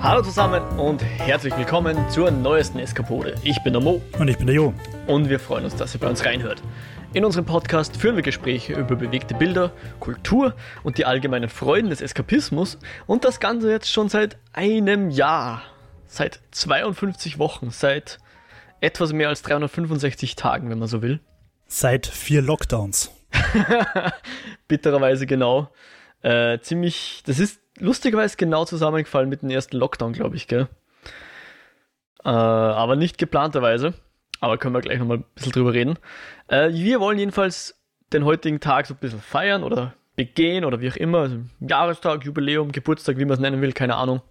[0.00, 3.34] Hallo zusammen und herzlich willkommen zur neuesten Eskapode.
[3.42, 4.00] Ich bin der Mo.
[4.16, 4.72] Und ich bin der Jo.
[5.08, 6.62] Und wir freuen uns, dass ihr bei uns reinhört.
[7.14, 12.00] In unserem Podcast führen wir Gespräche über bewegte Bilder, Kultur und die allgemeinen Freuden des
[12.00, 12.78] Eskapismus
[13.08, 15.62] und das Ganze jetzt schon seit einem Jahr.
[16.06, 18.18] Seit 52 Wochen, seit
[18.80, 21.18] etwas mehr als 365 Tagen, wenn man so will.
[21.66, 23.10] Seit vier Lockdowns.
[24.68, 25.72] Bittererweise genau.
[26.22, 30.68] Äh, ziemlich, das ist lustigerweise genau zusammengefallen mit dem ersten Lockdown, glaube ich, gell?
[32.24, 33.94] Äh, aber nicht geplanterweise.
[34.40, 35.98] Aber können wir gleich nochmal ein bisschen drüber reden.
[36.48, 37.80] Äh, wir wollen jedenfalls
[38.12, 41.18] den heutigen Tag so ein bisschen feiern oder begehen oder wie auch immer.
[41.18, 44.22] Also Jahrestag, Jubiläum, Geburtstag, wie man es nennen will, keine Ahnung.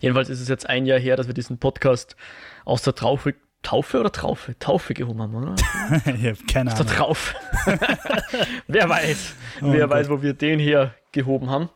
[0.00, 2.16] Jedenfalls ist es jetzt ein Jahr her, dass wir diesen Podcast
[2.64, 4.58] aus der Traufe, Taufe oder Traufe?
[4.58, 5.54] Taufe gehoben haben, oder?
[6.06, 6.96] ich habe keine aus der Ahnung.
[6.96, 7.34] Traufe.
[8.68, 9.90] wer weiß, Oh wer Gott.
[9.90, 11.70] weiß, wo wir den hier gehoben haben.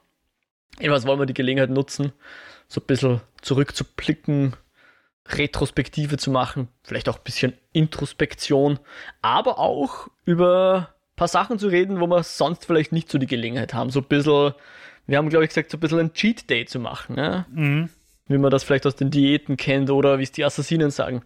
[0.80, 2.12] Jedenfalls wollen wir die Gelegenheit nutzen,
[2.68, 4.54] so ein bisschen zurückzublicken,
[5.26, 8.78] Retrospektive zu machen, vielleicht auch ein bisschen Introspektion,
[9.20, 13.26] aber auch über ein paar Sachen zu reden, wo wir sonst vielleicht nicht so die
[13.26, 13.90] Gelegenheit haben.
[13.90, 14.54] So ein bisschen,
[15.06, 17.44] wir haben glaube ich gesagt, so ein bisschen ein Cheat Day zu machen, ne?
[17.50, 17.90] Mhm.
[18.28, 21.22] wie man das vielleicht aus den Diäten kennt oder wie es die Assassinen sagen.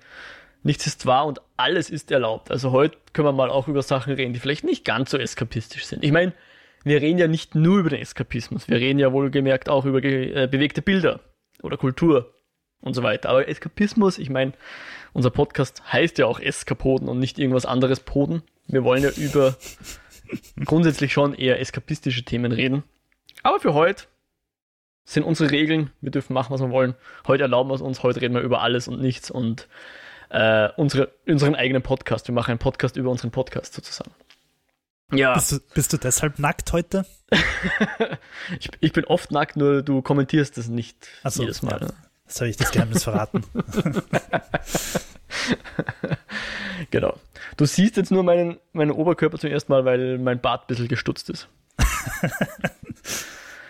[0.64, 2.50] Nichts ist wahr und alles ist erlaubt.
[2.50, 5.84] Also heute können wir mal auch über Sachen reden, die vielleicht nicht ganz so eskapistisch
[5.86, 6.04] sind.
[6.04, 6.32] Ich meine,
[6.84, 10.48] wir reden ja nicht nur über den Eskapismus, wir reden ja wohlgemerkt auch über äh,
[10.50, 11.20] bewegte Bilder
[11.62, 12.34] oder Kultur
[12.80, 13.30] und so weiter.
[13.30, 14.52] Aber Eskapismus, ich meine,
[15.12, 18.42] unser Podcast heißt ja auch Eskapoden und nicht irgendwas anderes Poden.
[18.66, 19.56] Wir wollen ja über
[20.64, 22.82] grundsätzlich schon eher eskapistische Themen reden.
[23.42, 24.04] Aber für heute
[25.04, 25.90] sind unsere Regeln.
[26.00, 26.94] Wir dürfen machen, was wir wollen.
[27.26, 28.02] Heute erlauben wir es uns.
[28.02, 29.68] Heute reden wir über alles und nichts und
[30.30, 32.28] äh, unsere, unseren eigenen Podcast.
[32.28, 34.12] Wir machen einen Podcast über unseren Podcast sozusagen.
[35.12, 37.04] Ja, Bist, du, bist du deshalb nackt heute?
[38.58, 41.80] ich, ich bin oft nackt, nur du kommentierst es nicht so, jedes Mal.
[41.80, 41.86] ja.
[41.86, 41.94] ne?
[42.26, 43.44] Das habe ich das Geheimnis verraten.
[46.90, 47.16] Genau.
[47.56, 50.88] Du siehst jetzt nur meinen, meinen Oberkörper zum ersten Mal, weil mein Bart ein bisschen
[50.88, 51.48] gestutzt ist.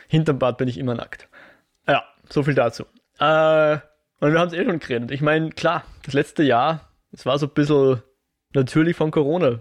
[0.09, 1.29] Hinterm Bart bin ich immer nackt.
[1.87, 2.85] Ja, so viel dazu.
[3.19, 3.79] Äh,
[4.21, 5.11] und wir haben es eh schon geredet.
[5.11, 8.03] Ich meine, klar, das letzte Jahr, es war so ein bisschen
[8.55, 9.61] natürlich von Corona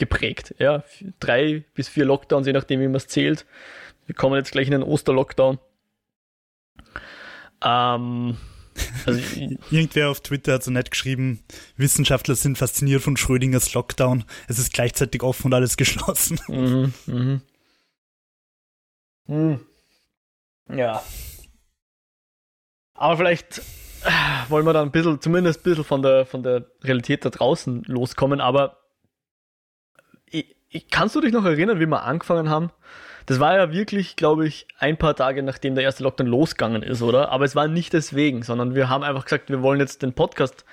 [0.00, 0.54] geprägt.
[0.58, 0.82] Ja,
[1.20, 3.46] drei bis vier Lockdowns, je nachdem, wie man es zählt.
[4.06, 5.60] Wir kommen jetzt gleich in den Osterlockdown.
[7.62, 8.36] Ähm,
[9.06, 9.20] also,
[9.70, 11.44] Irgendwer auf Twitter hat so nett geschrieben,
[11.76, 14.24] Wissenschaftler sind fasziniert von Schrödingers Lockdown.
[14.48, 16.40] Es ist gleichzeitig offen und alles geschlossen.
[16.48, 17.42] Mhm, mhm.
[19.26, 19.60] Hm.
[20.74, 21.04] Ja.
[22.94, 23.62] Aber vielleicht
[24.04, 27.30] äh, wollen wir da ein bisschen, zumindest ein bisschen von der, von der Realität da
[27.30, 28.79] draußen loskommen, aber
[30.90, 32.70] kannst du dich noch erinnern, wie wir angefangen haben?
[33.26, 37.02] Das war ja wirklich, glaube ich, ein paar Tage nachdem der erste Lockdown losgegangen ist,
[37.02, 37.30] oder?
[37.30, 40.64] Aber es war nicht deswegen, sondern wir haben einfach gesagt, wir wollen jetzt den Podcast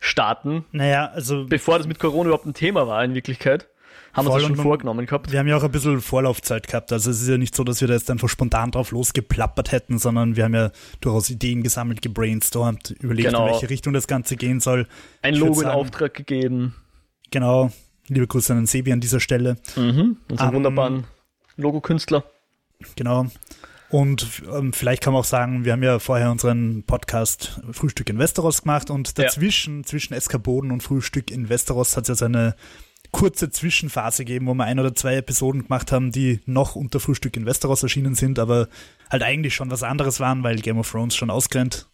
[0.00, 3.68] starten, Naja, also bevor das mit Corona überhaupt ein Thema war in Wirklichkeit.
[4.12, 5.32] Haben wir uns schon vorgenommen gehabt.
[5.32, 6.92] wir haben ja auch ein bisschen Vorlaufzeit gehabt.
[6.92, 9.98] Also es ist ja nicht so, dass wir da jetzt einfach spontan drauf losgeplappert hätten,
[9.98, 13.46] sondern wir haben ja durchaus Ideen gesammelt, gebrainstormt, überlegt, Genau.
[13.46, 14.86] in welche Richtung das Ganze gehen soll.
[15.22, 16.76] ein Logo in Auftrag gegeben.
[17.32, 17.72] Genau.
[18.08, 19.56] Liebe Grüße an den Sebi an dieser Stelle.
[19.76, 20.16] Mhm.
[20.30, 21.04] Unseren Ähm, wunderbaren
[21.56, 22.24] Logokünstler.
[22.96, 23.26] Genau.
[23.90, 28.18] Und ähm, vielleicht kann man auch sagen, wir haben ja vorher unseren Podcast Frühstück in
[28.18, 29.24] Westeros gemacht und Ja.
[29.24, 32.56] dazwischen, zwischen Eskaboden und Frühstück in Westeros hat es ja so eine
[33.12, 37.36] kurze Zwischenphase gegeben, wo wir ein oder zwei Episoden gemacht haben, die noch unter Frühstück
[37.36, 38.68] in Westeros erschienen sind, aber
[39.08, 41.86] halt eigentlich schon was anderes waren, weil Game of Thrones schon ausgerennt,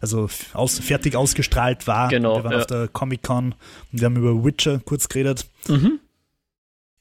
[0.00, 2.08] also aus, fertig ausgestrahlt war.
[2.08, 2.58] Genau, Wir waren ja.
[2.58, 3.54] auf der Comic-Con
[3.92, 6.00] und wir haben über Witcher kurz geredet Mhm.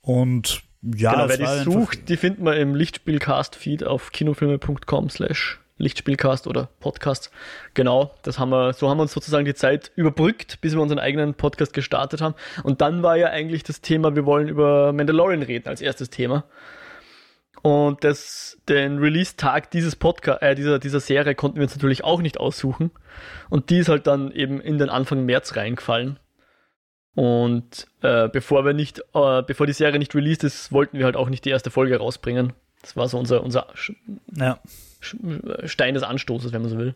[0.01, 6.45] und ja, genau, wer die sucht, die findet man im Lichtspielcast-Feed auf kinofilme.com slash Lichtspielcast
[6.47, 7.31] oder Podcast.
[7.73, 10.99] Genau, das haben wir, so haben wir uns sozusagen die Zeit überbrückt, bis wir unseren
[10.99, 12.35] eigenen Podcast gestartet haben.
[12.63, 16.43] Und dann war ja eigentlich das Thema, wir wollen über Mandalorian reden als erstes Thema.
[17.61, 22.21] Und das, den Release-Tag dieses Podcast, äh, dieser, dieser Serie konnten wir uns natürlich auch
[22.21, 22.91] nicht aussuchen.
[23.49, 26.19] Und die ist halt dann eben in den Anfang März reingefallen.
[27.15, 31.17] Und äh, bevor wir nicht, äh, bevor die Serie nicht released ist, wollten wir halt
[31.17, 32.53] auch nicht die erste Folge rausbringen.
[32.81, 33.95] Das war so unser, unser Sch-
[34.35, 34.57] ja.
[35.01, 36.95] Sch- Stein des Anstoßes, wenn man so will.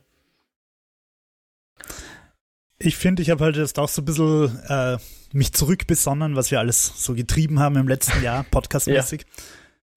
[2.80, 4.98] Ich finde, ich habe halt jetzt auch so ein bisschen äh,
[5.34, 9.26] mich zurückbesonnen, was wir alles so getrieben haben im letzten Jahr, podcastmäßig.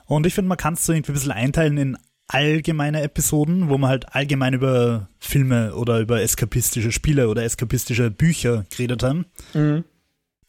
[0.07, 1.99] Und ich finde, man kann es so irgendwie ein bisschen einteilen in
[2.29, 8.65] allgemeine Episoden, wo man halt allgemein über Filme oder über eskapistische Spiele oder eskapistische Bücher
[8.71, 9.27] geredet haben.
[9.55, 9.85] Mhm.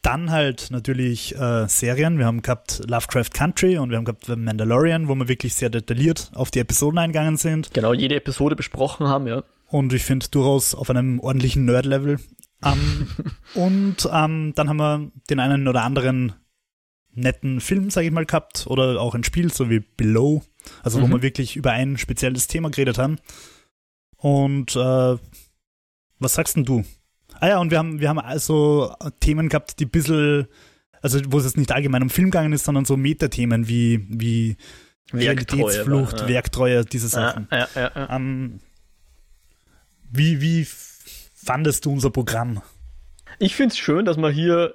[0.02, 2.18] dann halt natürlich äh, Serien.
[2.18, 5.70] Wir haben gehabt Lovecraft Country und wir haben gehabt The Mandalorian, wo wir wirklich sehr
[5.70, 7.74] detailliert auf die Episoden eingegangen sind.
[7.74, 9.44] Genau, jede Episode besprochen haben, ja.
[9.70, 12.20] Und ich finde durchaus auf einem ordentlichen Nerd-Level.
[12.64, 13.08] Ähm,
[13.54, 16.34] und ähm, dann haben wir den einen oder anderen
[17.18, 20.44] netten Film, sage ich mal, gehabt oder auch ein Spiel, so wie Below,
[20.84, 21.12] also wo Mhm.
[21.14, 23.18] wir wirklich über ein spezielles Thema geredet haben.
[24.18, 25.18] Und äh,
[26.20, 26.84] was sagst denn du?
[27.40, 30.48] Ah ja, und wir haben, wir haben also Themen gehabt, die ein bisschen,
[31.02, 34.58] also wo es jetzt nicht allgemein um Film gegangen ist, sondern so Metathemen wie, wie
[35.14, 36.28] Realitätsflucht, ja.
[36.28, 37.48] Werktreue, diese Sachen.
[37.52, 38.16] ja, ja, ja.
[38.16, 38.60] Ähm,
[40.10, 40.68] wie, wie
[41.36, 42.62] fandest du unser Programm?
[43.40, 44.74] Ich finde es schön, dass man hier,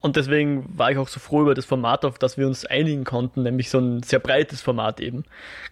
[0.00, 3.04] und deswegen war ich auch so froh über das Format, auf das wir uns einigen
[3.04, 5.24] konnten, nämlich so ein sehr breites Format eben.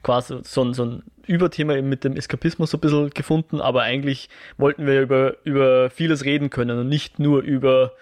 [0.02, 3.82] Quasi so ein, so ein Überthema eben mit dem Eskapismus so ein bisschen gefunden, aber
[3.82, 4.28] eigentlich
[4.58, 7.92] wollten wir über, über vieles reden können und nicht nur über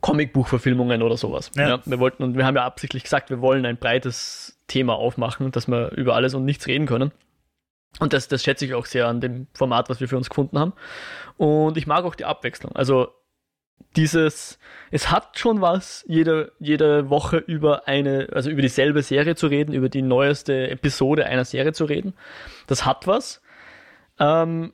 [0.00, 1.50] Comicbuchverfilmungen oder sowas.
[1.54, 1.68] Ja.
[1.68, 1.80] Ja.
[1.84, 5.68] wir wollten, und wir haben ja absichtlich gesagt, wir wollen ein breites Thema aufmachen, dass
[5.68, 7.12] wir über alles und nichts reden können.
[8.00, 10.58] Und das, das schätze ich auch sehr an dem Format, was wir für uns gefunden
[10.58, 10.72] haben.
[11.36, 12.74] Und ich mag auch die Abwechslung.
[12.74, 13.12] Also
[13.96, 14.58] dieses,
[14.90, 19.74] es hat schon was, jede, jede Woche über eine, also über dieselbe Serie zu reden,
[19.74, 22.14] über die neueste Episode einer Serie zu reden.
[22.66, 23.42] Das hat was.
[24.18, 24.72] Ähm,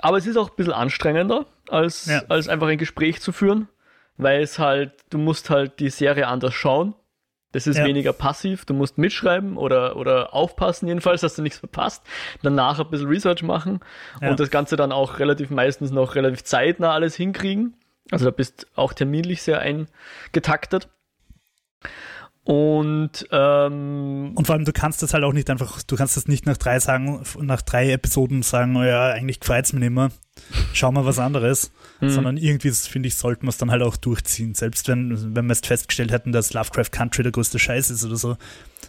[0.00, 2.22] aber es ist auch ein bisschen anstrengender, als, Ja.
[2.28, 3.68] als einfach ein Gespräch zu führen,
[4.16, 6.94] weil es halt, du musst halt die Serie anders schauen.
[7.52, 7.84] Das ist Ja.
[7.84, 12.04] weniger passiv, du musst mitschreiben oder, oder aufpassen jedenfalls, dass du nichts verpasst.
[12.42, 13.80] Danach ein bisschen Research machen
[14.20, 14.30] Ja.
[14.30, 17.74] und das Ganze dann auch relativ meistens noch relativ zeitnah alles hinkriegen.
[18.10, 20.88] Also da bist auch terminlich sehr eingetaktet.
[22.42, 26.26] Und ähm, Und vor allem, du kannst das halt auch nicht einfach, du kannst das
[26.26, 30.10] nicht nach drei sagen, nach drei Episoden sagen, oh ja, eigentlich gefällt's mir nicht mehr,
[30.72, 31.70] schau mal was anderes,
[32.00, 32.10] Mhm.
[32.10, 34.54] sondern irgendwie, finde ich, sollten wir es dann halt auch durchziehen.
[34.54, 38.16] Selbst wenn, wenn wir jetzt festgestellt hätten, dass Lovecraft Country der größte Scheiß ist oder
[38.16, 38.36] so,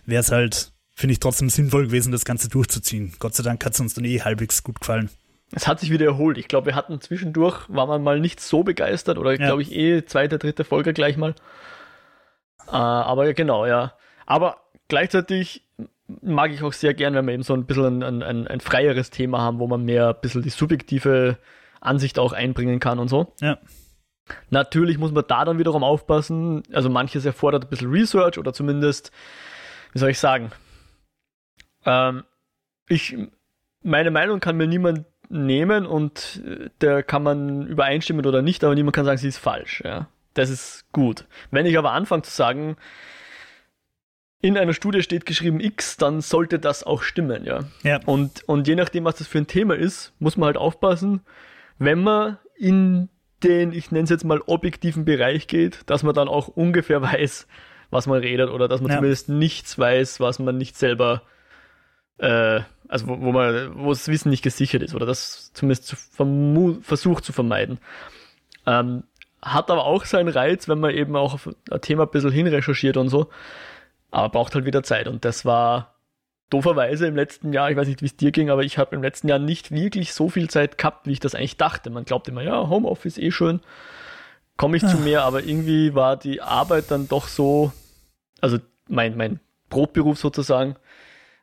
[0.06, 3.14] wäre es halt, finde ich, trotzdem sinnvoll gewesen, das Ganze durchzuziehen.
[3.20, 5.10] Gott sei Dank hat es uns dann eh halbwegs gut gefallen.
[5.54, 6.38] Es hat sich wieder erholt.
[6.38, 9.38] Ich glaube, wir hatten zwischendurch, war man mal nicht so begeistert oder Ja.
[9.38, 11.36] glaube ich eh zweite, dritte Folge gleich mal.
[12.68, 13.94] Äh, aber ja, genau, ja.
[14.26, 14.58] Aber
[14.88, 15.66] gleichzeitig
[16.22, 19.10] mag ich auch sehr gern, wenn wir eben so ein bisschen ein, ein, ein freieres
[19.10, 21.38] Thema haben, wo man mehr ein bisschen die subjektive
[21.80, 23.34] Ansicht auch einbringen kann und so.
[23.42, 23.58] Ja.
[24.50, 26.64] Natürlich muss man da dann wiederum aufpassen.
[26.72, 29.12] Also manches erfordert ein bisschen Research oder zumindest,
[29.94, 30.52] wie soll ich sagen,
[31.86, 32.24] ähm,
[32.88, 33.18] ich,
[33.84, 38.76] meine Meinung kann mir niemand nehmen und äh, der kann man übereinstimmen oder nicht, aber
[38.76, 39.82] niemand kann sagen, sie ist falsch.
[39.86, 40.08] Ja.
[40.34, 41.26] Das ist gut.
[41.52, 42.78] Wenn ich aber anfange zu sagen,
[44.44, 47.60] in einer Studie steht geschrieben X, dann sollte das auch stimmen, ja.
[47.84, 48.00] Ja.
[48.06, 51.22] Und, und je nachdem, was das für ein Thema ist, muss man halt aufpassen,
[51.78, 53.10] wenn man in
[53.44, 57.48] den, ich nenne es jetzt mal, objektiven Bereich geht, dass man dann auch ungefähr weiß,
[57.92, 58.98] was man redet oder dass man Ja.
[58.98, 61.22] zumindest nichts weiß, was man nicht selber,
[62.22, 65.96] äh, also wo, wo man, wo das Wissen nicht gesichert ist oder das zumindest zu
[66.82, 67.80] versucht zu vermeiden.
[68.66, 69.04] Ähm,
[69.42, 72.98] hat aber auch seinen Reiz, wenn man eben auch auf ein Thema ein bisschen hinrecherchiert
[72.98, 73.30] und so.
[74.12, 75.08] Aber braucht halt wieder Zeit.
[75.08, 75.96] Und das war
[76.52, 79.02] dooferweise im letzten Jahr, ich weiß nicht, wie es dir ging, aber ich habe im
[79.02, 81.90] letzten Jahr nicht wirklich so viel Zeit gehabt, wie ich das eigentlich dachte.
[81.90, 83.62] Man glaubt immer, ja, Homeoffice eh schön,
[84.58, 87.72] komme ich zu mehr, aber irgendwie war die Arbeit dann doch so,
[88.42, 88.58] also
[88.90, 89.40] mein, mein
[89.70, 90.76] Brotberuf sozusagen,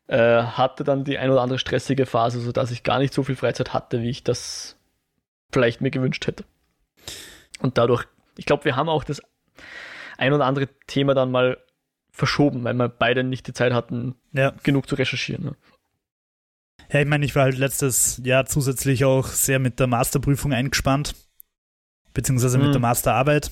[0.09, 3.37] äh, hatte dann die ein oder andere stressige Phase, sodass ich gar nicht so viel
[3.37, 4.77] Freizeit hatte, wie ich das
[5.53, 6.45] vielleicht mir gewünscht hätte.
[7.61, 8.05] Und dadurch,
[8.37, 9.23] ich glaube, wir haben auch das
[10.17, 11.59] ein oder andere Thema dann mal
[12.11, 14.53] verschoben, weil wir beide nicht die Zeit hatten, Ja.
[14.63, 15.45] genug zu recherchieren.
[15.45, 15.57] Ne?
[16.93, 21.15] Ja, ich meine, ich war halt letztes Jahr zusätzlich auch sehr mit der Masterprüfung eingespannt,
[22.15, 22.73] beziehungsweise mit Mhm.
[22.73, 23.51] der Masterarbeit,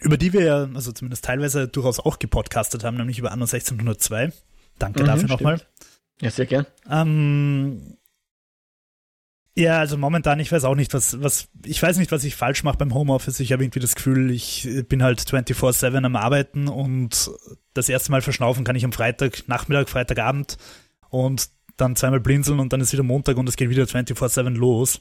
[0.00, 4.32] über die wir ja, also zumindest teilweise durchaus auch gepodcastet haben, nämlich über Anno 1602.
[4.78, 5.60] Danke Mhm, dafür nochmal.
[6.20, 6.66] Ja, sehr gern.
[6.90, 7.96] Ähm,
[9.56, 12.64] ja, also momentan, ich weiß auch nicht, was, was, ich weiß nicht, was ich falsch
[12.64, 13.38] mache beim Homeoffice.
[13.38, 17.30] Ich habe irgendwie das Gefühl, ich bin halt 24-7 am Arbeiten und
[17.72, 20.56] das erste Mal verschnaufen kann ich am Freitag, Nachmittag, Freitagabend
[21.08, 25.00] und dann zweimal blinzeln und dann ist wieder Montag und es geht wieder 24-7 los.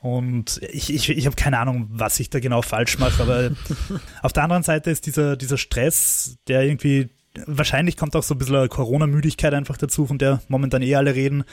[0.00, 3.50] Und ich, ich, ich habe keine Ahnung, was ich da genau falsch mache, aber
[4.22, 7.10] auf der anderen Seite ist dieser, dieser Stress, der irgendwie,
[7.46, 11.44] wahrscheinlich kommt auch so ein bisschen Corona-Müdigkeit einfach dazu, von der momentan eh alle reden,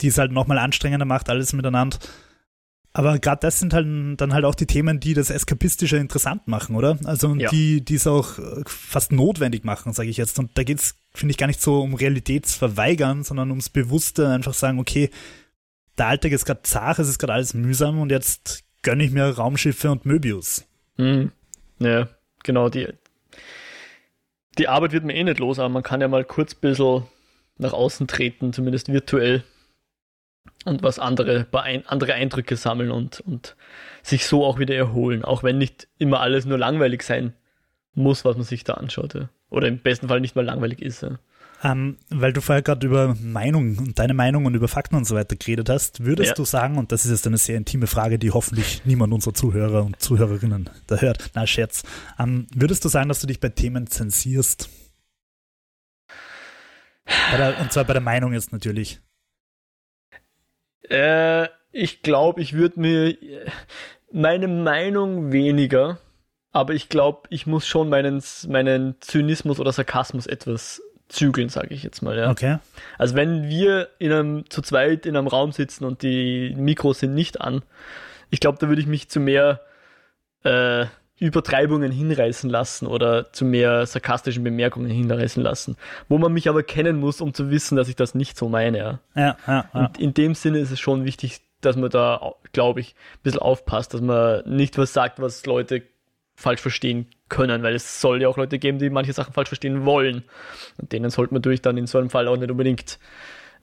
[0.00, 1.98] die es halt nochmal anstrengender macht, alles miteinander.
[2.94, 3.86] Aber gerade das sind halt
[4.20, 6.98] dann halt auch die Themen, die das Eskapistische interessant machen, oder?
[7.04, 7.48] Also und Ja.
[7.50, 10.38] die, die es auch äh, fast notwendig machen, sage ich jetzt.
[10.38, 14.78] Und da geht's, finde ich, gar nicht so um Realitätsverweigern, sondern ums Bewusste einfach sagen,
[14.78, 15.08] okay,
[15.96, 19.24] der Alltag ist gerade zart, es ist gerade alles mühsam und jetzt gönne ich mir
[19.30, 20.64] Raumschiffe und Möbius.
[20.98, 21.32] Mhm.
[21.78, 22.08] Ja,
[22.44, 22.88] genau, die,
[24.58, 27.04] die Arbeit wird mir eh nicht los, aber man kann ja mal kurz ein bisschen
[27.58, 29.44] nach außen treten, zumindest virtuell,
[30.64, 31.46] und was andere,
[31.86, 33.56] andere Eindrücke sammeln und, und
[34.02, 37.34] sich so auch wieder erholen, auch wenn nicht immer alles nur langweilig sein
[37.94, 39.14] muss, was man sich da anschaut.
[39.14, 39.28] Ja.
[39.50, 41.02] Oder im besten Fall nicht mal langweilig ist.
[41.02, 41.18] Ja.
[41.64, 45.14] Ähm, weil du vorher gerade über Meinung und deine Meinung und über Fakten und so
[45.14, 46.34] weiter geredet hast, würdest ja.
[46.34, 49.84] du sagen, und das ist jetzt eine sehr intime Frage, die hoffentlich niemand unserer Zuhörer
[49.84, 51.84] und Zuhörerinnen da hört, na Scherz,
[52.18, 54.68] ähm, würdest du sagen, dass du dich bei Themen zensierst?
[57.32, 59.00] Der, und zwar bei der Meinung jetzt natürlich.
[60.88, 63.16] Äh, ich glaube, ich würde mir
[64.10, 65.98] meine Meinung weniger,
[66.50, 71.82] aber ich glaube, ich muss schon meinen, meinen Zynismus oder Sarkasmus etwas zügeln, sage ich
[71.82, 72.16] jetzt mal.
[72.16, 72.30] Ja.
[72.30, 72.58] Okay.
[72.98, 77.14] Also wenn wir in einem, zu zweit in einem Raum sitzen und die Mikros sind
[77.14, 77.62] nicht an,
[78.30, 79.60] ich glaube, da würde ich mich zu mehr
[80.44, 80.86] äh,
[81.18, 85.76] Übertreibungen hinreißen lassen oder zu mehr sarkastischen Bemerkungen hinreißen lassen,
[86.08, 88.78] wo man mich aber kennen muss, um zu wissen, dass ich das nicht so meine.
[88.78, 89.64] Ja, ja, ja.
[89.72, 89.80] ja.
[89.86, 93.40] Und in dem Sinne ist es schon wichtig, dass man da, glaube ich, ein bisschen
[93.40, 95.82] aufpasst, dass man nicht was sagt, was Leute
[96.42, 99.84] falsch verstehen können, weil es soll ja auch Leute geben, die manche Sachen falsch verstehen
[99.86, 100.24] wollen.
[100.78, 102.98] Und denen sollte man natürlich dann in so einem Fall auch nicht unbedingt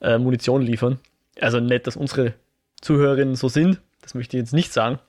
[0.01, 1.00] äh, Munition liefern.
[1.39, 2.33] Also nicht, dass unsere
[2.81, 5.00] Zuhörerinnen so sind, das möchte ich jetzt nicht sagen.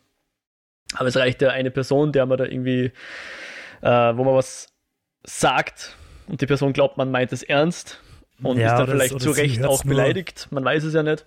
[0.95, 2.93] Aber es reicht ja eine Person, der man da irgendwie,
[3.81, 4.69] äh, wo man was
[5.23, 5.97] sagt
[6.27, 8.01] und die Person glaubt, man meint es ernst
[8.43, 10.49] und ja, ist dann vielleicht zu Recht auch beleidigt.
[10.51, 11.27] Man weiß es ja nicht.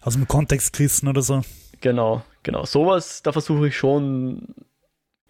[0.00, 1.42] Aus dem Kontext gerissen oder so.
[1.80, 2.64] Genau, genau.
[2.64, 4.54] Sowas, da versuche ich schon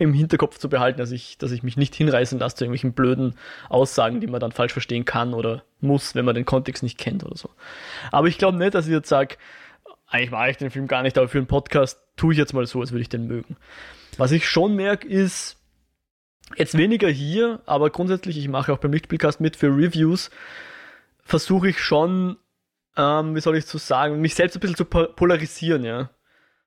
[0.02, 3.35] im Hinterkopf zu behalten, dass ich, dass ich mich nicht hinreißen lasse zu irgendwelchen blöden
[3.68, 7.25] Aussagen, die man dann falsch verstehen kann oder muss, wenn man den Kontext nicht kennt
[7.25, 7.50] oder so.
[8.11, 9.37] Aber ich glaube nicht, dass ich jetzt sage,
[10.06, 12.66] eigentlich mag ich den Film gar nicht, aber für einen Podcast tue ich jetzt mal
[12.66, 13.56] so, als würde ich den mögen.
[14.18, 15.56] Was ich schon merke, ist,
[16.56, 20.30] jetzt weniger hier, aber grundsätzlich, ich mache auch beim Lichtspielcast mit für Reviews,
[21.25, 22.37] versuche ich schon,
[22.97, 26.11] ähm, wie soll ich so sagen, mich selbst ein bisschen zu polarisieren, ja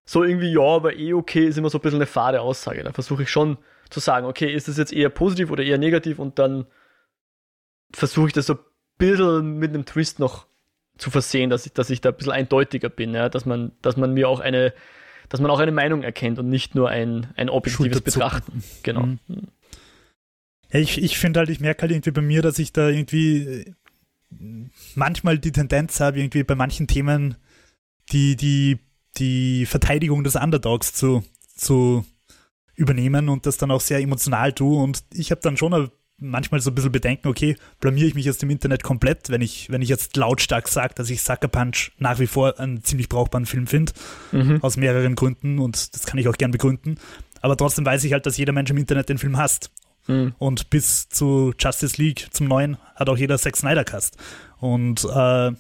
[0.05, 2.83] so irgendwie, ja, aber eh okay, ist immer so ein bisschen eine fade Aussage.
[2.83, 3.57] Da versuche ich schon
[3.89, 6.65] zu sagen, okay, ist das jetzt eher positiv oder eher negativ und dann
[7.91, 8.59] versuche ich das so ein
[8.97, 10.45] bisschen mit einem Twist noch
[10.97, 13.97] zu versehen, dass ich, dass ich da ein bisschen eindeutiger bin, ja, dass man, dass
[13.97, 14.74] man mir auch eine,
[15.29, 18.63] dass man auch eine Meinung erkennt und nicht nur ein, ein objektives Betrachten.
[18.83, 19.05] Genau.
[19.05, 19.19] Mhm.
[20.71, 23.38] Ja, ich, ich finde halt, ich merke halt irgendwie bei mir, dass ich da irgendwie
[23.38, 27.35] äh, manchmal die Tendenz habe, irgendwie bei manchen Themen
[28.12, 28.79] die, die
[29.17, 31.24] die Verteidigung des Underdogs zu,
[31.55, 32.05] zu
[32.75, 34.81] übernehmen und das dann auch sehr emotional tue.
[34.81, 38.41] Und ich habe dann schon manchmal so ein bisschen Bedenken, okay, blamiere ich mich jetzt
[38.43, 42.19] im Internet komplett, wenn ich, wenn ich jetzt lautstark sage, dass ich Sucker Punch nach
[42.19, 43.91] wie vor einen ziemlich brauchbaren Film finde,
[44.31, 44.60] mhm.
[44.62, 46.98] aus mehreren Gründen und das kann ich auch gern begründen.
[47.41, 49.72] Aber trotzdem weiß ich halt, dass jeder Mensch im Internet den Film hasst.
[50.07, 50.34] Mhm.
[50.38, 54.17] Und bis zu Justice League, zum neuen, hat auch jeder Zack Snyder Cast.
[54.60, 55.51] Und äh,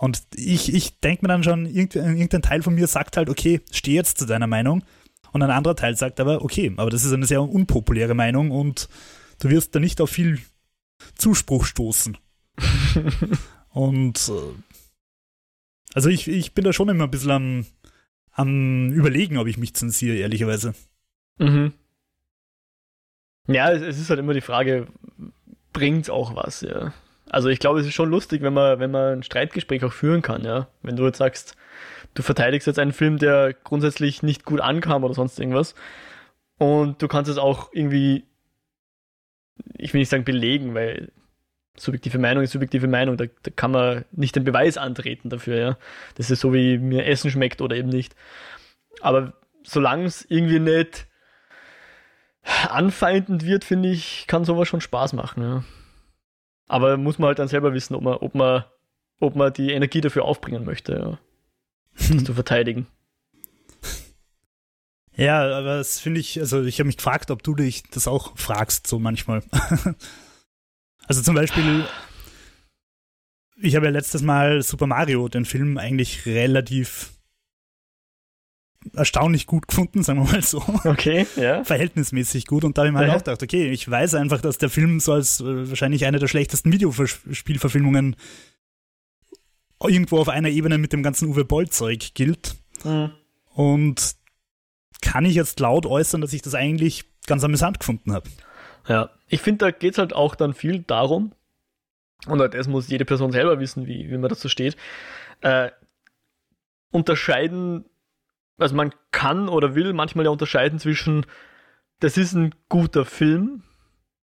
[0.00, 3.92] und ich, ich denke mir dann schon, irgendein Teil von mir sagt halt, okay, steh
[3.92, 4.82] jetzt zu deiner Meinung.
[5.30, 8.88] Und ein anderer Teil sagt aber, okay, aber das ist eine sehr unpopuläre Meinung und
[9.40, 10.40] du wirst da nicht auf viel
[11.16, 12.16] Zuspruch stoßen.
[13.68, 14.54] und äh,
[15.92, 17.66] also ich, ich bin da schon immer ein bisschen am,
[18.30, 20.72] am überlegen, ob ich mich zensiere, ehrlicherweise.
[21.36, 21.74] Mhm.
[23.48, 24.86] Ja, es, es ist halt immer die Frage,
[25.74, 26.94] bringt auch was, ja.
[27.30, 30.20] Also ich glaube, es ist schon lustig, wenn man, wenn man ein Streitgespräch auch führen
[30.20, 30.68] kann, ja.
[30.82, 31.56] Wenn du jetzt sagst,
[32.14, 35.74] du verteidigst jetzt einen Film, der grundsätzlich nicht gut ankam oder sonst irgendwas.
[36.58, 38.24] Und du kannst es auch irgendwie,
[39.78, 41.12] ich will nicht sagen belegen, weil
[41.76, 45.78] subjektive Meinung ist subjektive Meinung, da, da kann man nicht den Beweis antreten dafür, ja.
[46.16, 48.16] Das ist so, wie mir Essen schmeckt oder eben nicht.
[49.00, 51.06] Aber solange es irgendwie nicht
[52.68, 55.64] anfeindend wird, finde ich, kann sowas schon Spaß machen, ja.
[56.70, 58.64] Aber muss man halt dann selber wissen, ob man, ob man,
[59.18, 61.18] ob man die Energie dafür aufbringen möchte, ja.
[62.14, 62.86] das zu verteidigen.
[65.16, 68.38] Ja, aber das finde ich, also ich habe mich gefragt, ob du dich das auch
[68.38, 69.42] fragst, so manchmal.
[71.06, 71.84] also zum Beispiel,
[73.60, 77.14] ich habe ja letztes Mal Super Mario, den Film, eigentlich relativ
[78.94, 80.62] erstaunlich gut gefunden, sagen wir mal so.
[80.84, 81.64] Okay, ja.
[81.64, 82.64] Verhältnismäßig gut.
[82.64, 85.00] Und da habe ich mir halt auch gedacht, okay, ich weiß einfach, dass der Film
[85.00, 88.16] so als äh, wahrscheinlich eine der schlechtesten Videospielverfilmungen
[89.82, 92.56] irgendwo auf einer Ebene mit dem ganzen Uwe Boll-Zeug gilt.
[92.84, 93.12] Mhm.
[93.54, 94.16] Und
[95.02, 98.28] kann ich jetzt laut äußern, dass ich das eigentlich ganz amüsant gefunden habe.
[98.88, 101.32] Ja, ich finde, da geht es halt auch dann viel darum,
[102.26, 104.76] und das muss jede Person selber wissen, wie, wie man dazu steht,
[105.40, 105.70] äh,
[106.90, 107.84] unterscheiden
[108.60, 111.26] also man kann oder will manchmal ja unterscheiden zwischen,
[112.00, 113.62] das ist ein guter Film,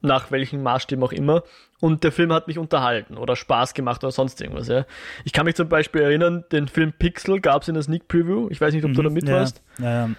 [0.01, 1.43] nach welchen Maßstäben auch immer,
[1.79, 4.67] und der Film hat mich unterhalten oder Spaß gemacht oder sonst irgendwas.
[4.67, 4.85] Ja.
[5.25, 8.47] Ich kann mich zum Beispiel erinnern, den Film Pixel gab es in der Sneak Preview.
[8.49, 9.61] Ich weiß nicht, ob mhm, du da mit ja, warst.
[9.79, 10.09] Ja.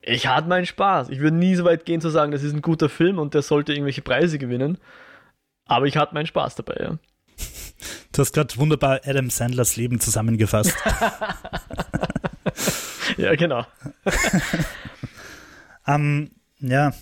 [0.00, 1.08] Ich hatte meinen Spaß.
[1.08, 3.42] Ich würde nie so weit gehen zu sagen, das ist ein guter Film und der
[3.42, 4.78] sollte irgendwelche Preise gewinnen.
[5.64, 6.98] Aber ich hatte meinen Spaß dabei, ja.
[8.12, 10.74] Du hast gerade wunderbar Adam Sandlers Leben zusammengefasst.
[13.24, 13.66] ja, genau.
[15.86, 16.92] um, ja.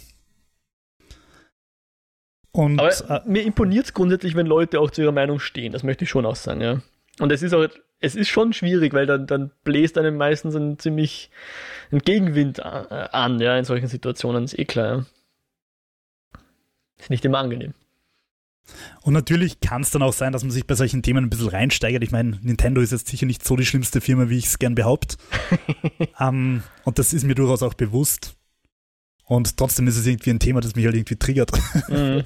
[2.53, 5.73] Und, Aber äh, mir imponiert es grundsätzlich, wenn Leute auch zu ihrer Meinung stehen.
[5.73, 6.81] Das möchte ich schon auch sagen, ja.
[7.19, 7.67] Und es ist auch,
[8.01, 11.31] es ist schon schwierig, weil dann, dann bläst einem meistens ein ziemlich
[11.91, 14.45] ein Gegenwind äh, an, ja, in solchen Situationen.
[14.45, 15.07] Ist eh klar, ja.
[16.99, 17.75] Ist nicht immer angenehm.
[19.03, 21.49] Und natürlich kann es dann auch sein, dass man sich bei solchen Themen ein bisschen
[21.49, 22.03] reinsteigert.
[22.03, 24.75] Ich meine, Nintendo ist jetzt sicher nicht so die schlimmste Firma, wie ich es gern
[24.75, 25.17] behaupte.
[25.99, 28.37] um, ähm, und das ist mir durchaus auch bewusst.
[29.27, 31.51] Und trotzdem ist es irgendwie ein Thema, das mich halt irgendwie triggert.
[31.89, 32.25] Mhm.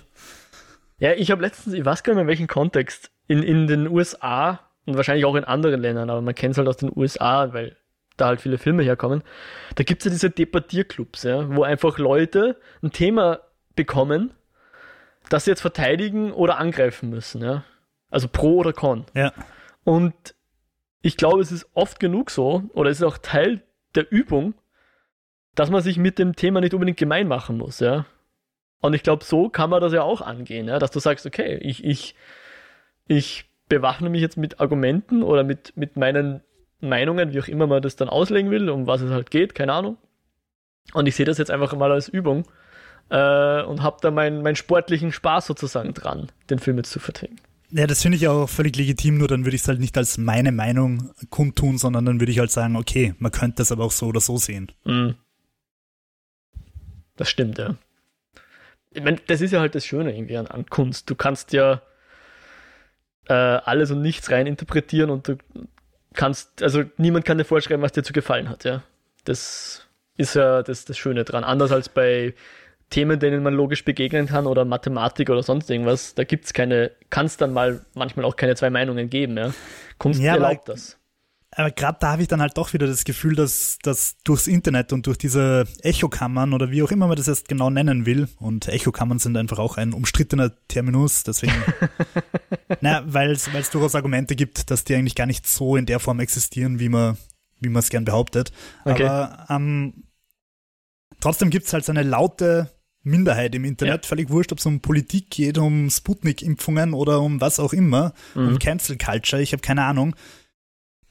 [0.99, 3.89] Ja, ich habe letztens, ich weiß gar nicht mehr in welchem Kontext, in, in den
[3.89, 7.53] USA und wahrscheinlich auch in anderen Ländern, aber man kennt es halt aus den USA,
[7.53, 7.77] weil
[8.17, 9.23] da halt viele Filme herkommen.
[9.77, 13.41] Da gibt es ja diese Debattierclubs, ja, wo einfach Leute ein Thema
[13.77, 14.33] bekommen
[15.29, 17.65] dass sie jetzt verteidigen oder angreifen müssen, ja.
[18.11, 19.05] Also pro oder con.
[19.15, 19.33] Ja.
[19.85, 20.15] Und
[21.03, 23.63] ich glaube, es ist oft genug so, oder es ist auch Teil
[23.95, 24.55] der Übung,
[25.55, 28.07] dass man sich mit dem Thema nicht unbedingt gemein machen muss, ja.
[28.81, 31.59] Und ich glaube, so kann man das ja auch angehen, ja, dass du sagst, okay,
[31.63, 32.15] ich, ich,
[33.07, 36.43] ich bewaffne mich jetzt mit Argumenten oder mit, mit meinen
[36.81, 39.73] Meinungen, wie auch immer man das dann auslegen will, um was es halt geht, keine
[39.73, 39.99] Ahnung.
[40.95, 42.45] Und ich sehe das jetzt einfach mal als Übung
[43.11, 47.37] äh, und habe da meinen mein sportlichen Spaß sozusagen dran, den Film jetzt zu vertreten.
[47.71, 50.17] Ja, das finde ich auch völlig legitim, nur dann würde ich es halt nicht als
[50.17, 53.91] meine Meinung kundtun, sondern dann würde ich halt sagen, okay, man könnte das aber auch
[53.91, 54.73] so oder so sehen.
[54.85, 55.11] Mm.
[57.17, 57.75] Das stimmt, ja.
[58.91, 61.11] Ich meine, das ist ja halt das Schöne irgendwie an, an Kunst.
[61.11, 61.83] Du kannst ja
[63.29, 65.37] äh, alles und nichts rein interpretieren und du
[66.15, 68.83] kannst, also niemand kann dir vorschreiben, was dir zu gefallen hat, ja.
[69.25, 71.45] Das ist ja das, das Schöne dran.
[71.45, 72.35] Anders als bei
[72.91, 76.93] Themen, denen man logisch begegnen kann oder Mathematik oder sonst irgendwas, da gibt es keine,
[77.11, 79.37] kann es dann mal manchmal auch keine zwei Meinungen geben.
[79.37, 79.53] Ja?
[79.99, 80.97] Kunst ja, erlaubt das.
[81.51, 84.93] Aber gerade da habe ich dann halt doch wieder das Gefühl, dass, dass durchs Internet
[84.93, 88.69] und durch diese Echokammern oder wie auch immer man das jetzt genau nennen will, und
[88.69, 91.55] Echokammern sind einfach auch ein umstrittener Terminus, deswegen,
[92.81, 96.21] naja, weil es durchaus Argumente gibt, dass die eigentlich gar nicht so in der Form
[96.21, 97.17] existieren, wie man
[97.61, 98.53] wie man es gern behauptet.
[98.85, 99.05] Okay.
[99.05, 100.05] Aber ähm,
[101.21, 102.71] trotzdem gibt es halt so eine laute
[103.03, 104.09] Minderheit im Internet, ja.
[104.09, 108.49] völlig wurscht, ob es um Politik geht, um Sputnik-Impfungen oder um was auch immer, mhm.
[108.49, 110.15] um Cancel Culture, ich habe keine Ahnung,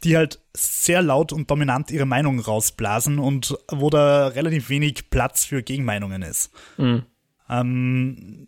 [0.04, 5.46] die halt sehr laut und dominant ihre Meinung rausblasen und wo da relativ wenig Platz
[5.46, 6.52] für Gegenmeinungen ist.
[6.78, 7.04] Mhm.
[7.50, 8.48] Ähm,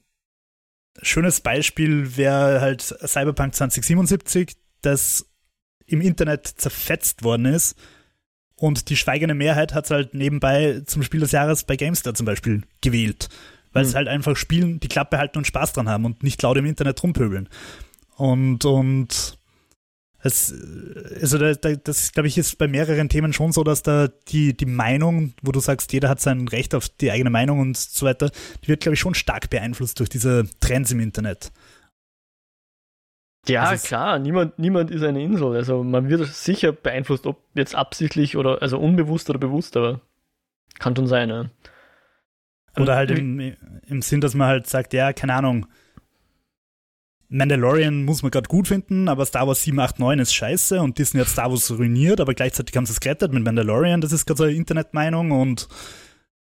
[1.02, 5.26] schönes Beispiel wäre halt Cyberpunk 2077, das
[5.86, 7.76] im Internet zerfetzt worden ist
[8.60, 12.26] und die schweigende Mehrheit hat es halt nebenbei zum Spiel des Jahres bei GameStar zum
[12.26, 13.30] Beispiel gewählt.
[13.72, 13.90] Weil mhm.
[13.90, 16.66] es halt einfach spielen, die Klappe halten und Spaß dran haben und nicht laut im
[16.66, 17.48] Internet rumpöbeln.
[18.18, 19.38] Und, und
[20.22, 20.54] es,
[21.22, 24.56] also da, da, das, glaube ich, ist bei mehreren Themen schon so, dass da die,
[24.56, 28.06] die Meinung, wo du sagst, jeder hat sein Recht auf die eigene Meinung und so
[28.06, 28.30] weiter,
[28.64, 31.54] die wird, glaube ich, schon stark beeinflusst durch diese Trends im Internet.
[33.50, 35.56] Ja, also klar, niemand, niemand ist eine Insel.
[35.56, 40.02] Also man wird sicher beeinflusst, ob jetzt absichtlich oder also unbewusst oder bewusst, aber
[40.80, 41.46] kann schon sein, ja.
[42.78, 43.56] Oder halt im,
[43.88, 45.66] im Sinn, dass man halt sagt, ja, keine Ahnung,
[47.30, 51.28] Mandalorian muss man gerade gut finden, aber Star Wars 789 ist scheiße und Disney hat
[51.28, 54.44] Star Wars ruiniert, aber gleichzeitig haben sie es gerettet mit Mandalorian, das ist gerade so
[54.46, 55.68] eine Internetmeinung und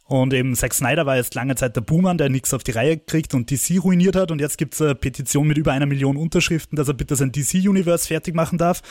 [0.06, 2.98] und eben Zack Snyder war jetzt lange Zeit der Boomer, der nichts auf die Reihe
[2.98, 4.30] kriegt und DC ruiniert hat.
[4.30, 7.32] Und jetzt gibt es eine Petition mit über einer Million Unterschriften, dass er bitte sein
[7.32, 8.82] DC-Universe fertig machen darf.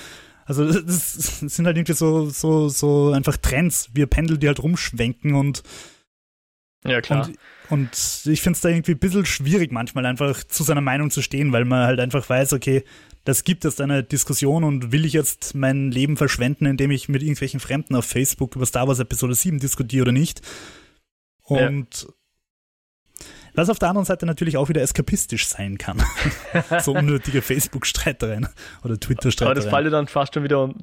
[0.46, 5.36] Also das sind halt irgendwie so, so, so einfach Trends, wie Pendel, die halt rumschwenken
[5.36, 5.62] und
[6.86, 7.28] ja, klar.
[7.28, 7.38] Und,
[7.70, 7.92] und
[8.26, 11.54] ich finde es da irgendwie ein bisschen schwierig, manchmal einfach zu seiner Meinung zu stehen,
[11.54, 12.84] weil man halt einfach weiß, okay,
[13.24, 17.22] das gibt jetzt eine Diskussion und will ich jetzt mein Leben verschwenden, indem ich mit
[17.22, 20.42] irgendwelchen Fremden auf Facebook über Star Wars Episode 7 diskutiere oder nicht.
[21.44, 23.26] Und ja.
[23.54, 26.02] was auf der anderen Seite natürlich auch wieder eskapistisch sein kann.
[26.80, 28.48] so unnötige Facebook-Streitereien
[28.84, 29.58] oder Twitter-Streitereien.
[29.58, 30.74] Aber das falle dann fast schon wieder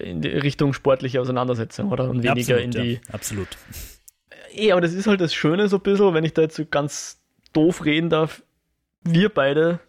[0.00, 2.08] in die Richtung sportliche Auseinandersetzung, oder?
[2.08, 2.92] Und weniger absolut, in die.
[2.94, 3.48] Ja, absolut.
[4.54, 6.64] Ja, aber das ist halt das Schöne so ein bisschen, wenn ich da jetzt so
[6.64, 7.20] ganz
[7.52, 8.42] doof reden darf.
[9.02, 9.80] Wir beide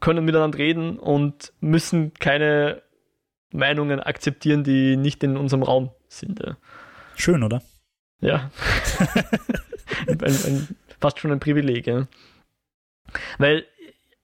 [0.00, 2.82] können miteinander reden und müssen keine
[3.52, 6.42] Meinungen akzeptieren, die nicht in unserem Raum sind.
[7.16, 7.62] Schön, oder?
[8.24, 8.50] Ja.
[10.08, 12.06] ein, ein, fast schon ein Privileg, ja.
[13.36, 13.66] Weil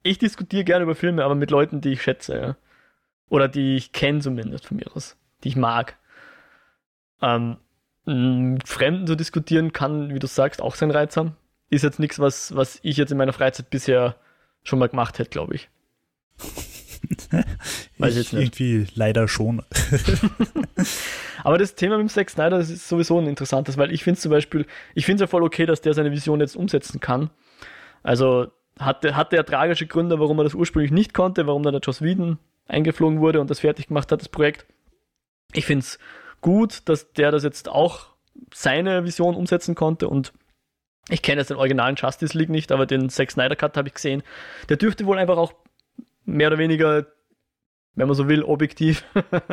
[0.03, 2.57] ich diskutiere gerne über Filme, aber mit Leuten, die ich schätze, ja.
[3.29, 5.99] Oder die ich kenne zumindest von mir aus, die ich mag.
[7.21, 7.59] Ähm,
[8.07, 11.37] mit Fremden zu diskutieren kann, wie du sagst, auch seinen Reiz haben.
[11.69, 14.17] Ist jetzt nichts, was, was ich jetzt in meiner Freizeit bisher
[14.65, 15.69] schon mal gemacht hätte, glaube ich.
[17.99, 18.61] Weiß ich jetzt nicht.
[18.61, 19.63] Irgendwie leider schon.
[21.45, 24.17] Aber das Thema mit dem Zack Snyder, das ist sowieso ein interessantes, weil ich finde
[24.17, 27.01] es zum Beispiel, ich finde es ja voll okay, dass der seine Vision jetzt umsetzen
[27.01, 27.31] kann.
[28.03, 31.83] Also hatte, hatte er tragische Gründe, warum er das ursprünglich nicht konnte, warum dann der
[31.83, 34.67] Joss Whedon eingeflogen wurde und das fertig gemacht hat, das Projekt.
[35.53, 35.99] Ich finde es
[36.41, 38.07] gut, dass der das jetzt auch
[38.55, 40.33] seine Vision umsetzen konnte und
[41.09, 43.95] ich kenne jetzt den originalen Justice League nicht, aber den Zack Snyder Cut habe ich
[43.95, 44.23] gesehen.
[44.69, 45.53] Der dürfte wohl einfach auch
[46.31, 47.07] mehr oder weniger,
[47.95, 49.05] wenn man so will, objektiv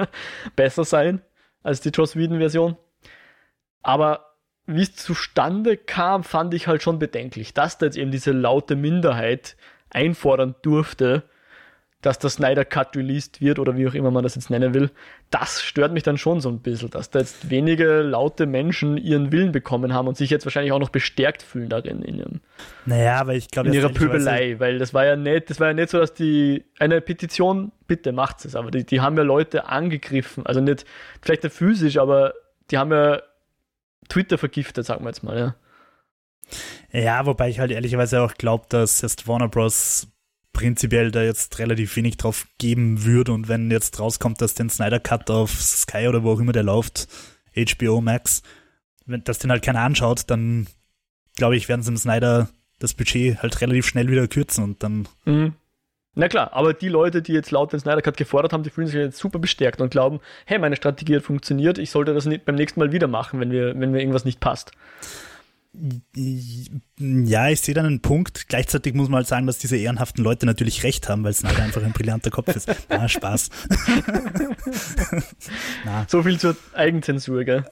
[0.56, 1.22] besser sein
[1.64, 2.78] als die Joss Whedon Version.
[3.82, 4.36] Aber
[4.66, 8.76] wie es zustande kam, fand ich halt schon bedenklich, dass da jetzt eben diese laute
[8.76, 9.56] Minderheit
[9.90, 11.24] einfordern durfte,
[12.08, 14.92] dass der Snyder Cut released wird oder wie auch immer man das jetzt nennen will,
[15.30, 19.34] das stört mich dann schon so ein bisschen, dass da jetzt wenige laute Menschen ihren
[19.34, 22.42] Willen bekommen haben und sich jetzt wahrscheinlich auch noch bestärkt fühlen darin in ihrem,
[22.86, 25.74] naja, aber ich glaube, in ihrer Pöbelei, weil das war ja nicht, das war ja
[25.74, 29.68] nicht so, dass die eine Petition, bitte macht es, aber die, die haben ja Leute
[29.68, 30.86] angegriffen, also nicht
[31.22, 32.34] vielleicht nicht physisch, aber
[32.72, 33.22] die haben ja
[34.08, 35.56] Twitter vergiftet, sagen wir jetzt mal, ja.
[36.94, 40.08] Ja, wobei ich halt ehrlicherweise auch glaube, dass erst Warner Bros
[40.58, 45.00] prinzipiell da jetzt relativ wenig drauf geben würde und wenn jetzt rauskommt, dass den Snyder
[45.00, 47.08] Cut auf Sky oder wo auch immer der läuft,
[47.56, 48.42] HBO Max,
[49.06, 50.66] wenn das den halt keiner anschaut, dann
[51.36, 55.08] glaube ich, werden sie dem Snyder das Budget halt relativ schnell wieder kürzen und dann.
[55.26, 55.54] Mhm.
[56.16, 58.88] Na klar, aber die Leute, die jetzt laut den Snyder Cut gefordert haben, die fühlen
[58.88, 62.56] sich jetzt super bestärkt und glauben, hey, meine Strategie hat funktioniert, ich sollte das beim
[62.56, 64.72] nächsten Mal wieder machen, wenn, wir, wenn mir irgendwas nicht passt.
[67.00, 68.48] Ja, ich sehe da einen Punkt.
[68.48, 71.84] Gleichzeitig muss man halt sagen, dass diese ehrenhaften Leute natürlich recht haben, weil Snyder einfach
[71.84, 72.68] ein brillanter Kopf ist.
[72.90, 73.50] Na, Spaß.
[75.86, 76.06] Na.
[76.08, 77.66] So viel zur Eigenzensur, gell?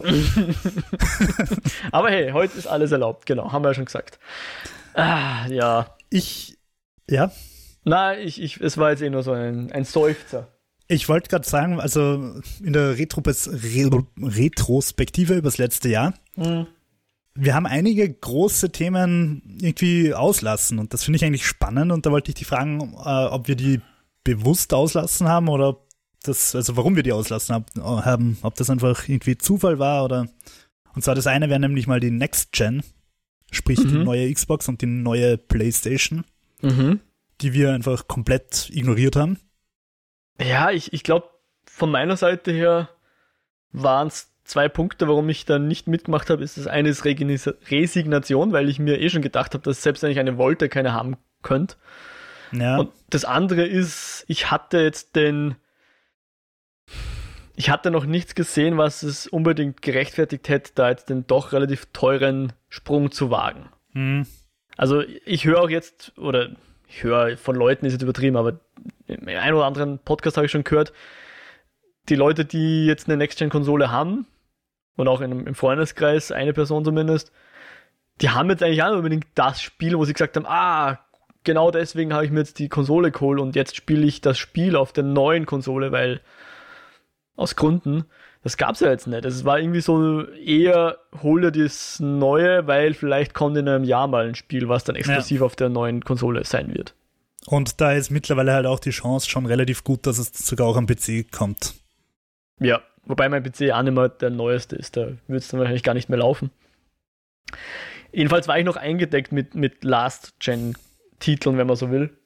[1.92, 4.18] Aber hey, heute ist alles erlaubt, genau, haben wir ja schon gesagt.
[4.94, 5.94] Ah, ja.
[6.10, 6.58] Ich,
[7.08, 7.30] ja.
[7.84, 10.48] Na, ich, ich, es war jetzt eh nur so ein, ein Seufzer.
[10.86, 16.66] Ich wollte gerade sagen, also in der Retropes Re Retrospektive übers letzte Jahr, mhm.
[17.34, 22.10] wir haben einige große Themen irgendwie auslassen und das finde ich eigentlich spannend und da
[22.10, 23.80] wollte ich dich fragen, äh, ob wir die
[24.24, 25.88] bewusst auslassen haben oder ob
[26.22, 30.28] das, also warum wir die auslassen haben, ob das einfach irgendwie Zufall war oder
[30.94, 32.82] und zwar das eine wäre nämlich mal die Next Gen,
[33.50, 33.88] sprich mhm.
[33.88, 36.24] die neue Xbox und die neue PlayStation,
[36.62, 37.00] mhm.
[37.40, 39.38] die wir einfach komplett ignoriert haben.
[40.40, 41.28] Ja, ich, ich glaube,
[41.66, 42.88] von meiner Seite her
[43.72, 46.44] waren es zwei Punkte, warum ich da nicht mitgemacht habe.
[46.44, 50.10] Ist das eine ist Resignation, weil ich mir eh schon gedacht habe, dass selbst wenn
[50.10, 51.76] ich eine wollte, keine haben könnte.
[52.52, 52.78] Ja.
[52.78, 55.56] Und das andere ist, ich hatte jetzt den,
[57.56, 61.86] ich hatte noch nichts gesehen, was es unbedingt gerechtfertigt hätte, da jetzt den doch relativ
[61.92, 63.68] teuren Sprung zu wagen.
[63.92, 64.26] Mhm.
[64.76, 66.50] Also ich höre auch jetzt, oder
[66.88, 68.60] ich höre von Leuten, ist jetzt übertrieben, aber
[69.06, 70.92] im einen oder anderen Podcast habe ich schon gehört,
[72.08, 74.26] die Leute, die jetzt eine Next-Gen-Konsole haben,
[74.96, 77.32] und auch in, im Freundeskreis, eine Person zumindest,
[78.20, 81.00] die haben jetzt eigentlich auch nicht unbedingt das Spiel, wo sie gesagt haben, ah,
[81.42, 84.76] genau deswegen habe ich mir jetzt die Konsole geholt und jetzt spiele ich das Spiel
[84.76, 86.20] auf der neuen Konsole, weil
[87.36, 88.04] aus Gründen,
[88.42, 89.24] das gab es ja jetzt nicht.
[89.24, 94.06] Es war irgendwie so eher, hol dir das Neue, weil vielleicht kommt in einem Jahr
[94.06, 95.46] mal ein Spiel, was dann exklusiv ja.
[95.46, 96.94] auf der neuen Konsole sein wird.
[97.46, 100.76] Und da ist mittlerweile halt auch die Chance schon relativ gut, dass es sogar auch
[100.76, 101.74] am PC kommt.
[102.60, 104.96] Ja, wobei mein PC auch nicht mehr der neueste ist.
[104.96, 106.50] Da wird es dann wahrscheinlich gar nicht mehr laufen.
[108.12, 112.16] Jedenfalls war ich noch eingedeckt mit, mit Last-Gen-Titeln, wenn man so will.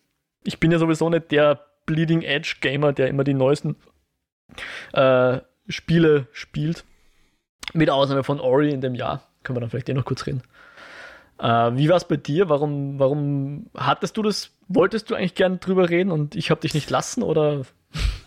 [0.45, 3.77] Ich bin ja sowieso nicht der Bleeding Edge Gamer, der immer die neuesten
[4.93, 5.39] äh,
[5.69, 6.85] Spiele spielt.
[7.73, 9.23] Mit Ausnahme von Ori in dem Jahr.
[9.43, 10.43] Können wir dann vielleicht eh noch kurz reden.
[11.39, 12.49] Äh, wie war es bei dir?
[12.49, 14.51] Warum, warum hattest du das?
[14.69, 17.63] Wolltest du eigentlich gern drüber reden und ich habe dich nicht lassen oder?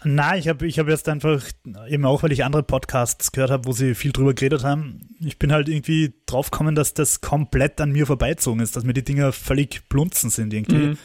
[0.03, 1.43] Nein, ich habe ich hab jetzt einfach,
[1.87, 5.37] eben auch weil ich andere Podcasts gehört habe, wo sie viel drüber geredet haben, ich
[5.37, 9.31] bin halt irgendwie draufgekommen, dass das komplett an mir vorbeizogen ist, dass mir die Dinger
[9.31, 10.87] völlig blunzen sind irgendwie.
[10.87, 10.97] Mhm.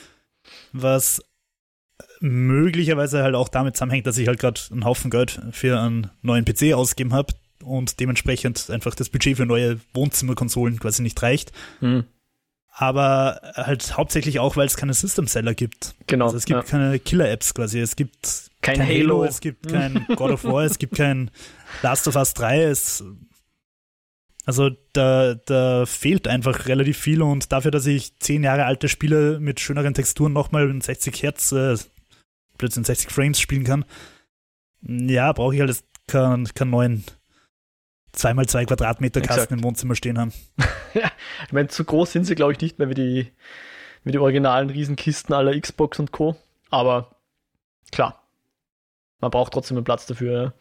[0.73, 1.23] Was
[2.21, 6.45] möglicherweise halt auch damit zusammenhängt, dass ich halt gerade einen Haufen Geld für einen neuen
[6.45, 11.53] PC ausgegeben habe, und dementsprechend einfach das Budget für neue Wohnzimmerkonsolen quasi nicht reicht.
[11.81, 12.05] Mhm.
[12.71, 15.95] Aber halt hauptsächlich auch, weil es keine System-Seller gibt.
[16.07, 16.27] Genau.
[16.27, 16.69] Also es gibt ja.
[16.69, 17.81] keine Killer-Apps quasi.
[17.81, 19.17] Es gibt kein, kein Halo.
[19.17, 21.31] Halo, es gibt kein God of War, es gibt kein
[21.83, 22.65] Last of Us 3.
[22.65, 23.05] Es,
[24.45, 29.41] also da, da fehlt einfach relativ viel und dafür, dass ich zehn Jahre alte Spiele
[29.41, 31.77] mit schöneren Texturen nochmal in 60 Hertz, äh,
[32.59, 33.85] plötzlich in 60 Frames spielen kann,
[34.83, 37.05] ja, brauche ich halt keinen, keinen neuen
[38.15, 39.53] 2x2 Quadratmeter Kasten Exakt.
[39.53, 40.33] im Wohnzimmer stehen haben.
[41.47, 43.33] Ich meine, zu groß sind sie, glaube ich, nicht mehr wie die,
[44.05, 46.37] wie die originalen Riesenkisten aller Xbox und Co.
[46.71, 47.21] Aber
[47.93, 48.26] klar,
[49.21, 50.43] man braucht trotzdem einen Platz dafür.
[50.43, 50.53] Ja.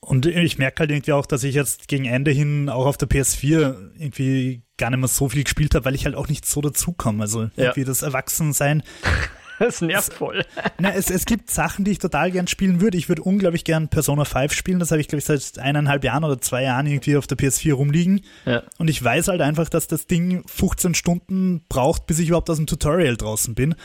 [0.00, 3.08] Und ich merke halt irgendwie auch, dass ich jetzt gegen Ende hin auch auf der
[3.08, 6.60] PS4 irgendwie gar nicht mehr so viel gespielt habe, weil ich halt auch nicht so
[6.60, 7.22] dazukomme.
[7.22, 7.50] Also Ja.
[7.56, 8.82] irgendwie das Erwachsensein.
[9.60, 10.44] Das nervt voll.
[10.80, 12.98] Na, es, es gibt Sachen, die ich total gern spielen würde.
[12.98, 14.80] Ich würde unglaublich gern Persona 5 spielen.
[14.80, 17.72] Das habe ich, glaube ich, seit eineinhalb Jahren oder zwei Jahren irgendwie auf der PS4
[17.74, 18.22] rumliegen.
[18.46, 18.64] Ja.
[18.78, 22.56] Und ich weiß halt einfach, dass das Ding 15 Stunden braucht, bis ich überhaupt aus
[22.56, 23.76] dem Tutorial draußen bin.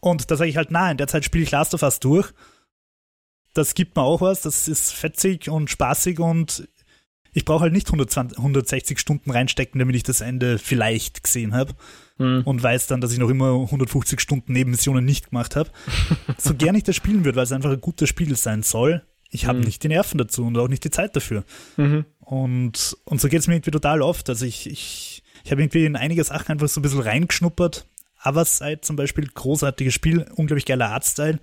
[0.00, 2.32] Und da sage ich halt, nein, in der Zeit spiele ich Last of Us durch.
[3.54, 6.68] Das gibt mir auch was, das ist fetzig und spaßig und
[7.32, 11.74] ich brauche halt nicht 120, 160 Stunden reinstecken, damit ich das Ende vielleicht gesehen habe
[12.18, 12.42] Hm.
[12.44, 15.70] und weiß dann, dass ich noch immer 150 Stunden Nebenmissionen nicht gemacht habe.
[16.38, 19.46] so gern ich das spielen würde, weil es einfach ein gutes Spiel sein soll, ich
[19.46, 19.64] habe Mhm.
[19.64, 21.44] nicht die Nerven dazu und auch nicht die Zeit dafür.
[21.76, 22.04] Mhm.
[22.18, 24.28] Und, und so geht es mir irgendwie total oft.
[24.28, 27.86] Also ich, ich, ich habe irgendwie in einige Sachen einfach so ein bisschen reingeschnuppert.
[28.24, 31.38] Otherside zum Beispiel, großartiges Spiel, unglaublich geiler Artstyle.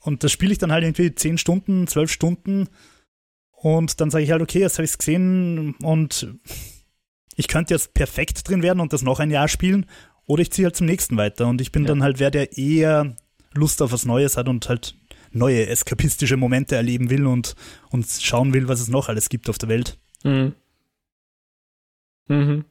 [0.00, 2.68] Und das spiele ich dann halt irgendwie 10 Stunden, 12 Stunden.
[3.50, 6.28] Und dann sage ich halt, okay, jetzt habe ich es gesehen und
[7.36, 9.86] ich könnte jetzt perfekt drin werden und das noch ein Jahr spielen.
[10.26, 11.46] Oder ich ziehe halt zum nächsten weiter.
[11.46, 11.88] Und ich bin Ja.
[11.88, 13.16] dann halt wer, der eher
[13.54, 14.94] Lust auf was Neues hat und halt
[15.32, 17.54] neue eskapistische Momente erleben will und,
[17.90, 19.98] und schauen will, was es noch alles gibt auf der Welt.
[20.22, 20.54] Mhm.
[22.28, 22.64] Mhm.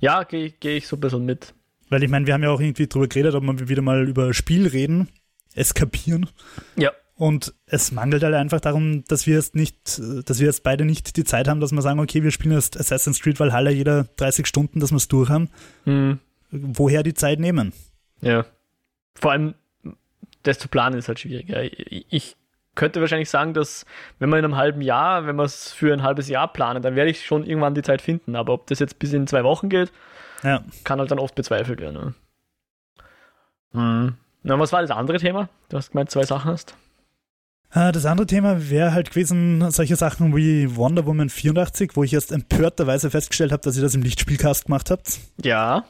[0.00, 1.54] Ja, gehe geh ich so ein bisschen mit.
[1.88, 4.34] Weil ich meine, wir haben ja auch irgendwie drüber geredet, ob wir wieder mal über
[4.34, 5.08] Spiel reden,
[5.54, 6.28] eskapieren.
[6.76, 6.92] Ja.
[7.14, 11.16] Und es mangelt halt einfach darum, dass wir jetzt nicht, dass wir jetzt beide nicht
[11.16, 14.46] die Zeit haben, dass wir sagen, okay, wir spielen jetzt Assassin's Creed Valhalla jeder 30
[14.46, 15.48] Stunden, dass wir es durch haben.
[15.86, 16.18] Mhm.
[16.50, 17.72] Woher die Zeit nehmen?
[18.20, 18.44] Ja.
[19.14, 19.54] Vor allem,
[20.42, 21.48] das zu planen ist halt schwierig.
[22.10, 22.36] Ich
[22.74, 23.86] könnte wahrscheinlich sagen, dass
[24.18, 26.96] wenn man in einem halben Jahr, wenn wir es für ein halbes Jahr planen, dann
[26.96, 28.36] werde ich schon irgendwann die Zeit finden.
[28.36, 29.90] Aber ob das jetzt bis in zwei Wochen geht,
[30.42, 30.62] Ja.
[30.84, 31.94] kann halt dann oft bezweifelt werden.
[31.94, 32.14] Ne?
[33.72, 34.14] Mhm.
[34.42, 35.48] Na, was war das andere Thema?
[35.68, 36.74] Du hast gemeint, zwei Sachen hast.
[37.72, 42.12] Äh, Das andere Thema wäre halt gewesen, solche Sachen wie Wonder Woman 84, wo ich
[42.14, 45.18] erst empörterweise festgestellt habe, dass ihr das im Lichtspielcast gemacht habt.
[45.42, 45.84] Ja.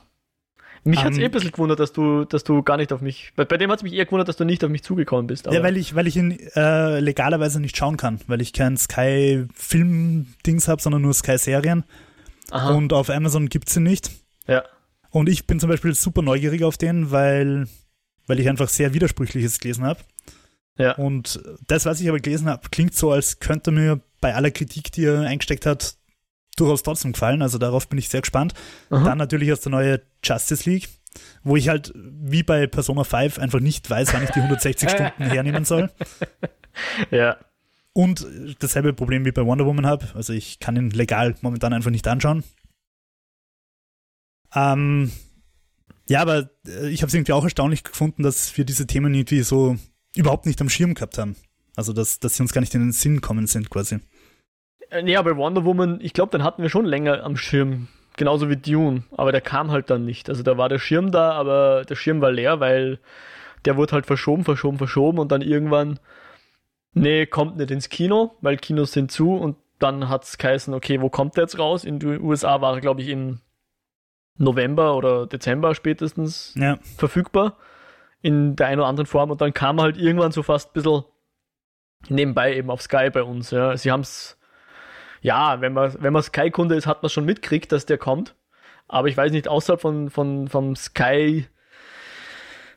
[0.85, 3.01] Mich hat es Ähm, eh ein bisschen gewundert, dass du, dass du gar nicht auf
[3.01, 3.33] mich.
[3.35, 5.47] Bei, bei dem hat es mich eher gewundert, dass du nicht auf mich zugekommen bist.
[5.47, 10.69] Ja, weil ich, weil ich ihn äh, legalerweise nicht schauen kann, weil ich kein Sky-Film-Dings
[10.69, 11.85] habe, sondern nur Sky-Serien.
[12.53, 14.11] Und auf Amazon gibt's ihn nicht.
[14.47, 14.65] Ja.
[15.11, 17.67] Und ich bin zum Beispiel super neugierig auf den, weil,
[18.27, 20.01] weil ich einfach sehr Widersprüchliches gelesen habe.
[20.79, 20.93] Ja.
[20.97, 24.93] Und das, was ich aber gelesen habe, klingt so, als könnte mir bei aller Kritik,
[24.93, 25.97] die er eingesteckt hat,
[26.57, 27.43] durchaus trotzdem gefallen.
[27.43, 28.55] Also darauf bin ich sehr gespannt.
[28.91, 29.05] Aha.
[29.05, 30.89] Dann natürlich erst der neue Justice League,
[31.43, 35.23] wo ich halt wie bei Persona 5 einfach nicht weiß, wann ich die 160 Stunden
[35.23, 35.91] hernehmen soll.
[37.11, 37.37] ja.
[37.93, 38.27] Und
[38.59, 40.07] dasselbe Problem wie bei Wonder Woman habe.
[40.15, 42.45] Also ich kann ihn legal momentan einfach nicht anschauen.
[44.55, 45.13] Ähm,
[46.09, 49.43] ja, aber äh, ich habe es irgendwie auch erstaunlich gefunden, dass wir diese Themen irgendwie
[49.43, 49.77] so
[50.15, 51.37] überhaupt nicht am Schirm gehabt haben.
[51.77, 53.99] Also dass, dass sie uns gar nicht in den Sinn kommen sind quasi.
[54.91, 57.89] Äh, Nee, aber Wonder Woman, ich glaube, den hatten wir schon länger am Schirm.
[58.17, 59.05] Genauso wie Dune.
[59.17, 60.31] Aber der kam halt dann nicht.
[60.31, 62.99] Also da war der Schirm da, aber der Schirm war leer, weil
[63.67, 65.99] der wurde halt verschoben, verschoben, verschoben und dann irgendwann,
[66.95, 71.03] nee, kommt nicht ins Kino, weil Kinos sind zu und dann hat es geheißen, okay,
[71.03, 71.85] wo kommt der jetzt raus?
[71.85, 73.41] In den USA war er, glaube ich, im
[74.39, 77.57] November oder Dezember spätestens Ja, verfügbar
[78.23, 81.05] in der einen oder anderen Form und dann kam halt irgendwann so fast ein bisschen
[82.09, 83.51] nebenbei eben auf Sky bei uns.
[83.51, 83.77] Ja.
[83.77, 84.39] Sie haben es,
[85.21, 88.35] ja, wenn man, wenn man Sky-Kunde ist, hat man schon mitkriegt, dass der kommt.
[88.89, 91.47] Aber ich weiß nicht, außerhalb von, von, vom Sky,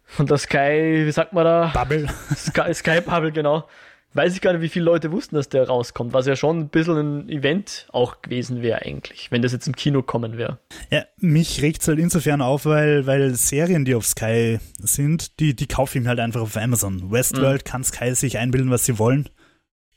[0.06, 1.72] von der Sky, wie sagt man da?
[1.74, 2.08] Bubble.
[2.36, 3.68] Sky, Sky Bubble, genau.
[4.14, 6.70] Weiß ich gar nicht, wie viele Leute wussten, dass der rauskommt, was ja schon ein
[6.70, 10.58] bisschen ein Event auch gewesen wäre eigentlich, wenn das jetzt im Kino kommen wäre.
[10.90, 15.68] Ja, mich regt's halt insofern auf, weil, weil Serien, die auf Sky sind, die, die
[15.68, 17.12] kaufe ich mir halt einfach auf Amazon.
[17.12, 19.30] Westworld kann Sky sich einbilden, was sie wollen.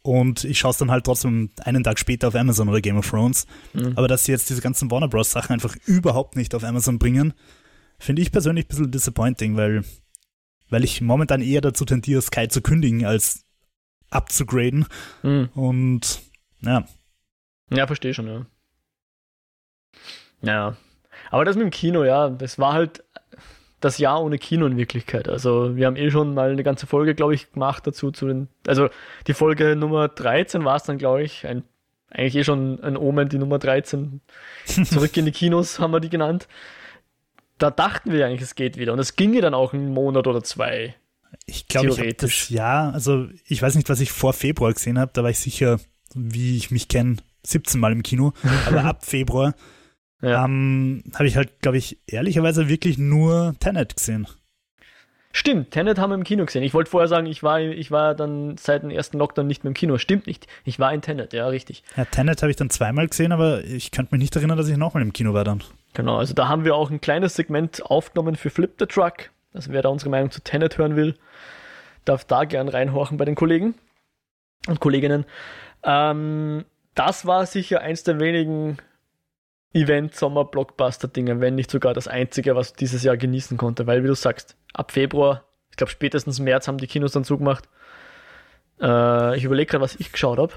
[0.02, 3.08] Und ich schaue es dann halt trotzdem einen Tag später auf Amazon oder Game of
[3.08, 3.46] Thrones.
[3.72, 3.92] Mhm.
[3.94, 5.30] Aber dass sie jetzt diese ganzen Warner Bros.
[5.30, 7.32] Sachen einfach überhaupt nicht auf Amazon bringen,
[7.98, 9.84] finde ich persönlich ein bisschen disappointing, weil,
[10.68, 13.44] weil ich momentan eher dazu tendiere, Sky zu kündigen, als
[14.12, 14.86] abzugraden.
[15.22, 15.48] Mhm.
[15.54, 16.20] Und
[16.60, 16.84] ja,
[17.70, 18.46] Ja, verstehe schon, ja.
[20.42, 20.76] Ja.
[21.30, 23.04] Aber das mit dem Kino, ja, das war halt,
[23.82, 25.28] das Jahr ohne Kino in Wirklichkeit.
[25.28, 28.48] Also wir haben eh schon mal eine ganze Folge, glaube ich, gemacht dazu zu den,
[28.66, 28.88] also
[29.26, 31.64] die Folge Nummer 13 war es dann, glaube ich, ein,
[32.08, 34.20] eigentlich eh schon ein Omen, die Nummer 13.
[34.64, 36.48] Zurück in die Kinos haben wir die genannt.
[37.58, 38.92] Da dachten wir eigentlich, es geht wieder.
[38.92, 40.94] Und es ginge dann auch einen Monat oder zwei.
[41.46, 44.98] Ich glaube, ich habe das Jahr, also ich weiß nicht, was ich vor Februar gesehen
[44.98, 45.80] habe, da war ich sicher,
[46.14, 48.32] wie ich mich kenne, 17 Mal im Kino.
[48.66, 49.54] Aber ab Februar
[50.22, 50.44] ja.
[50.44, 54.26] Ähm, Habe ich halt, glaube ich, ehrlicherweise wirklich nur Tenet gesehen.
[55.34, 56.62] Stimmt, Tenet haben wir im Kino gesehen.
[56.62, 59.70] Ich wollte vorher sagen, ich war, ich war dann seit dem ersten Lockdown nicht mehr
[59.70, 59.96] im Kino.
[59.98, 60.46] Stimmt nicht.
[60.64, 61.82] Ich war in Tenet, ja, richtig.
[61.96, 64.76] Ja, Tenet habe ich dann zweimal gesehen, aber ich könnte mich nicht erinnern, dass ich
[64.76, 65.64] nochmal im Kino war dann.
[65.94, 69.30] Genau, also da haben wir auch ein kleines Segment aufgenommen für Flip the Truck.
[69.54, 71.16] Also wer da unsere Meinung zu Tenet hören will,
[72.04, 73.74] darf da gern reinhorchen bei den Kollegen
[74.66, 75.24] und Kolleginnen.
[75.82, 78.78] Ähm, das war sicher eins der wenigen
[79.74, 83.86] Event-Sommer-Blockbuster-Dinge, wenn nicht sogar das einzige, was dieses Jahr genießen konnte.
[83.86, 87.68] Weil, wie du sagst, ab Februar, ich glaube spätestens März haben die Kinos dann zugemacht.
[88.80, 90.52] Äh, ich überlege gerade, was ich geschaut habe.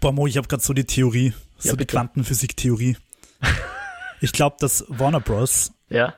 [0.00, 2.96] Boah, Mo, ich habe gerade so die Theorie, so ja, die Quantenphysik-Theorie.
[4.20, 5.72] ich glaube, dass Warner Bros.
[5.88, 6.14] Ja.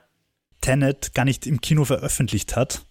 [0.63, 2.87] Tenet gar nicht im Kino veröffentlicht hat.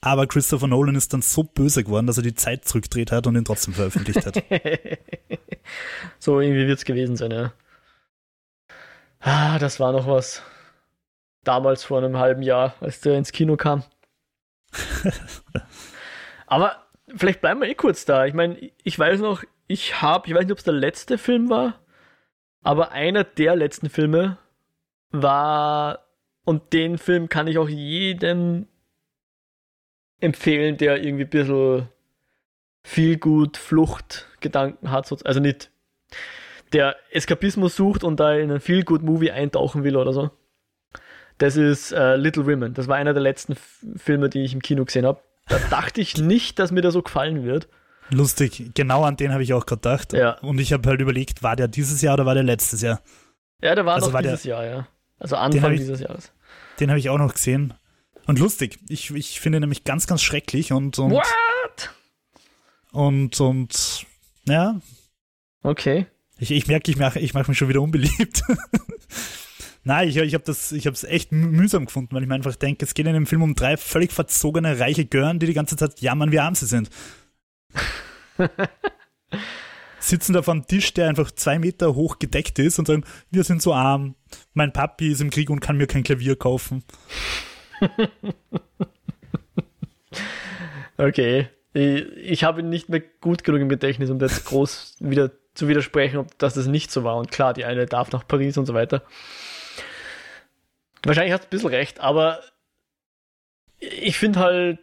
[0.00, 3.36] Aber Christopher Nolan ist dann so böse geworden, dass er die Zeit zurückdreht hat und
[3.36, 4.36] ihn trotzdem veröffentlicht hat.
[6.18, 7.52] so irgendwie wird es gewesen sein, ja.
[9.18, 10.42] Ah, das war noch was.
[11.44, 13.82] Damals vor einem halben Jahr, als der ins Kino kam.
[16.46, 16.86] Aber
[17.16, 18.24] vielleicht bleiben wir eh kurz da.
[18.24, 21.48] Ich meine, ich weiß noch, ich habe, ich weiß nicht, ob es der letzte Film
[21.48, 21.80] war,
[22.62, 24.38] aber einer der letzten Filme
[25.10, 26.09] war,
[26.44, 28.66] und den Film kann ich auch jedem
[30.20, 31.88] empfehlen, der irgendwie ein bisschen
[32.82, 35.26] viel gut Fluchtgedanken hat.
[35.26, 35.70] Also nicht
[36.72, 40.30] der Eskapismus sucht und da in einen Feel Good Movie eintauchen will oder so.
[41.38, 42.74] Das ist äh, Little Women.
[42.74, 43.56] Das war einer der letzten
[43.96, 45.22] Filme, die ich im Kino gesehen habe.
[45.48, 47.68] Da dachte ich nicht, dass mir der so gefallen wird.
[48.10, 50.12] Lustig, genau an den habe ich auch gedacht.
[50.12, 50.38] Ja.
[50.40, 53.00] Und ich habe halt überlegt, war der dieses Jahr oder war der letztes Jahr?
[53.62, 54.88] Ja, der war also noch war dieses der, Jahr, ja.
[55.20, 56.32] Also Anfang ich, dieses Jahres.
[56.80, 57.74] Den habe ich auch noch gesehen.
[58.26, 60.98] Und lustig, ich, ich finde nämlich ganz, ganz schrecklich und.
[60.98, 61.90] und What?
[62.92, 64.06] Und, und,
[64.46, 64.80] ja.
[65.62, 66.06] Okay.
[66.38, 68.42] Ich, ich merke, ich mache ich mach mich schon wieder unbeliebt.
[69.84, 72.56] Nein, ich, ich habe das, ich habe es echt mühsam gefunden, weil ich mir einfach
[72.56, 75.76] denke, es geht in dem Film um drei völlig verzogene reiche Gören, die die ganze
[75.76, 76.90] Zeit jammern, wie arm sie sind.
[80.00, 83.62] Sitzen da vom Tisch, der einfach zwei Meter hoch gedeckt ist und sagen, wir sind
[83.62, 84.16] so arm,
[84.54, 86.82] mein Papi ist im Krieg und kann mir kein Klavier kaufen.
[90.96, 91.48] okay.
[91.72, 96.18] Ich, ich habe nicht mehr gut genug im Gedächtnis, um das groß wieder zu widersprechen,
[96.18, 97.16] ob dass das nicht so war.
[97.16, 99.02] Und klar, die eine darf nach Paris und so weiter.
[101.04, 102.40] Wahrscheinlich hast du ein bisschen recht, aber
[103.78, 104.78] ich finde halt,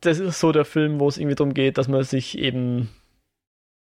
[0.00, 2.90] das ist so der Film, wo es irgendwie darum geht, dass man sich eben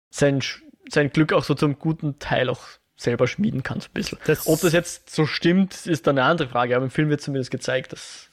[0.10, 0.42] sein,
[0.90, 2.62] sein Glück auch so zum guten Teil auch
[2.96, 4.18] selber schmieden kann, so ein bisschen.
[4.26, 7.22] Das Ob das jetzt so stimmt, ist dann eine andere Frage, aber im Film wird
[7.22, 8.30] zumindest gezeigt, dass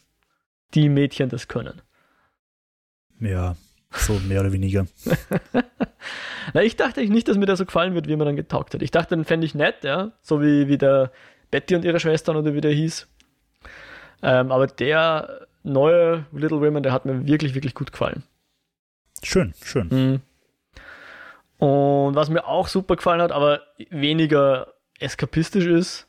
[0.74, 1.80] die Mädchen das können.
[3.20, 3.56] Ja,
[3.90, 4.86] so mehr oder weniger.
[6.54, 8.82] Na, ich dachte nicht, dass mir der so gefallen wird, wie mir dann getaugt hat.
[8.82, 10.12] Ich dachte, den fände ich nett, ja.
[10.22, 11.12] So wie, wie der
[11.50, 13.08] Betty und ihre Schwestern oder wie der hieß.
[14.22, 18.22] Ähm, aber der neue Little Women, der hat mir wirklich, wirklich gut gefallen.
[19.22, 19.88] Schön, schön.
[19.90, 20.20] Mhm.
[21.60, 26.08] Und was mir auch super gefallen hat, aber weniger eskapistisch ist,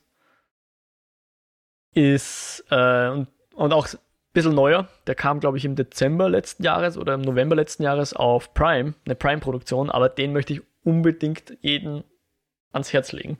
[1.93, 3.87] ist äh, und, und auch
[4.33, 4.87] bisschen neuer.
[5.07, 8.93] Der kam, glaube ich, im Dezember letzten Jahres oder im November letzten Jahres auf Prime,
[9.05, 12.05] eine Prime-Produktion, aber den möchte ich unbedingt jeden
[12.71, 13.37] ans Herz legen.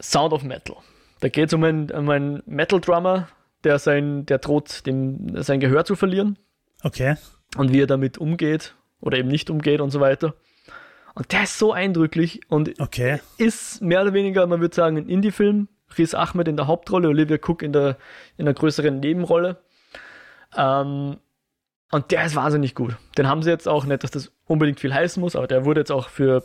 [0.00, 0.76] Sound of Metal.
[1.20, 3.28] Da geht es um einen, um einen Metal-Drummer,
[3.62, 6.38] der sein, der droht, dem, sein Gehör zu verlieren.
[6.82, 7.16] Okay.
[7.56, 10.34] Und wie er damit umgeht oder eben nicht umgeht und so weiter.
[11.14, 13.20] Und der ist so eindrücklich und okay.
[13.38, 17.36] ist mehr oder weniger, man würde sagen, ein Indie-Film, Riz Ahmed in der Hauptrolle, Olivia
[17.36, 17.96] Cook in der,
[18.36, 19.58] in der größeren Nebenrolle.
[20.56, 21.18] Ähm,
[21.90, 22.96] und der ist wahnsinnig gut.
[23.18, 25.80] Den haben sie jetzt auch, nicht, dass das unbedingt viel heißen muss, aber der wurde
[25.80, 26.42] jetzt auch für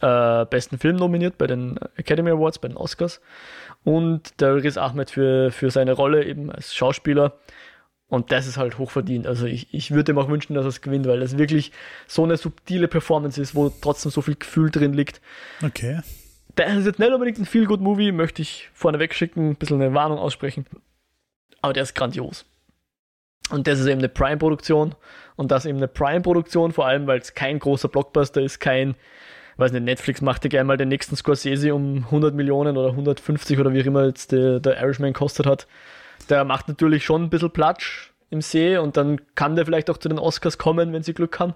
[0.00, 3.20] äh, besten Film nominiert bei den Academy Awards, bei den Oscars.
[3.84, 7.34] Und der Riz Ahmed für, für seine Rolle eben als Schauspieler.
[8.08, 9.26] Und das ist halt hochverdient.
[9.26, 11.72] Also ich, ich würde ihm auch wünschen, dass er es gewinnt, weil das wirklich
[12.06, 15.20] so eine subtile Performance ist, wo trotzdem so viel Gefühl drin liegt.
[15.64, 16.00] Okay
[16.56, 20.18] der ist jetzt nicht unbedingt ein Feel-Good-Movie, möchte ich vorneweg schicken, ein bisschen eine Warnung
[20.18, 20.66] aussprechen.
[21.60, 22.44] Aber der ist grandios.
[23.50, 24.94] Und das ist eben eine Prime-Produktion.
[25.36, 28.94] Und das eben eine Prime-Produktion, vor allem, weil es kein großer Blockbuster ist, kein,
[29.58, 33.72] weiß nicht, Netflix machte gerne mal den nächsten Scorsese um 100 Millionen oder 150 oder
[33.72, 35.66] wie immer jetzt der, der Irishman kostet hat.
[36.28, 39.98] Der macht natürlich schon ein bisschen Platsch im See und dann kann der vielleicht auch
[39.98, 41.54] zu den Oscars kommen, wenn sie Glück haben.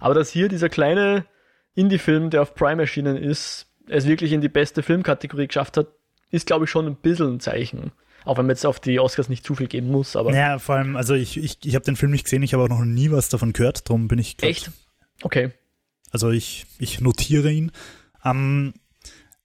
[0.00, 1.26] Aber dass hier dieser kleine
[1.74, 5.88] Indie-Film, der auf Prime erschienen ist, es wirklich in die beste Filmkategorie geschafft hat,
[6.30, 7.92] ist, glaube ich, schon ein bisschen ein Zeichen.
[8.24, 10.32] Auch wenn man jetzt auf die Oscars nicht zu viel geben muss, aber.
[10.32, 12.68] Ja, vor allem, also ich, ich, ich habe den Film nicht gesehen, ich habe auch
[12.68, 14.36] noch nie was davon gehört, darum bin ich.
[14.36, 14.70] Glaub, Echt?
[15.22, 15.50] Okay.
[16.10, 17.72] Also ich, ich notiere ihn.
[18.24, 18.74] Ähm,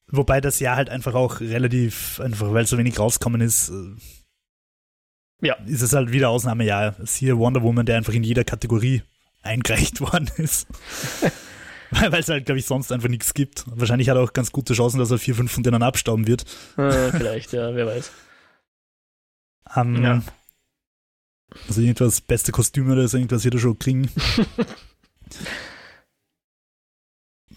[0.08, 3.96] wobei das Jahr halt einfach auch relativ, einfach weil so wenig rauskommen ist, äh,
[5.42, 5.56] ja.
[5.66, 6.96] ist es halt wieder Ausnahmejahr.
[7.04, 9.04] Siehe Wonder Woman, der einfach in jeder Kategorie
[9.44, 10.68] eingereicht worden ist.
[11.92, 13.64] weil es halt, glaube ich, sonst einfach nichts gibt.
[13.68, 16.44] Wahrscheinlich hat er auch ganz gute Chancen, dass er vier, fünf von denen abstauben wird.
[16.78, 18.12] Äh, vielleicht, ja, wer weiß.
[19.76, 20.22] Um, ja.
[21.68, 24.10] Also irgendwas, beste Kostüme oder so, irgendwas wird er schon kriegen.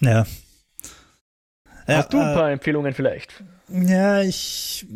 [0.01, 0.27] ja.
[1.87, 3.43] Hast du ein paar äh, Empfehlungen vielleicht?
[3.69, 4.87] Ja, ich.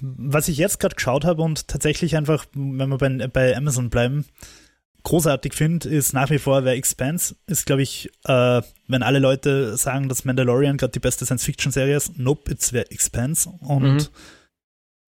[0.00, 4.24] Was ich jetzt gerade geschaut habe und tatsächlich einfach, wenn wir bei, bei Amazon bleiben,
[5.02, 9.76] großartig finde, ist nach wie vor, wer Expanse ist, glaube ich, äh, wenn alle Leute
[9.76, 13.48] sagen, dass Mandalorian gerade die beste Science-Fiction-Serie ist, nope, it's wer Expanse.
[13.60, 14.06] Und mhm.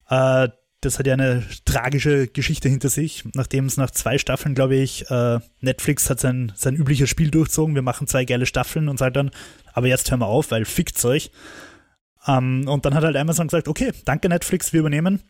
[0.09, 0.49] äh,
[0.81, 5.09] das hat ja eine tragische Geschichte hinter sich, nachdem es nach zwei Staffeln, glaube ich,
[5.11, 9.15] äh, Netflix hat sein, sein übliches Spiel durchzogen, wir machen zwei geile Staffeln und sagt
[9.15, 9.29] dann,
[9.73, 11.31] aber jetzt hören wir auf, weil fickt's euch.
[12.27, 15.21] Ähm, und dann hat halt Amazon gesagt, okay, danke Netflix, wir übernehmen.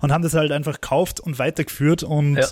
[0.00, 2.46] Und haben das halt einfach gekauft und weitergeführt und, ja.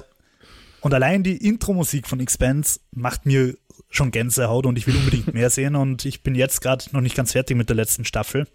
[0.81, 3.57] und allein die Intro-Musik von Expanse macht mir
[3.91, 7.15] schon Gänsehaut und ich will unbedingt mehr sehen und ich bin jetzt gerade noch nicht
[7.15, 8.47] ganz fertig mit der letzten Staffel.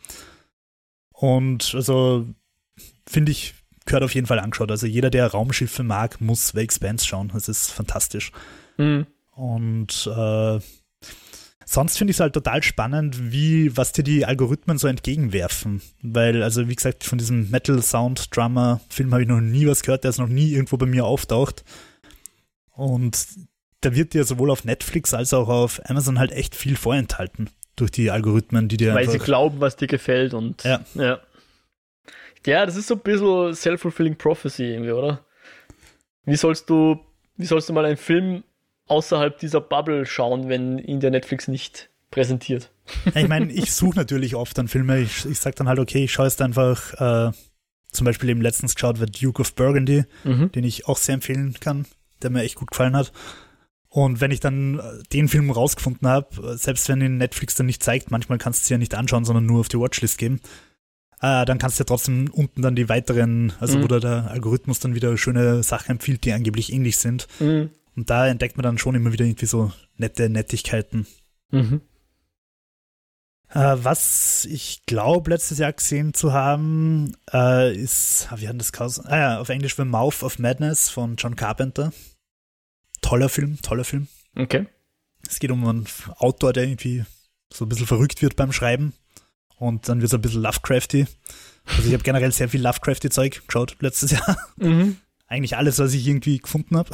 [1.11, 2.27] Und also
[3.07, 3.53] finde ich,
[3.85, 4.71] gehört auf jeden Fall angeschaut.
[4.71, 7.31] Also jeder, der Raumschiffe mag, muss The Expanse schauen.
[7.33, 8.31] Das ist fantastisch.
[8.77, 9.05] Mhm.
[9.31, 10.59] Und äh,
[11.71, 15.81] sonst finde ich es halt total spannend, wie, was dir die Algorithmen so entgegenwerfen.
[16.01, 19.81] Weil, also wie gesagt, von diesem Metal Sound Drummer Film habe ich noch nie was
[19.81, 21.63] gehört, der ist noch nie irgendwo bei mir auftaucht.
[22.71, 23.25] Und
[23.79, 27.91] da wird dir sowohl auf Netflix als auch auf Amazon halt echt viel vorenthalten durch
[27.91, 30.81] die Algorithmen, die dir Weil sie glauben, was dir gefällt und ja.
[30.95, 31.19] ja.
[32.45, 35.23] Ja, das ist so ein bisschen self-fulfilling prophecy irgendwie, oder?
[36.25, 36.99] Wie sollst du,
[37.37, 38.43] wie sollst du mal einen Film
[38.91, 42.71] außerhalb dieser Bubble schauen, wenn ihn der Netflix nicht präsentiert?
[43.15, 44.99] ich meine, ich suche natürlich oft dann Filme.
[44.99, 47.31] Ich, ich sag dann halt, okay, ich schaue jetzt einfach, äh,
[47.91, 50.51] zum Beispiel eben letztens geschaut wird Duke of Burgundy, mhm.
[50.51, 51.85] den ich auch sehr empfehlen kann,
[52.21, 53.13] der mir echt gut gefallen hat.
[53.87, 57.83] Und wenn ich dann äh, den Film rausgefunden habe, selbst wenn ihn Netflix dann nicht
[57.83, 60.41] zeigt, manchmal kannst du sie ja nicht anschauen, sondern nur auf die Watchlist geben,
[61.21, 63.83] äh, dann kannst du ja trotzdem unten dann die weiteren, also mhm.
[63.83, 67.27] wo der Algorithmus dann wieder schöne Sachen empfiehlt, die angeblich ähnlich sind.
[67.39, 67.69] Mhm.
[67.95, 71.07] Und da entdeckt man dann schon immer wieder irgendwie so nette Nettigkeiten.
[71.51, 71.81] Mhm.
[73.49, 78.71] Äh, was ich glaube, letztes Jahr gesehen zu haben, äh, ist, ah, wie hat das
[78.71, 79.05] geheißen?
[79.07, 81.91] Ah ja, auf Englisch The Mouth of Madness von John Carpenter.
[83.01, 84.07] Toller Film, toller Film.
[84.37, 84.67] Okay.
[85.27, 85.85] Es geht um einen
[86.17, 87.03] Autor, der irgendwie
[87.51, 88.93] so ein bisschen verrückt wird beim Schreiben
[89.57, 91.05] und dann wird es ein bisschen Lovecrafty.
[91.65, 94.37] Also ich habe generell sehr viel Lovecrafty-Zeug geschaut letztes Jahr.
[94.57, 94.97] Mhm.
[95.31, 96.89] Eigentlich alles, was ich irgendwie gefunden habe.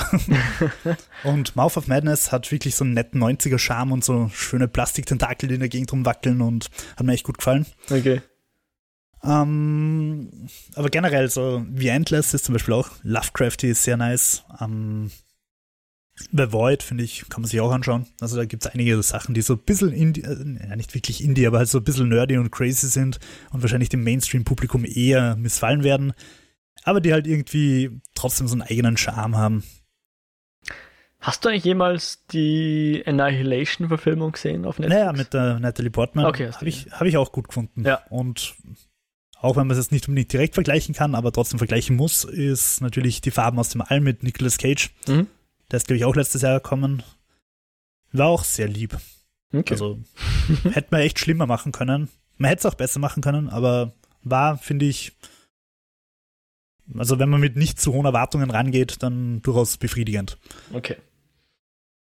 [1.24, 5.56] und Mouth of Madness hat wirklich so einen netten 90er-Charme und so schöne Plastiktentakel, die
[5.56, 7.66] in der Gegend rumwackeln und hat mir echt gut gefallen.
[7.90, 8.22] Okay.
[9.24, 10.30] Ähm,
[10.76, 14.44] aber generell so wie Endless ist zum Beispiel auch Lovecrafty ist sehr nice.
[14.62, 15.10] Ähm,
[16.32, 18.06] The Void, finde ich, kann man sich auch anschauen.
[18.22, 21.24] Also da gibt es einige Sachen, die so ein bisschen Indie, äh, ja nicht wirklich
[21.24, 23.20] Indie, aber halt so ein bisschen nerdy und crazy sind
[23.52, 26.14] und wahrscheinlich dem Mainstream-Publikum eher missfallen werden,
[26.88, 29.64] aber die halt irgendwie trotzdem so einen eigenen Charme haben.
[31.20, 35.00] Hast du eigentlich jemals die Annihilation-Verfilmung gesehen auf Netflix?
[35.02, 36.26] Naja, mit der Natalie Portman.
[36.26, 37.84] Okay, habe ich, hab ich auch gut gefunden.
[37.84, 38.02] Ja.
[38.10, 38.56] Und
[39.40, 42.82] auch wenn man es jetzt nicht unbedingt direkt vergleichen kann, aber trotzdem vergleichen muss, ist
[42.82, 44.92] natürlich die Farben aus dem All mit Nicolas Cage.
[45.08, 45.28] Mhm
[45.72, 47.04] der ist, glaube ich, auch letztes Jahr gekommen.
[48.12, 48.98] War auch sehr lieb.
[49.54, 49.74] Okay.
[49.74, 50.00] Also
[50.72, 52.10] hätte man echt schlimmer machen können.
[52.38, 55.14] Man hätte es auch besser machen können, aber war, finde ich,
[56.98, 60.38] also wenn man mit nicht zu hohen Erwartungen rangeht, dann durchaus befriedigend.
[60.74, 60.98] Okay.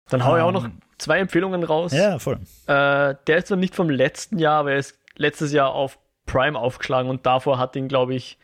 [0.09, 1.93] Dann hau ich auch noch ähm, zwei Empfehlungen raus.
[1.93, 2.41] Ja, voll.
[2.66, 6.59] Äh, der ist noch nicht vom letzten Jahr, aber er ist letztes Jahr auf Prime
[6.59, 8.39] aufgeschlagen und davor hat ihn, glaube ich,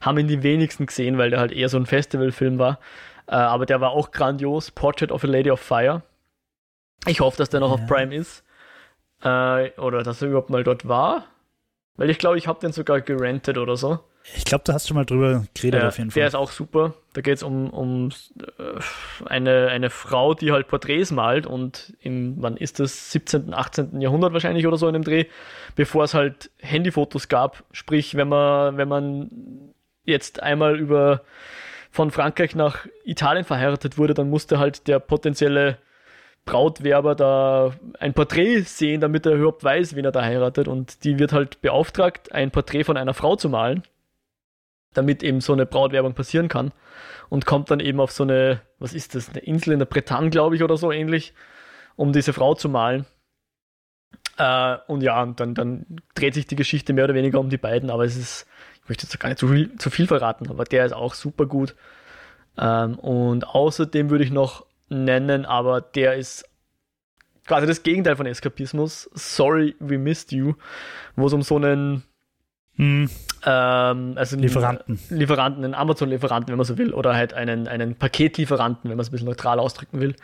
[0.00, 2.78] haben ihn die wenigsten gesehen, weil der halt eher so ein Festivalfilm war.
[3.26, 4.70] Äh, aber der war auch grandios.
[4.70, 6.02] Portrait of a Lady of Fire.
[7.06, 7.74] Ich hoffe, dass der noch ja.
[7.74, 8.44] auf Prime ist.
[9.22, 11.26] Äh, oder dass er überhaupt mal dort war.
[11.96, 14.00] Weil ich glaube, ich habe den sogar gerentet oder so.
[14.36, 16.20] Ich glaube, du hast schon mal drüber geredet ja, auf jeden Fall.
[16.20, 16.94] Der ist auch super.
[17.14, 18.10] Da geht es um, um
[18.58, 24.00] äh, eine, eine Frau, die halt Porträts malt und im, wann ist das, 17., 18.
[24.00, 25.24] Jahrhundert wahrscheinlich oder so in dem Dreh,
[25.74, 27.64] bevor es halt Handyfotos gab.
[27.72, 29.30] Sprich, wenn man, wenn man
[30.04, 31.22] jetzt einmal über
[31.90, 35.78] von Frankreich nach Italien verheiratet wurde, dann musste halt der potenzielle
[36.44, 40.68] Brautwerber da ein Porträt sehen, damit er überhaupt weiß, wen er da heiratet.
[40.68, 43.82] Und die wird halt beauftragt, ein Porträt von einer Frau zu malen,
[44.94, 46.72] damit eben so eine Brautwerbung passieren kann.
[47.28, 50.30] Und kommt dann eben auf so eine, was ist das, eine Insel in der Bretagne,
[50.30, 51.32] glaube ich, oder so ähnlich,
[51.94, 53.06] um diese Frau zu malen.
[54.36, 57.56] Äh, und ja, und dann, dann dreht sich die Geschichte mehr oder weniger um die
[57.56, 58.46] beiden, aber es ist,
[58.82, 61.46] ich möchte jetzt gar nicht zu viel, zu viel verraten, aber der ist auch super
[61.46, 61.76] gut.
[62.58, 66.48] Ähm, und außerdem würde ich noch nennen, aber der ist
[67.46, 69.08] quasi das Gegenteil von Eskapismus.
[69.14, 70.54] Sorry, we missed you,
[71.14, 72.02] wo es um so einen
[72.80, 73.10] Hm,
[73.44, 74.98] ähm, also einen Lieferanten.
[75.10, 79.08] Lieferanten, einen Amazon-Lieferanten, wenn man so will, oder halt einen, einen Paketlieferanten, wenn man es
[79.08, 80.14] ein bisschen neutral ausdrücken will,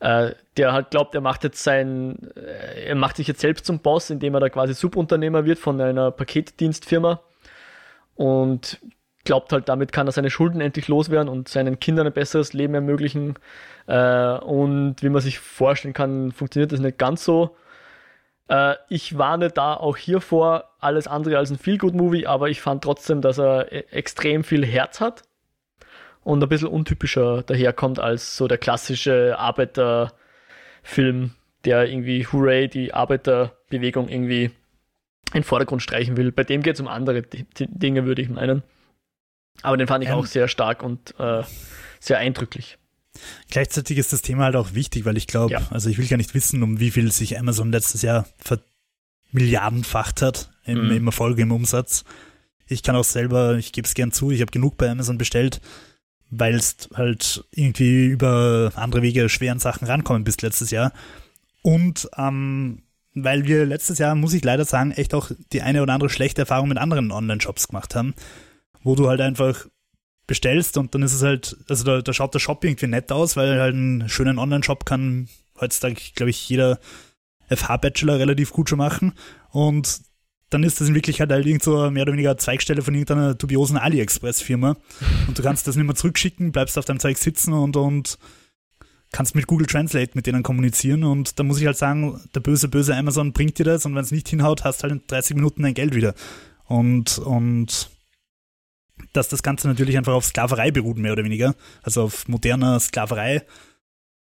[0.00, 3.78] äh, der halt glaubt, er macht jetzt sein, äh, er macht sich jetzt selbst zum
[3.78, 7.20] Boss, indem er da quasi Subunternehmer wird von einer Paketdienstfirma
[8.16, 8.80] und
[9.24, 12.74] glaubt halt, damit kann er seine Schulden endlich loswerden und seinen Kindern ein besseres Leben
[12.74, 13.34] ermöglichen.
[13.86, 17.56] Äh, und wie man sich vorstellen kann, funktioniert das nicht ganz so.
[18.48, 22.82] Äh, ich warne da auch hier vor, alles andere als ein Feel-Good-Movie, aber ich fand
[22.84, 25.22] trotzdem, dass er e- extrem viel Herz hat
[26.24, 31.32] und ein bisschen untypischer daherkommt als so der klassische Arbeiterfilm,
[31.64, 36.32] der irgendwie, hooray, die Arbeiterbewegung irgendwie in den Vordergrund streichen will.
[36.32, 38.62] Bei dem geht es um andere D Dinge, würde ich meinen.
[39.62, 40.16] Aber den fand ich Ähm.
[40.16, 41.42] auch sehr stark und äh,
[42.00, 42.78] sehr eindrücklich.
[43.50, 45.62] Gleichzeitig ist das Thema halt auch wichtig, weil ich glaube, Ja.
[45.70, 48.26] also ich will gar nicht wissen, um wie viel sich Amazon letztes Jahr
[49.30, 50.90] vermilliardenfacht hat im, Mhm.
[50.92, 52.04] im Erfolg, im Umsatz.
[52.68, 55.60] Ich kann auch selber, ich gebe es gern zu, ich habe genug bei Amazon bestellt,
[56.30, 60.92] weil es halt irgendwie über andere Wege schweren Sachen rankommen bis letztes Jahr.
[61.62, 62.82] Und ähm,
[63.14, 66.42] weil wir letztes Jahr, muss ich leider sagen, echt auch die eine oder andere schlechte
[66.42, 68.14] Erfahrung mit anderen Online-Shops gemacht haben,
[68.82, 69.66] wo du halt einfach
[70.32, 73.36] bestellst und dann ist es halt, also da, da schaut der Shop irgendwie nett aus,
[73.36, 75.28] weil halt einen schönen Online-Shop kann
[75.60, 76.78] heutzutage, glaube ich, jeder
[77.50, 79.12] FH-Bachelor relativ gut schon machen.
[79.50, 80.00] Und
[80.48, 83.76] dann ist das in Wirklichkeit halt irgend so mehr oder weniger Zweigstelle von irgendeiner dubiosen
[83.76, 84.78] AliExpress-Firma.
[85.28, 88.16] Und du kannst das nicht mehr zurückschicken, bleibst auf deinem Zeug sitzen und, und
[89.12, 91.04] kannst mit Google Translate mit denen kommunizieren.
[91.04, 94.04] Und da muss ich halt sagen, der böse, böse Amazon bringt dir das und wenn
[94.04, 96.14] es nicht hinhaut, hast halt in 30 Minuten dein Geld wieder.
[96.64, 97.90] Und, und
[99.12, 103.42] dass das Ganze natürlich einfach auf Sklaverei beruht, mehr oder weniger, also auf moderner Sklaverei,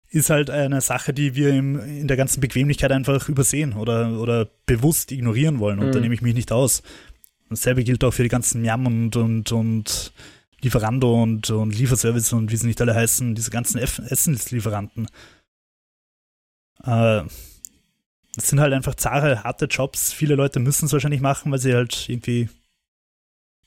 [0.09, 4.47] ist halt eine Sache, die wir im, in der ganzen Bequemlichkeit einfach übersehen oder, oder
[4.65, 5.79] bewusst ignorieren wollen.
[5.79, 6.03] Und da Mhm.
[6.03, 6.81] nehme ich mich nicht aus.
[7.49, 10.13] Dasselbe gilt auch für die ganzen Miam und, und, und
[10.61, 15.07] Lieferando und, und Lieferservice und wie sie nicht alle heißen, diese ganzen Eff- Essenslieferanten.
[16.83, 17.23] Äh,
[18.35, 20.13] das sind halt einfach zahre, harte Jobs.
[20.13, 22.49] Viele Leute müssen es wahrscheinlich machen, weil sie halt irgendwie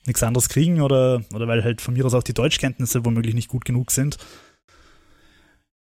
[0.06, 3.48] nichts anderes kriegen oder, oder weil halt von mir aus auch die Deutschkenntnisse womöglich nicht
[3.48, 4.16] gut genug sind.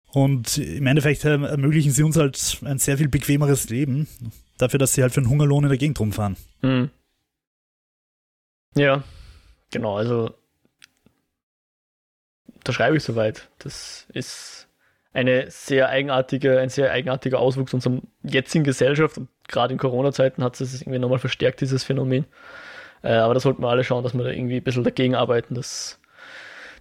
[0.06, 4.08] Und im Endeffekt äh, ermöglichen sie uns halt ein sehr viel bequemeres Leben,
[4.56, 6.36] dafür, dass sie halt für einen Hungerlohn in der Gegend rumfahren.
[6.62, 6.90] Mhm.
[8.74, 9.02] Ja,
[9.70, 10.34] genau, also
[12.64, 13.48] da schreibe ich soweit.
[13.58, 14.68] Das ist
[15.12, 20.60] eine sehr eigenartige, ein sehr eigenartiger Auswuchs unserer jetzigen Gesellschaft und gerade in Corona-Zeiten hat
[20.60, 22.26] es irgendwie nochmal verstärkt, dieses Phänomen.
[23.02, 25.54] Äh, aber da sollten wir alle schauen, dass wir da irgendwie ein bisschen dagegen arbeiten,
[25.54, 25.98] dass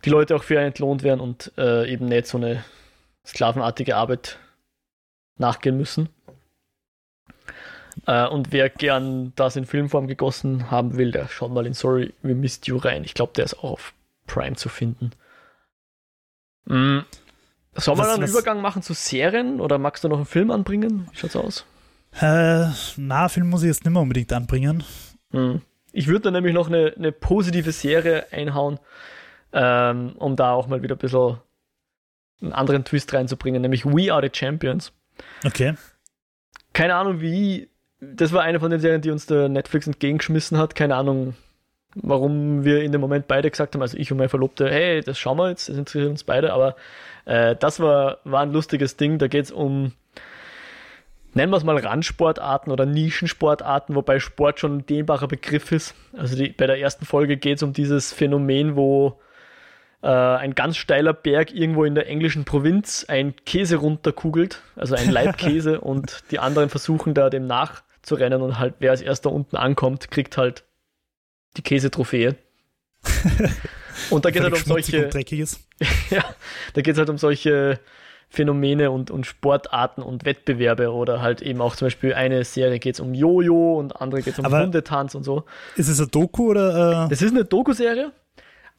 [0.03, 2.63] die Leute auch fair entlohnt werden und äh, eben nicht so eine
[3.26, 4.38] sklavenartige Arbeit
[5.38, 6.09] nachgehen müssen.
[8.07, 12.13] Äh, und wer gern das in Filmform gegossen haben will, der schaut mal in Sorry,
[12.22, 13.03] We Missed You rein.
[13.03, 13.93] Ich glaube, der ist auch auf
[14.28, 15.11] Prime zu finden.
[16.66, 16.99] Mm.
[17.78, 20.51] Soll man Was- einen was- Übergang machen zu Serien oder magst du noch einen Film
[20.51, 21.07] anbringen?
[21.11, 21.66] Wie schaut's aus?
[22.20, 24.84] Äh, na, Film muss ich jetzt nicht mehr unbedingt anbringen.
[25.32, 25.55] Mm.
[25.95, 28.79] Ich würde da nämlich noch eine, eine positive Serie einhauen,
[29.53, 31.37] ähm, um da auch mal wieder ein bisschen
[32.41, 34.91] einen anderen Twist reinzubringen, nämlich We Are the Champions.
[35.45, 35.75] Okay.
[36.73, 37.69] keine Ahnung wie.
[38.01, 40.75] Das war eine von den Serien, die uns der Netflix entgegengeschmissen hat.
[40.75, 41.33] Keine Ahnung,
[41.95, 45.17] warum wir in dem Moment beide gesagt haben, also ich und mein Verlobter, hey, das
[45.17, 46.75] schauen wir jetzt, das interessiert uns beide, aber
[47.23, 49.17] äh, das war, war ein lustiges Ding.
[49.17, 49.93] Da geht es um,
[51.36, 55.93] nennen wir es mal Randsportarten oder Nischensportarten, wobei Sport schon ein dehnbarer Begriff ist.
[56.17, 59.19] Also die, bei der ersten Folge geht es um dieses Phänomen, wo
[60.01, 65.11] äh, ein ganz steiler Berg irgendwo in der englischen Provinz ein Käse runterkugelt, also ein
[65.11, 70.09] Leibkäse, und die anderen versuchen da dem nachzurennen und halt wer als erster unten ankommt,
[70.09, 70.63] kriegt halt
[71.57, 72.36] die Käsetrophäe.
[74.09, 75.09] Und da geht es halt Völlig um solche,
[76.09, 76.25] ja,
[76.73, 77.79] da geht es halt um solche
[78.36, 82.95] Phänomene und, und Sportarten und Wettbewerbe oder halt eben auch zum Beispiel eine Serie geht
[82.95, 85.43] es um Jojo und andere geht es um Aber- Hundetanz und so.
[85.75, 87.05] Ist es ein Doku oder?
[87.05, 88.11] Äh, Das ist eine Doku-Serie,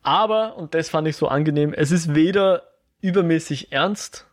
[0.02, 2.62] Aber, und das fand ich so angenehm, es ist weder
[3.00, 4.26] übermäßig ernst,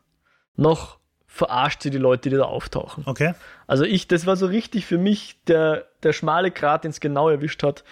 [0.55, 3.03] noch verarscht sie die Leute, die da auftauchen.
[3.07, 3.33] Okay.
[3.65, 7.27] Also ich, das war so richtig für mich der, der schmale Grat, den es genau
[7.27, 7.83] erwischt hat.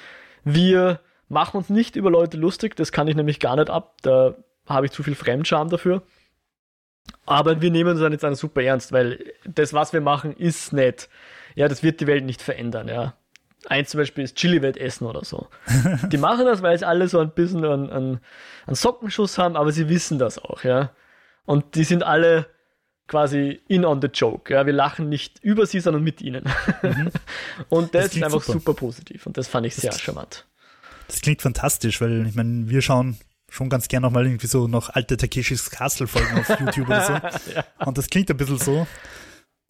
[0.44, 4.36] Wir machen uns nicht über Leute lustig, das kann ich nämlich gar nicht ab, da
[4.68, 6.04] habe ich zu viel Fremdscham dafür.
[7.26, 10.74] Aber wir nehmen uns dann jetzt einen super ernst, weil das, was wir machen, ist
[10.74, 11.10] nett.
[11.56, 13.16] Ja, das wird die Welt nicht verändern, ja.
[13.68, 15.48] Eins zum Beispiel ist Chili-Welt essen oder so.
[16.12, 18.20] Die machen das, weil sie alle so ein bisschen einen, einen,
[18.66, 20.92] einen Sockenschuss haben, aber sie wissen das auch, ja.
[21.46, 22.48] Und die sind alle
[23.08, 24.52] quasi in on the joke.
[24.52, 26.46] Ja, wir lachen nicht über sie, sondern mit ihnen.
[26.82, 27.12] Mhm.
[27.70, 28.60] und das, das ist einfach super.
[28.60, 28.74] super.
[28.74, 30.48] positiv und das fand ich sehr das, charmant.
[31.08, 33.18] Das klingt fantastisch, weil ich meine, wir schauen
[33.52, 37.14] schon ganz gern nochmal irgendwie so noch alte Takeshis Castle Folgen auf YouTube oder so.
[37.54, 37.66] ja.
[37.86, 38.88] Und das klingt ein bisschen so.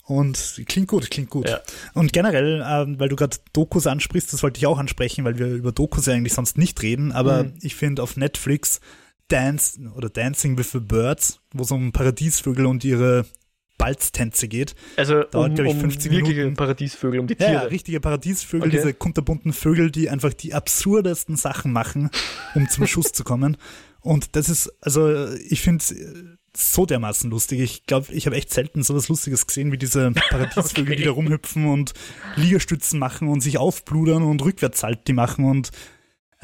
[0.06, 1.50] Und klingt gut, klingt gut.
[1.50, 1.62] Ja.
[1.94, 5.48] Und generell, äh, weil du gerade Dokus ansprichst, das wollte ich auch ansprechen, weil wir
[5.48, 7.54] über Dokus ja eigentlich sonst nicht reden, aber mhm.
[7.62, 8.82] ich finde auf Netflix
[9.30, 13.26] Dance oder Dancing with the Birds, wo es um Paradiesvögel und ihre
[13.78, 14.76] Balztänze geht.
[14.96, 16.56] Also Dauert, um, ich, 50 um wirkliche Minuten.
[16.56, 17.54] Paradiesvögel, um die Tiere.
[17.54, 18.78] Ja, richtige Paradiesvögel, okay.
[18.78, 22.10] diese kunterbunten Vögel, die einfach die absurdesten Sachen machen,
[22.54, 23.58] um zum Schuss zu kommen.
[24.02, 25.84] Und das ist, also ich finde
[26.56, 27.60] so dermaßen lustig.
[27.62, 30.96] Ich glaube, ich habe echt selten sowas Lustiges gesehen, wie diese Paradiesvögel, okay.
[30.98, 31.94] die da rumhüpfen und
[32.36, 35.72] Liegestützen machen und sich aufbludern und Rückwärtssalti machen und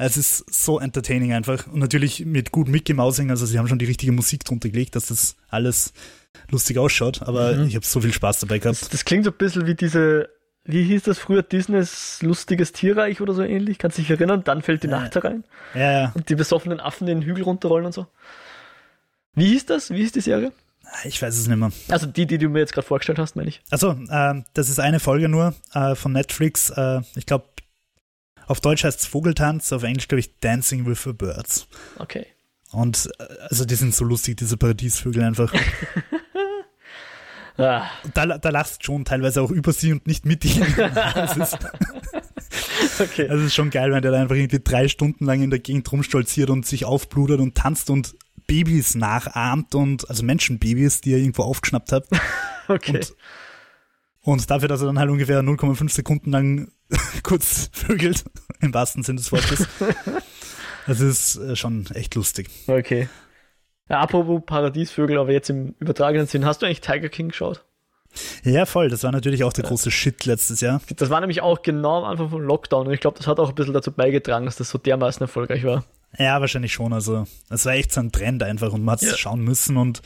[0.00, 1.66] es ist so entertaining einfach.
[1.66, 4.94] Und natürlich mit gut Mickey Mousing, also sie haben schon die richtige Musik drunter gelegt,
[4.94, 5.92] dass das alles
[6.50, 7.66] lustig ausschaut, aber mhm.
[7.66, 8.80] ich habe so viel Spaß dabei gehabt.
[8.80, 10.28] Das, das, klingt so ein bisschen wie diese,
[10.64, 14.44] wie hieß das früher, Disneys lustiges Tierreich oder so ähnlich, kannst du dich erinnern?
[14.44, 15.00] Dann fällt die ja.
[15.00, 15.44] Nacht herein.
[15.74, 16.12] Ja, ja.
[16.14, 18.06] Und die besoffenen Affen den Hügel runterrollen und so.
[19.34, 19.90] Wie hieß das?
[19.90, 20.52] Wie hieß die Serie?
[21.04, 21.70] Ich weiß es nicht mehr.
[21.88, 23.60] Also die, die du mir jetzt gerade vorgestellt hast, meine ich.
[23.70, 26.70] Also äh, das ist eine Folge nur äh, von Netflix.
[26.70, 27.46] Äh, ich glaube,
[28.46, 31.68] auf Deutsch heißt es Vogeltanz, auf Englisch glaube ich Dancing with the Birds.
[31.98, 32.26] Okay.
[32.72, 35.52] Und äh, also die sind so lustig, diese Paradiesvögel einfach.
[37.56, 37.86] ah.
[38.14, 40.74] da, da lachst schon teilweise auch über sie und nicht mit ihnen.
[40.94, 41.58] das ist,
[43.00, 43.28] okay.
[43.28, 45.90] Also ist schon geil, wenn der da einfach irgendwie drei Stunden lang in der Gegend
[45.90, 48.16] rumstolziert und sich aufbludert und tanzt und
[48.46, 52.06] Babys nachahmt und also Menschenbabys, die er irgendwo aufgeschnappt hat.
[52.68, 52.96] okay.
[52.96, 53.14] Und,
[54.22, 56.72] und dafür, dass er dann halt ungefähr 0,5 Sekunden lang
[57.22, 58.24] kurz vögelt,
[58.60, 59.66] im wahrsten Sinne des Wortes.
[60.88, 62.48] Das ist äh, schon echt lustig.
[62.66, 63.08] Okay.
[63.88, 67.64] Ja, apropos Paradiesvögel, aber jetzt im übertragenen Sinn, hast du eigentlich Tiger King geschaut?
[68.42, 68.88] Ja, voll.
[68.88, 69.68] Das war natürlich auch der ja.
[69.68, 70.80] große Shit letztes Jahr.
[70.96, 73.50] Das war nämlich auch genau am Anfang vom Lockdown und ich glaube, das hat auch
[73.50, 75.84] ein bisschen dazu beigetragen, dass das so dermaßen erfolgreich war.
[76.18, 76.94] Ja, wahrscheinlich schon.
[76.94, 79.16] Also, es war echt so ein Trend einfach und man hat es ja.
[79.16, 80.00] schauen müssen und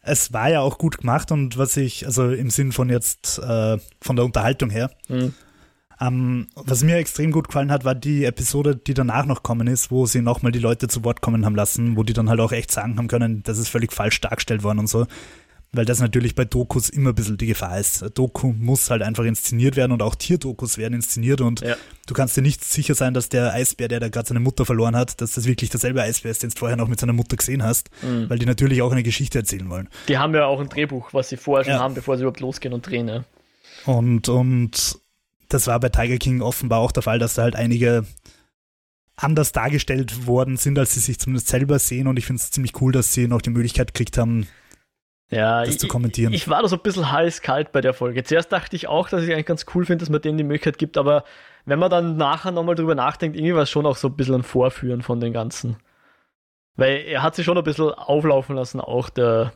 [0.00, 3.76] es war ja auch gut gemacht und was ich, also im Sinn von jetzt, äh,
[4.00, 5.34] von der Unterhaltung her, mhm.
[6.00, 9.90] Ähm, was mir extrem gut gefallen hat, war die Episode, die danach noch kommen ist,
[9.90, 12.52] wo sie nochmal die Leute zu Wort kommen haben lassen, wo die dann halt auch
[12.52, 15.06] echt sagen haben können, das ist völlig falsch dargestellt worden und so.
[15.72, 18.04] Weil das natürlich bei Dokus immer ein bisschen die Gefahr ist.
[18.14, 21.76] Doku muss halt einfach inszeniert werden und auch Tierdokus werden inszeniert und ja.
[22.06, 24.96] du kannst dir nicht sicher sein, dass der Eisbär, der da gerade seine Mutter verloren
[24.96, 27.62] hat, dass das wirklich derselbe Eisbär ist, den du vorher noch mit seiner Mutter gesehen
[27.62, 28.30] hast, mhm.
[28.30, 29.88] weil die natürlich auch eine Geschichte erzählen wollen.
[30.08, 31.80] Die haben ja auch ein Drehbuch, was sie vorher schon ja.
[31.80, 33.08] haben, bevor sie überhaupt losgehen und drehen.
[33.08, 33.24] Ja.
[33.86, 35.00] Und, und
[35.48, 38.04] das war bei Tiger King offenbar auch der Fall, dass da halt einige
[39.16, 42.06] anders dargestellt worden sind, als sie sich zumindest selber sehen.
[42.06, 44.46] Und ich finde es ziemlich cool, dass sie noch die Möglichkeit gekriegt haben,
[45.30, 46.32] ja, das ich, zu kommentieren.
[46.32, 48.22] Ich, ich war da so ein bisschen heiß-kalt bei der Folge.
[48.22, 50.78] Zuerst dachte ich auch, dass ich eigentlich ganz cool finde, dass man denen die Möglichkeit
[50.78, 51.24] gibt, aber
[51.64, 54.36] wenn man dann nachher nochmal drüber nachdenkt, irgendwie war es schon auch so ein bisschen
[54.36, 55.76] ein Vorführen von den Ganzen.
[56.76, 59.52] Weil er hat sich schon ein bisschen auflaufen lassen, auch der,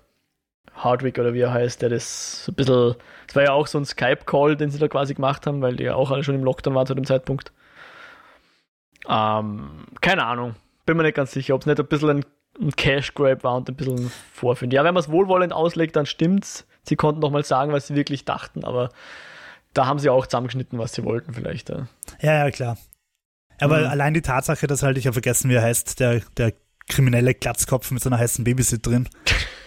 [0.85, 2.95] Hardwick oder wie er heißt, der das so ein bisschen,
[3.27, 5.85] das war ja auch so ein Skype-Call, den sie da quasi gemacht haben, weil die
[5.85, 7.53] ja auch alle schon im Lockdown waren zu dem Zeitpunkt.
[9.09, 10.55] Ähm, keine Ahnung,
[10.87, 12.25] bin mir nicht ganz sicher, ob es nicht ein bisschen ein,
[12.61, 14.71] ein Cash-Grab war und ein bisschen vorführen.
[14.71, 16.67] Ja, wenn man es wohlwollend auslegt, dann stimmt's.
[16.83, 18.91] Sie konnten noch mal sagen, was sie wirklich dachten, aber
[19.75, 21.69] da haben sie auch zusammengeschnitten, was sie wollten vielleicht.
[21.69, 21.87] Ja,
[22.21, 22.79] ja, ja klar.
[23.61, 23.87] Aber mhm.
[23.87, 26.55] allein die Tatsache, dass halt, ich habe vergessen, wie er heißt, der, der
[26.89, 29.09] kriminelle Glatzkopf mit so einer heißen Babysitterin.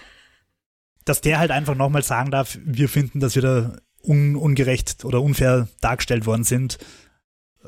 [1.05, 5.21] dass der halt einfach nochmal sagen darf, wir finden, dass wir da un ungerecht oder
[5.21, 6.77] unfair dargestellt worden sind,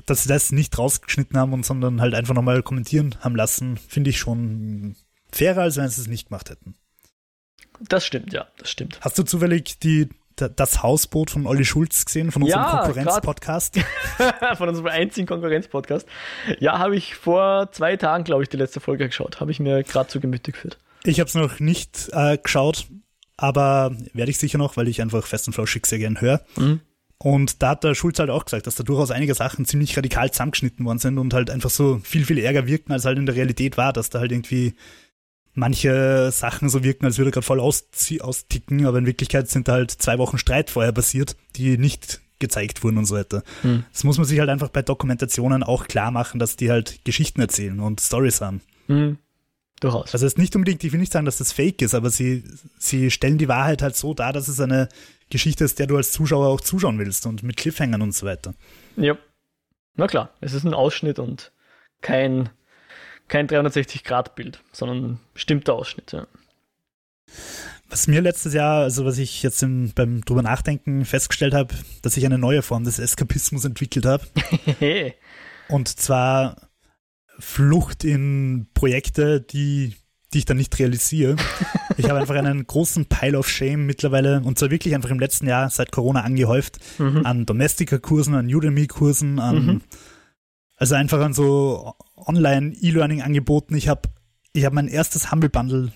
[0.05, 4.09] dass sie das nicht rausgeschnitten haben und sondern halt einfach nochmal kommentieren haben lassen, finde
[4.09, 4.95] ich schon
[5.31, 6.75] fairer, als wenn sie es nicht gemacht hätten.
[7.79, 8.99] Das stimmt, ja, das stimmt.
[9.01, 13.79] Hast du zufällig die, das Hausboot von Olli Schulz gesehen, von unserem ja, Konkurrenz-Podcast?
[14.57, 16.07] von unserem einzigen Konkurrenz-Podcast.
[16.59, 19.39] Ja, habe ich vor zwei Tagen, glaube ich, die letzte Folge geschaut.
[19.39, 20.77] Habe ich mir gerade zu Gemüte geführt.
[21.03, 22.87] Ich habe es noch nicht äh, geschaut,
[23.37, 26.41] aber werde ich sicher noch, weil ich einfach fest und flauschig sehr gern höre.
[26.57, 26.81] Mhm.
[27.17, 30.31] Und da hat der Schulz halt auch gesagt, dass da durchaus einige Sachen ziemlich radikal
[30.31, 33.35] zusammengeschnitten worden sind und halt einfach so viel, viel ärger wirken, als halt in der
[33.35, 34.75] Realität war, dass da halt irgendwie
[35.53, 39.73] manche Sachen so wirken, als würde er gerade voll austicken, aber in Wirklichkeit sind da
[39.73, 43.43] halt zwei Wochen Streit vorher passiert, die nicht gezeigt wurden und so weiter.
[43.61, 43.85] Hm.
[43.93, 47.39] Das muss man sich halt einfach bei Dokumentationen auch klar machen, dass die halt Geschichten
[47.39, 48.61] erzählen und Stories haben.
[48.87, 49.17] Hm.
[49.85, 50.13] Durchaus.
[50.13, 52.43] Also es ist nicht unbedingt, ich will nicht sagen, dass das fake ist, aber sie,
[52.79, 54.89] sie stellen die Wahrheit halt so dar, dass es eine
[55.29, 58.55] Geschichte ist, der du als Zuschauer auch zuschauen willst und mit Cliffhangern und so weiter.
[58.97, 59.15] Ja.
[59.95, 61.51] Na klar, es ist ein Ausschnitt und
[62.01, 62.49] kein,
[63.27, 66.25] kein 360-Grad-Bild, sondern ein bestimmter Ausschnitt, ja.
[67.87, 72.17] Was mir letztes Jahr, also was ich jetzt im, beim drüber nachdenken festgestellt habe, dass
[72.17, 74.25] ich eine neue Form des Eskapismus entwickelt habe.
[75.69, 76.69] und zwar
[77.39, 79.95] Flucht in Projekte, die,
[80.33, 81.35] die ich dann nicht realisiere.
[81.97, 85.47] ich habe einfach einen großen Pile of Shame mittlerweile, und zwar wirklich einfach im letzten
[85.47, 87.25] Jahr seit Corona angehäuft, mhm.
[87.25, 89.81] an Domestika-Kursen, an Udemy-Kursen, an mhm.
[90.75, 93.75] also einfach an so Online-E-Learning-Angeboten.
[93.75, 94.09] Ich habe
[94.53, 95.91] ich hab mein erstes Humble Bundle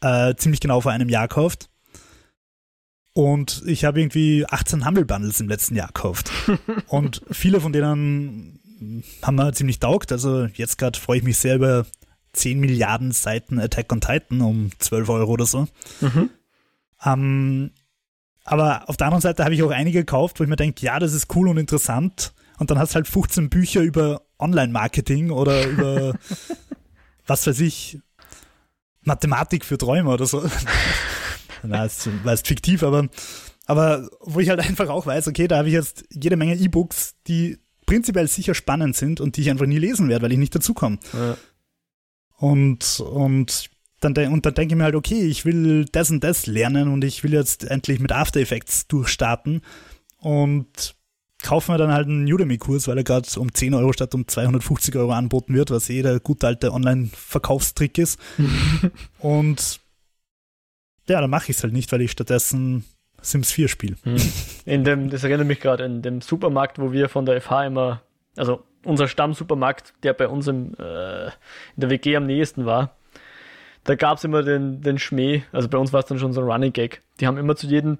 [0.00, 1.70] äh, ziemlich genau vor einem Jahr gekauft.
[3.12, 6.30] Und ich habe irgendwie 18 Humble Bundles im letzten Jahr gekauft.
[6.86, 8.60] und viele von denen
[9.22, 10.12] haben wir ziemlich taugt.
[10.12, 11.86] Also jetzt gerade freue ich mich sehr über
[12.32, 15.66] 10 Milliarden Seiten Attack on Titan um 12 Euro oder so.
[16.00, 16.30] Mhm.
[17.04, 17.70] Ähm,
[18.44, 20.98] aber auf der anderen Seite habe ich auch einige gekauft, wo ich mir denke, ja,
[20.98, 22.32] das ist cool und interessant.
[22.58, 26.14] Und dann hast du halt 15 Bücher über Online-Marketing oder über,
[27.26, 27.98] was weiß ich,
[29.02, 30.48] Mathematik für Träume oder so.
[31.62, 33.08] Na, ist, war ist fiktiv, aber,
[33.66, 37.14] aber wo ich halt einfach auch weiß, okay, da habe ich jetzt jede Menge E-Books,
[37.26, 40.54] die prinzipiell sicher spannend sind und die ich einfach nie lesen werde, weil ich nicht
[40.54, 40.98] dazukomme.
[41.12, 41.36] Ja.
[42.38, 43.70] Und, und
[44.00, 47.02] dann, und dann denke ich mir halt, okay, ich will das und das lernen und
[47.04, 49.62] ich will jetzt endlich mit After Effects durchstarten
[50.18, 50.94] und
[51.42, 54.96] kaufe mir dann halt einen Udemy-Kurs, weil er gerade um 10 Euro statt um 250
[54.96, 58.18] Euro anboten wird, was eh der gute alte Online-Verkaufstrick ist.
[59.18, 59.80] und
[61.08, 62.84] ja, dann mache ich es halt nicht, weil ich stattdessen
[63.20, 63.96] Sims 4 spiele.
[64.04, 64.16] Hm.
[64.64, 68.02] In dem, das erinnert mich gerade, in dem Supermarkt, wo wir von der FH immer,
[68.36, 71.32] also unser Stammsupermarkt, der bei uns im, äh, in
[71.76, 72.96] der WG am nächsten war,
[73.84, 76.40] da gab es immer den, den Schmäh, also bei uns war es dann schon so
[76.40, 77.02] ein Running Gag.
[77.20, 77.98] Die haben immer zu jedem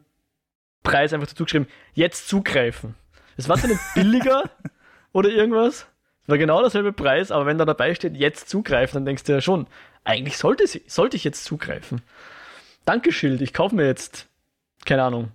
[0.83, 2.95] Preis einfach dazu geschrieben, jetzt zugreifen.
[3.37, 4.51] Es war zwar nicht billiger
[5.13, 5.87] oder irgendwas,
[6.27, 9.33] es war genau derselbe Preis, aber wenn da dabei steht, jetzt zugreifen, dann denkst du
[9.33, 9.69] ja schon,
[10.03, 12.03] eigentlich sollte, sie, sollte ich jetzt zugreifen.
[12.85, 14.29] Danke, Schild, ich kaufe mir jetzt
[14.87, 15.29] keine Ahnung,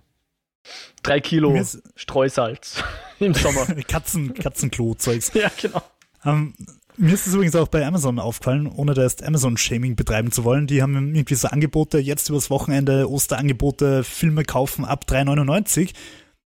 [1.02, 1.56] drei Kilo
[1.94, 2.82] Streusalz
[3.20, 3.66] im Sommer.
[3.88, 5.32] Katzen, Katzenklo-Zeugs.
[5.34, 5.82] ja, genau.
[6.24, 6.66] Um, ähm,
[6.98, 10.66] mir ist es übrigens auch bei Amazon aufgefallen, ohne da jetzt Amazon-Shaming betreiben zu wollen.
[10.66, 15.94] Die haben irgendwie so Angebote, jetzt übers Wochenende Osterangebote, Filme kaufen ab 3,99.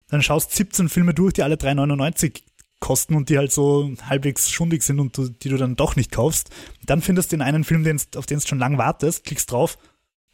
[0.08, 2.42] Dann schaust 17 Filme durch, die alle 3,99
[2.78, 6.12] kosten und die halt so halbwegs schundig sind und du, die du dann doch nicht
[6.12, 6.50] kaufst.
[6.84, 9.78] Dann findest du den einen Film, den, auf den du schon lang wartest, klickst drauf,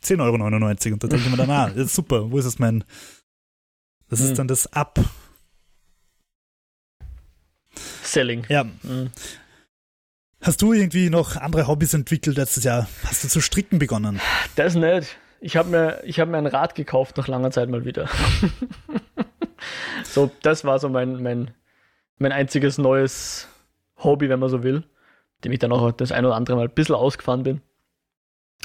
[0.03, 0.95] 10,99 Euro.
[0.95, 2.85] Und da denke ich mir dann, ah, super, wo ist es mein.
[4.09, 4.37] Das ist hm.
[4.37, 4.99] dann das Up.
[8.03, 8.45] Selling.
[8.49, 8.65] Ja.
[8.65, 9.11] Mhm.
[10.43, 12.89] Hast du irgendwie noch andere Hobbys entwickelt letztes Jahr?
[13.05, 14.21] Hast du zu stricken begonnen?
[14.57, 15.17] Das nicht.
[15.41, 18.09] Ich habe mir, hab mir ein Rad gekauft nach langer Zeit mal wieder.
[20.05, 21.53] so, das war so mein, mein,
[22.19, 23.49] mein einziges neues
[23.99, 24.83] Hobby, wenn man so will,
[25.45, 27.61] dem ich dann auch das ein oder andere Mal ein bisschen ausgefahren bin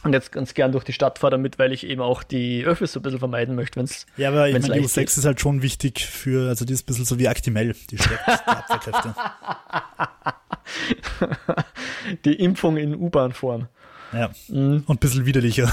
[0.03, 2.93] und jetzt ganz gern durch die Stadt fahre damit, weil ich eben auch die Öffis
[2.93, 5.09] so ein bisschen vermeiden möchte, wenn es Ja, aber ich meine, die U6 geht.
[5.09, 8.47] ist halt schon wichtig für, also die ist ein bisschen so wie Actimel, die stärkt
[8.47, 9.15] Abwehrkräfte.
[12.25, 13.67] die Impfung in U-Bahn-Form.
[14.13, 14.83] Ja, mhm.
[14.85, 15.71] und ein bisschen widerlicher.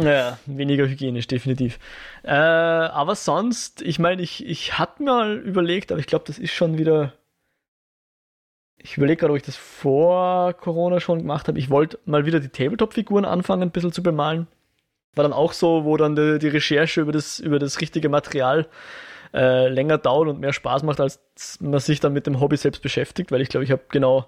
[0.00, 1.80] Ja, weniger hygienisch, definitiv.
[2.22, 6.52] Äh, aber sonst, ich meine, ich, ich hatte mal überlegt, aber ich glaube, das ist
[6.52, 7.12] schon wieder
[8.82, 11.58] ich überlege gerade, ob ich das vor Corona schon gemacht habe.
[11.58, 14.46] Ich wollte mal wieder die Tabletop-Figuren anfangen, ein bisschen zu bemalen.
[15.14, 18.68] War dann auch so, wo dann die, die Recherche über das, über das richtige Material
[19.34, 21.20] äh, länger dauert und mehr Spaß macht, als
[21.60, 24.26] man sich dann mit dem Hobby selbst beschäftigt, weil ich glaube, ich habe genau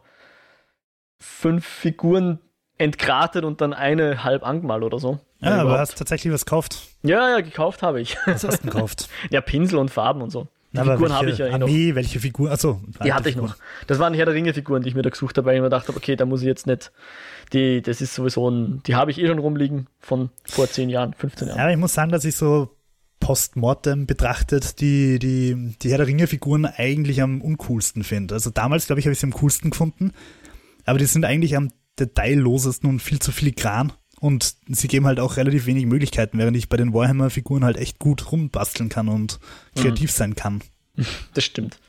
[1.18, 2.40] fünf Figuren
[2.78, 5.18] entgratet und dann eine halb angemalt oder so.
[5.40, 6.78] Ja, aber hast tatsächlich was gekauft.
[7.02, 8.16] Ja, ja, gekauft habe ich.
[8.26, 9.08] Was hast du gekauft?
[9.30, 10.48] ja, Pinsel und Farben und so.
[10.72, 11.96] Die Aber Figuren habe ich ja eh Armee, noch.
[11.96, 12.50] welche Figur?
[12.50, 12.80] Achso.
[13.04, 13.56] Die hatte ich noch.
[13.86, 15.88] Das waren Herr der Ringe-Figuren, die ich mir da gesucht habe, weil ich mir gedacht
[15.88, 16.92] habe, okay, da muss ich jetzt nicht.
[17.52, 18.82] Die, das ist sowieso ein.
[18.86, 21.58] Die habe ich eh schon rumliegen von vor 10 Jahren, 15 Jahren.
[21.58, 22.70] Ja, ich muss sagen, dass ich so
[23.20, 28.34] postmortem betrachtet die, die, die Herr der Ringe-Figuren eigentlich am uncoolsten finde.
[28.34, 30.12] Also damals, glaube ich, habe ich sie am coolsten gefunden.
[30.86, 33.92] Aber die sind eigentlich am detaillosesten und viel zu filigran.
[34.22, 37.98] Und sie geben halt auch relativ wenig Möglichkeiten, während ich bei den Warhammer-Figuren halt echt
[37.98, 39.40] gut rumbasteln kann und
[39.74, 40.16] kreativ mhm.
[40.16, 40.62] sein kann.
[41.34, 41.80] Das stimmt.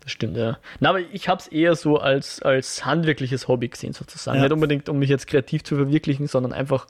[0.00, 0.58] Das stimmt, ja.
[0.78, 4.36] Na, aber ich habe es eher so als, als handwerkliches Hobby gesehen, sozusagen.
[4.36, 4.44] Ja.
[4.44, 6.86] Nicht unbedingt, um mich jetzt kreativ zu verwirklichen, sondern einfach,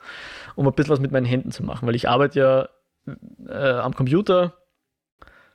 [0.53, 1.87] um ein bisschen was mit meinen Händen zu machen.
[1.87, 2.69] Weil ich arbeite ja
[3.47, 4.53] äh, am Computer,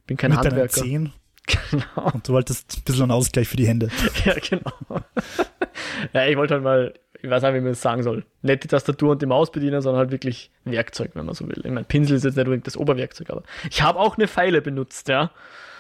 [0.07, 0.83] bin kein mit Handwerker.
[0.83, 1.13] Zehen.
[1.71, 2.11] Genau.
[2.13, 3.89] Und du wolltest ein bisschen einen Ausgleich für die Hände.
[4.25, 4.73] ja, genau.
[6.13, 8.69] ja, ich wollte halt mal, ich weiß nicht, wie man das sagen soll, nicht die
[8.69, 11.61] Tastatur und die Maus bedienen, sondern halt wirklich Werkzeug, wenn man so will.
[11.65, 14.63] Ich meine, Pinsel ist jetzt nicht unbedingt das Oberwerkzeug, aber ich habe auch eine Pfeile
[14.63, 15.31] benutzt, ja.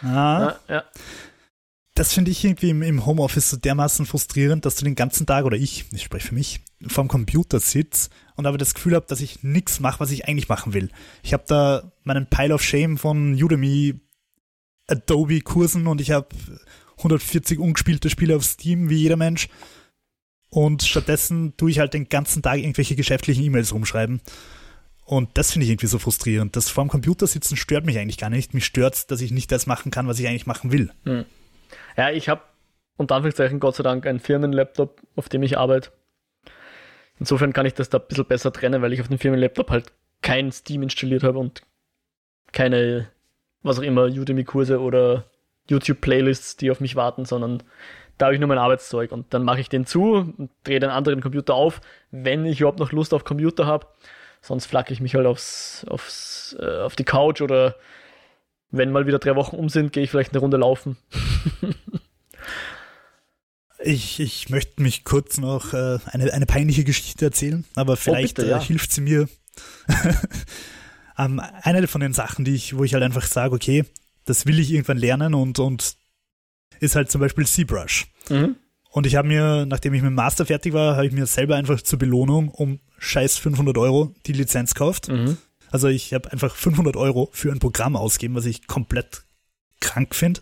[0.02, 0.54] Ah.
[0.68, 0.84] Ja, ja
[1.98, 5.44] das finde ich irgendwie im, im, Homeoffice so dermaßen frustrierend, dass du den ganzen Tag,
[5.44, 9.20] oder ich, ich spreche für mich, vorm Computer sitze und aber das Gefühl habe, dass
[9.20, 10.90] ich nichts mache, was ich eigentlich machen will.
[11.24, 13.98] Ich habe da meinen Pile of Shame von Udemy
[14.86, 16.28] Adobe-Kursen und ich habe
[16.98, 19.48] 140 ungespielte Spiele auf Steam, wie jeder Mensch.
[20.50, 24.20] Und stattdessen tue ich halt den ganzen Tag irgendwelche geschäftlichen E-Mails rumschreiben.
[25.04, 26.54] Und das finde ich irgendwie so frustrierend.
[26.56, 28.54] Das vorm Computer sitzen stört mich eigentlich gar nicht.
[28.54, 30.90] Mich stört dass ich nicht das machen kann, was ich eigentlich machen will.
[31.04, 31.24] Hm.
[31.96, 32.42] Ja, ich habe
[32.96, 35.90] unter Anführungszeichen Gott sei Dank einen Firmenlaptop, auf dem ich arbeite.
[37.18, 39.92] Insofern kann ich das da ein bisschen besser trennen, weil ich auf dem Firmenlaptop halt
[40.22, 41.62] kein Steam installiert habe und
[42.52, 43.08] keine,
[43.62, 45.24] was auch immer, Udemy-Kurse oder
[45.70, 47.62] YouTube-Playlists, die auf mich warten, sondern
[48.18, 50.90] da habe ich nur mein Arbeitszeug und dann mache ich den zu und drehe den
[50.90, 53.86] anderen Computer auf, wenn ich überhaupt noch Lust auf Computer habe.
[54.40, 57.76] Sonst flacke ich mich halt aufs, aufs, äh, auf die Couch oder
[58.70, 60.96] wenn mal wieder drei Wochen um sind, gehe ich vielleicht eine Runde laufen.
[63.78, 68.42] ich, ich möchte mich kurz noch äh, eine, eine peinliche Geschichte erzählen, aber vielleicht oh,
[68.42, 68.58] bitte, ja.
[68.58, 69.28] äh, hilft sie mir.
[71.18, 73.84] ähm, eine von den Sachen, die ich, wo ich halt einfach sage, okay,
[74.24, 75.96] das will ich irgendwann lernen und, und
[76.80, 78.06] ist halt zum Beispiel ZBrush.
[78.28, 78.56] Mhm.
[78.90, 81.56] Und ich habe mir, nachdem ich mit dem Master fertig war, habe ich mir selber
[81.56, 85.08] einfach zur Belohnung um scheiß 500 Euro die Lizenz gekauft.
[85.08, 85.36] Mhm.
[85.70, 89.22] Also ich habe einfach 500 Euro für ein Programm ausgegeben, was ich komplett
[89.80, 90.40] krank finde.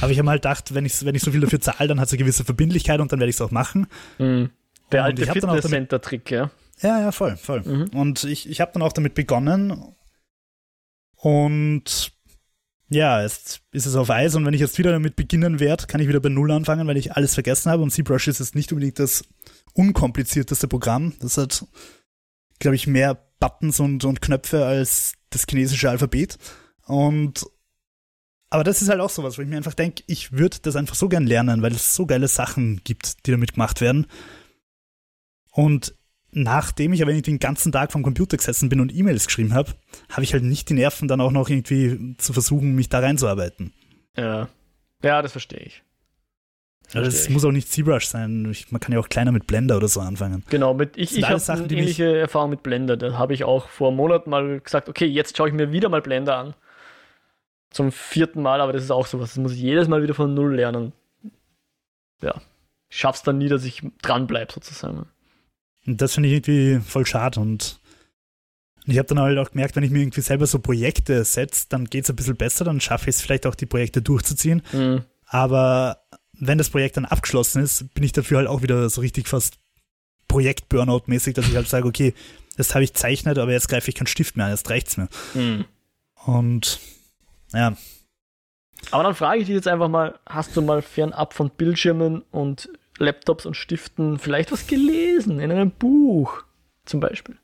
[0.00, 2.06] Aber ich habe halt gedacht, wenn ich, wenn ich so viel dafür zahle, dann hat
[2.06, 3.86] es eine gewisse Verbindlichkeit und dann werde ich es auch machen.
[4.18, 4.50] Mhm.
[4.92, 6.50] Der alte Fitness-Center-Trick, ja.
[6.80, 7.62] Ja, ja, voll, voll.
[7.62, 7.88] Mhm.
[7.98, 9.94] Und ich, ich habe dann auch damit begonnen.
[11.16, 12.12] Und
[12.88, 16.00] ja, jetzt ist es auf Eis und wenn ich jetzt wieder damit beginnen werde, kann
[16.00, 17.82] ich wieder bei Null anfangen, weil ich alles vergessen habe.
[17.82, 19.24] Und ZBrush ist jetzt nicht unbedingt das
[19.72, 21.14] unkomplizierteste Programm.
[21.20, 21.66] Das hat,
[22.58, 26.38] glaube ich, mehr Buttons und, und Knöpfe als das chinesische Alphabet.
[26.86, 27.46] Und
[28.50, 30.94] aber das ist halt auch sowas, wo ich mir einfach denke, ich würde das einfach
[30.94, 34.06] so gern lernen, weil es so geile Sachen gibt, die damit gemacht werden.
[35.50, 35.96] Und
[36.34, 39.72] nachdem ich aber irgendwie den ganzen Tag vom Computer gesessen bin und E-Mails geschrieben habe,
[40.10, 43.72] habe ich halt nicht die Nerven, dann auch noch irgendwie zu versuchen, mich da reinzuarbeiten.
[44.16, 44.48] Ja.
[45.02, 45.82] Ja, das verstehe ich.
[46.92, 48.48] Also es muss auch nicht ZBrush sein.
[48.50, 50.44] Ich, man kann ja auch kleiner mit Blender oder so anfangen.
[50.50, 52.96] Genau, mit, ich, ich habe eine ähnliche Erfahrung mit Blender.
[52.96, 55.88] Da habe ich auch vor einem Monat mal gesagt, okay, jetzt schaue ich mir wieder
[55.88, 56.54] mal Blender an.
[57.70, 59.30] Zum vierten Mal, aber das ist auch sowas.
[59.30, 60.92] Das muss ich jedes Mal wieder von Null lernen.
[62.22, 62.34] Ja,
[62.88, 65.06] ich schaff's dann nie, dass ich dranbleibe sozusagen.
[65.86, 67.80] Und das finde ich irgendwie voll schade und
[68.86, 71.86] ich habe dann halt auch gemerkt, wenn ich mir irgendwie selber so Projekte setze, dann
[71.86, 74.62] geht es ein bisschen besser, dann schaffe ich es vielleicht auch, die Projekte durchzuziehen.
[74.72, 75.04] Mhm.
[75.26, 76.04] Aber
[76.38, 79.58] wenn das Projekt dann abgeschlossen ist, bin ich dafür halt auch wieder so richtig fast
[80.28, 82.14] Projekt-Burnout-mäßig, dass ich halt sage, okay,
[82.56, 85.08] das habe ich zeichnet, aber jetzt greife ich keinen Stift mehr an, jetzt reicht's mir.
[85.34, 85.64] Mhm.
[86.26, 86.78] Und
[87.52, 87.76] ja.
[88.90, 92.68] Aber dann frage ich dich jetzt einfach mal, hast du mal fernab von Bildschirmen und
[92.98, 96.44] Laptops und Stiften vielleicht was gelesen in einem Buch
[96.84, 97.36] zum Beispiel?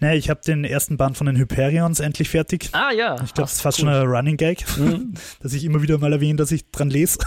[0.00, 2.68] Naja, ich habe den ersten Band von den Hyperions endlich fertig.
[2.72, 3.14] Ah ja.
[3.14, 3.86] Ich glaube, das ist fast cool.
[3.86, 5.14] schon ein Running Gag, mhm.
[5.42, 7.18] dass ich immer wieder mal erwähne, dass ich dran lese.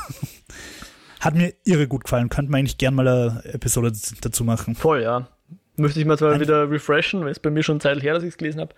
[1.20, 2.30] Hat mir irre gut gefallen.
[2.30, 3.92] Könnte man eigentlich gern mal eine Episode
[4.22, 4.76] dazu machen.
[4.76, 5.28] Voll, ja.
[5.76, 8.30] Müsste ich mal zwar wieder refreshen, weil es bei mir schon Zeit her, dass ich
[8.30, 8.74] es gelesen habe.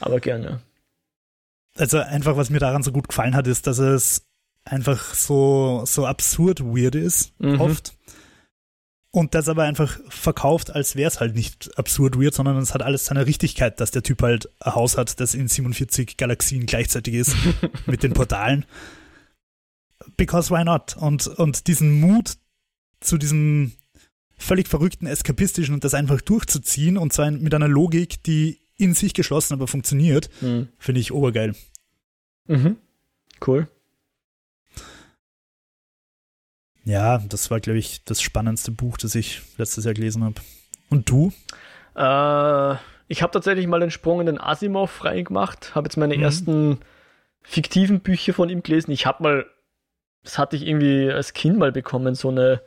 [0.00, 0.60] Aber gerne.
[1.76, 4.26] Also einfach, was mir daran so gut gefallen hat, ist, dass es
[4.64, 7.60] einfach so, so absurd weird ist, mhm.
[7.60, 7.96] oft.
[9.10, 12.82] Und das aber einfach verkauft, als wäre es halt nicht absurd weird, sondern es hat
[12.82, 17.14] alles seine Richtigkeit, dass der Typ halt ein Haus hat, das in 47 Galaxien gleichzeitig
[17.14, 17.36] ist,
[17.86, 18.66] mit den Portalen
[20.16, 20.96] because why not?
[20.96, 22.36] Und, und diesen Mut
[23.00, 23.72] zu diesem
[24.36, 29.14] völlig verrückten, eskapistischen und das einfach durchzuziehen und zwar mit einer Logik, die in sich
[29.14, 30.68] geschlossen aber funktioniert, mhm.
[30.78, 31.54] finde ich obergeil.
[32.46, 32.76] Mhm.
[33.46, 33.68] Cool.
[36.84, 40.36] Ja, das war, glaube ich, das spannendste Buch, das ich letztes Jahr gelesen habe.
[40.90, 41.32] Und du?
[41.96, 42.76] Äh,
[43.08, 46.22] ich habe tatsächlich mal den Sprung in den Asimov reingemacht, habe jetzt meine mhm.
[46.22, 46.78] ersten
[47.42, 48.90] fiktiven Bücher von ihm gelesen.
[48.90, 49.46] Ich habe mal
[50.24, 52.62] das hatte ich irgendwie als Kind mal bekommen, so eine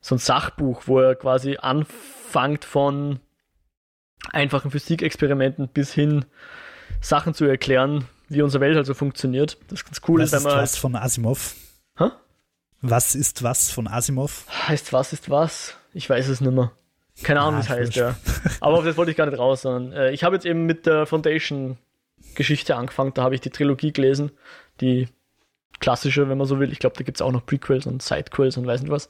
[0.00, 3.20] so ein Sachbuch, wo er quasi anfängt von
[4.32, 6.24] einfachen Physikexperimenten bis hin
[7.00, 9.58] Sachen zu erklären, wie unsere Welt also funktioniert.
[9.68, 10.18] Das ist ganz cool.
[10.18, 11.54] Wenn ist man was von Asimov?
[12.80, 14.46] Was ist was von Asimov?
[14.68, 15.74] Heißt was ist was?
[15.94, 16.70] Ich weiß es nicht mehr.
[17.24, 18.14] Keine Ahnung, Ah, es heißt, ja.
[18.60, 20.86] Aber auf das wollte ich gar nicht raus, sondern äh, ich habe jetzt eben mit
[20.86, 23.12] der Foundation-Geschichte angefangen.
[23.14, 24.30] Da habe ich die Trilogie gelesen.
[24.80, 25.08] Die
[25.80, 26.70] klassische, wenn man so will.
[26.72, 29.08] Ich glaube, da gibt es auch noch Prequels und Sidequels und weiß nicht was.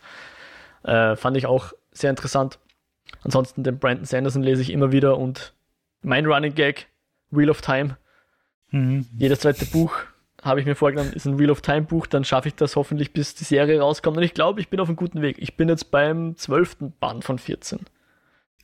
[0.85, 2.59] Äh, fand ich auch sehr interessant.
[3.23, 5.53] Ansonsten den Brandon Sanderson lese ich immer wieder und
[6.03, 6.87] mein Running Gag,
[7.31, 7.97] Wheel of Time,
[8.71, 9.07] Mhm.
[9.16, 9.95] jedes zweite Buch
[10.43, 13.12] habe ich mir vorgenommen, ist ein Wheel of Time Buch, dann schaffe ich das hoffentlich,
[13.12, 14.16] bis die Serie rauskommt.
[14.16, 15.36] Und ich glaube, ich bin auf einem guten Weg.
[15.39, 17.80] Ich bin jetzt beim zwölften Band von 14.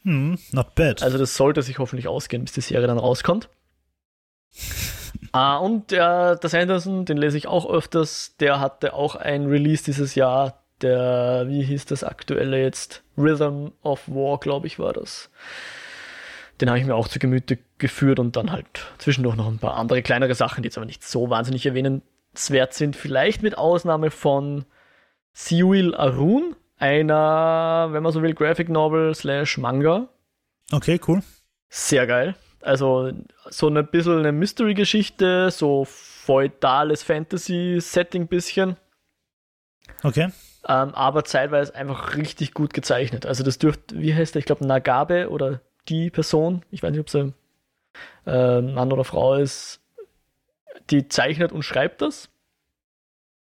[0.05, 1.03] Mhm, not bad.
[1.03, 3.49] Also das sollte sich hoffentlich ausgehen, bis die Serie dann rauskommt.
[5.33, 9.83] ah, und der, der Sanderson, den lese ich auch öfters, der hatte auch ein Release
[9.85, 13.03] dieses Jahr, der, wie hieß das aktuelle jetzt?
[13.17, 15.31] Rhythm of War, glaube ich, war das.
[16.61, 18.67] Den habe ich mir auch zu Gemüte geführt und dann halt
[18.99, 22.95] zwischendurch noch ein paar andere kleinere Sachen, die jetzt aber nicht so wahnsinnig erwähnenswert sind.
[22.97, 24.65] Vielleicht mit Ausnahme von
[25.33, 30.09] Siwil Arun, einer, wenn man so will, Graphic Novel slash Manga.
[30.73, 31.23] okay, cool.
[31.69, 32.37] Sehr geil.
[32.61, 33.11] Also
[33.51, 38.77] so ein bisschen eine Mystery-Geschichte, so feudales Fantasy-Setting bisschen,
[40.03, 40.31] Okay.
[40.69, 43.27] ähm, aber zeitweise einfach richtig gut gezeichnet.
[43.27, 47.01] Also das dürfte, wie heißt der, ich glaube Nagabe oder die Person, ich weiß nicht,
[47.01, 47.33] ob sie
[48.27, 49.81] äh, Mann oder Frau ist,
[50.91, 52.29] die zeichnet und schreibt das.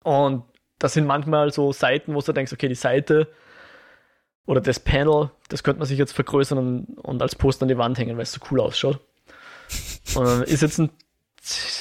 [0.03, 0.43] Und
[0.79, 3.27] das sind manchmal so Seiten, wo du denkst, okay, die Seite
[4.45, 7.77] oder das Panel, das könnte man sich jetzt vergrößern und, und als Poster an die
[7.77, 8.99] Wand hängen, weil es so cool ausschaut.
[10.15, 10.89] Und dann ist jetzt ein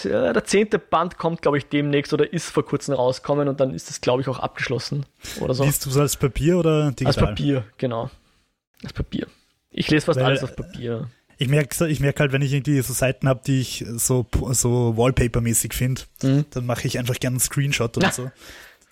[0.04, 3.90] der zehnte Band kommt, glaube ich, demnächst oder ist vor kurzem rausgekommen und dann ist
[3.90, 5.04] das, glaube ich, auch abgeschlossen
[5.40, 5.64] oder so.
[5.64, 7.06] Liest du es als Papier oder digital?
[7.06, 8.10] Als Papier, genau.
[8.82, 9.26] Als Papier.
[9.70, 11.08] Ich lese fast Weil, alles auf Papier.
[11.38, 14.94] Ich merke ich merk halt, wenn ich irgendwie so Seiten habe, die ich so, so
[14.96, 16.44] Wallpaper-mäßig finde, Mhm.
[16.50, 18.12] dann mache ich einfach gerne einen Screenshot oder Ja.
[18.12, 18.30] so.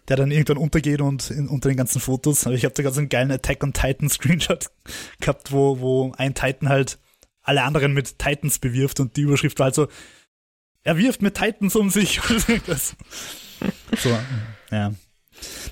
[0.08, 2.46] Der dann irgendwann untergeht und in, unter den ganzen Fotos.
[2.46, 4.66] Aber ich habe da ganz einen geilen Attack on Titan Screenshot
[5.20, 6.98] gehabt, wo, wo ein Titan halt
[7.42, 9.88] alle anderen mit Titans bewirft und die Überschrift war halt so,
[10.84, 12.20] er wirft mit Titans um sich.
[13.98, 14.18] so,
[14.70, 14.92] ja.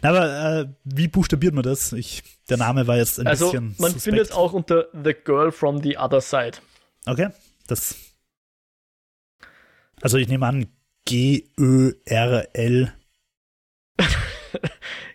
[0.03, 1.93] Na, aber äh, wie buchstabiert man das?
[1.93, 4.03] Ich, der Name war jetzt ein Also, bisschen man suspekt.
[4.03, 6.59] findet es auch unter The Girl from the Other Side.
[7.07, 7.29] Okay,
[7.67, 7.95] das.
[10.03, 10.67] Also ich nehme an,
[11.07, 12.93] G-Ö-R-L.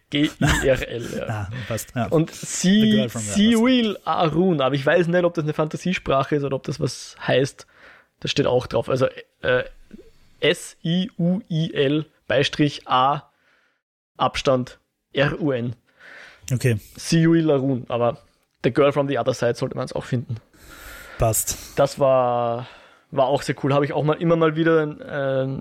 [0.09, 1.25] G-I-R-L, ja.
[1.29, 1.93] Ah, passt.
[1.95, 2.07] Ja.
[2.07, 6.79] Und will Arun, aber ich weiß nicht, ob das eine Fantasiesprache ist oder ob das
[6.79, 7.65] was heißt.
[8.19, 8.89] Das steht auch drauf.
[8.89, 9.07] Also
[9.41, 9.63] äh,
[10.41, 13.30] S-I-U-I-L Beistrich A
[14.21, 14.79] Abstand
[15.13, 15.75] R-U-N.
[16.51, 18.17] Okay, Siuil Arun, aber
[18.63, 20.37] The Girl from the Other Side sollte man es auch finden.
[21.17, 21.57] passt.
[21.75, 22.67] Das war,
[23.11, 23.73] war auch sehr cool.
[23.73, 25.59] Habe ich auch mal immer mal wieder äh,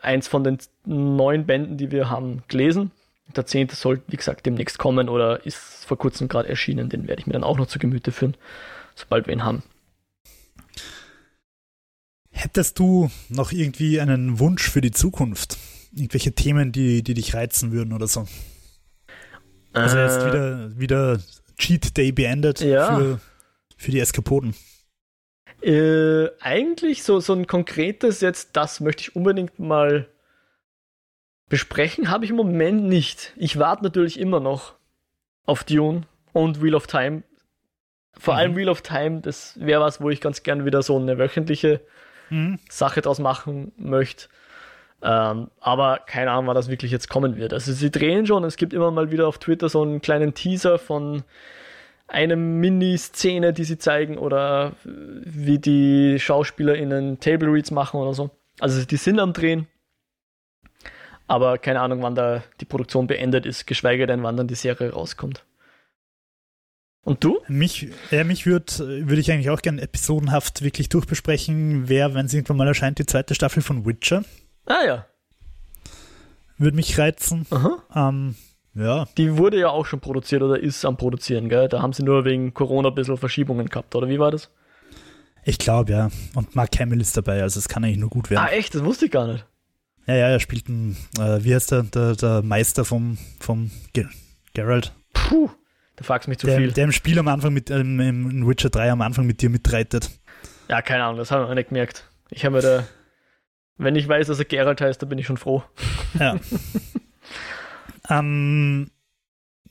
[0.00, 2.90] eins von den neun Bänden, die wir haben, gelesen.
[3.36, 6.88] Der zehnte soll, wie gesagt, demnächst kommen oder ist vor kurzem gerade erschienen.
[6.88, 8.36] Den werde ich mir dann auch noch zu Gemüte führen,
[8.94, 9.62] sobald wir ihn haben.
[12.30, 15.56] Hättest du noch irgendwie einen Wunsch für die Zukunft?
[15.94, 18.26] Irgendwelche Themen, die, die dich reizen würden oder so?
[19.72, 21.20] Also jetzt Äh, wieder, wieder
[21.58, 22.86] Cheat Day beendet Ja.
[22.86, 23.20] für,
[23.76, 24.54] für die Eskapoden.
[25.62, 30.08] Äh, eigentlich so, so ein konkretes jetzt, das möchte ich unbedingt mal
[31.48, 33.32] besprechen, habe ich im Moment nicht.
[33.36, 34.74] Ich warte natürlich immer noch
[35.44, 37.22] auf Dune und Wheel of Time.
[38.18, 38.38] Vor Mhm.
[38.38, 41.80] allem Wheel of Time, das wäre was, wo ich ganz gern wieder so eine wöchentliche
[42.30, 42.58] Mhm.
[42.70, 44.28] Sache draus machen möchte.
[45.02, 47.52] Ähm, aber keine Ahnung, wann das wirklich jetzt kommen wird.
[47.52, 50.78] Also sie drehen schon, es gibt immer mal wieder auf Twitter so einen kleinen Teaser
[50.78, 51.24] von
[52.06, 58.30] eine Mini-Szene, die sie zeigen oder wie die SchauspielerInnen Table Reads machen oder so.
[58.60, 59.66] Also die sind am Drehen.
[61.26, 64.92] Aber keine Ahnung, wann da die Produktion beendet ist, geschweige denn, wann dann die Serie
[64.92, 65.44] rauskommt.
[67.04, 67.40] Und du?
[67.48, 68.72] Mich, ja, mich würde
[69.08, 73.06] würd ich eigentlich auch gerne episodenhaft wirklich durchbesprechen, wer, wenn es irgendwann mal erscheint, die
[73.06, 74.24] zweite Staffel von Witcher.
[74.66, 75.06] Ah ja.
[76.58, 77.46] Würde mich reizen.
[77.50, 77.82] Aha.
[77.94, 78.36] Ähm,
[78.74, 81.68] ja, Die wurde ja auch schon produziert oder ist am Produzieren, gell?
[81.68, 84.50] Da haben sie nur wegen Corona ein bisschen Verschiebungen gehabt, oder wie war das?
[85.44, 86.08] ich glaube ja.
[86.36, 88.44] Und Mark Hamill ist dabei, also es kann eigentlich nur gut werden.
[88.46, 88.74] Ah, echt?
[88.76, 89.44] Das wusste ich gar nicht.
[90.06, 94.06] Ja, ja, er spielt einen, äh, wie heißt der, der, der Meister vom, vom Ge
[94.54, 94.92] Geralt.
[95.12, 95.50] Puh,
[95.96, 96.70] da fragst du mich zu Der, viel.
[96.72, 100.10] der im Spiel am Anfang mit, ähm, im Witcher 3 am Anfang mit dir mitreitet.
[100.68, 102.08] Ja, keine Ahnung, das habe ich noch nicht gemerkt.
[102.30, 102.84] Ich habe mir da,
[103.78, 105.62] wenn ich weiß, dass er Geralt heißt, dann bin ich schon froh.
[106.18, 106.38] Ja.
[108.10, 108.90] ähm,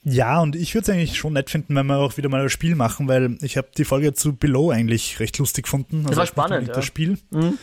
[0.04, 2.50] ja, und ich würde es eigentlich schon nett finden, wenn wir auch wieder mal ein
[2.50, 6.04] Spiel machen, weil ich habe die Folge zu Below eigentlich recht lustig gefunden.
[6.04, 6.74] Das war spannend, ja.
[6.74, 7.18] Das Spiel.
[7.30, 7.58] Mhm.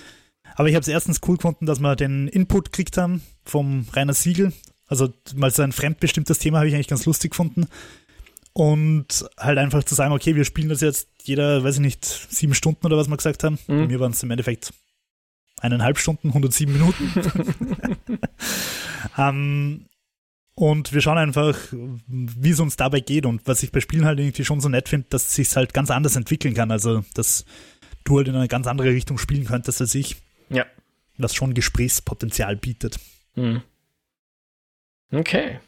[0.56, 4.14] Aber ich habe es erstens cool gefunden, dass wir den Input gekriegt haben vom Rainer
[4.14, 4.54] Siegel.
[4.88, 7.68] Also mal so ein fremdbestimmtes Thema habe ich eigentlich ganz lustig gefunden.
[8.54, 12.56] Und halt einfach zu sagen, okay, wir spielen das jetzt jeder, weiß ich nicht, sieben
[12.56, 13.60] Stunden oder was wir gesagt haben.
[13.68, 13.80] Mhm.
[13.80, 14.74] Bei mir waren es im Endeffekt
[15.60, 17.12] eineinhalb Stunden, 107 Minuten.
[19.18, 19.86] ähm,
[20.56, 21.58] und wir schauen einfach,
[22.08, 24.90] wie es uns dabei geht und was ich bei Spielen halt irgendwie schon so nett
[24.90, 26.70] finde, dass es sich halt ganz anders entwickeln kann.
[26.70, 27.46] Also, dass
[28.04, 30.18] du halt in eine ganz andere Richtung spielen könntest als ich.
[30.50, 30.66] Ja.
[31.18, 33.00] Was schon Gesprächspotenzial bietet.
[33.36, 33.62] Mhm.
[35.12, 35.60] Okay.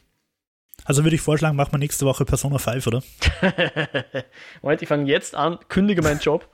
[0.83, 3.03] Also würde ich vorschlagen, machen wir nächste Woche Persona 5, oder?
[4.61, 6.49] Moment, ich fange jetzt an, kündige meinen Job.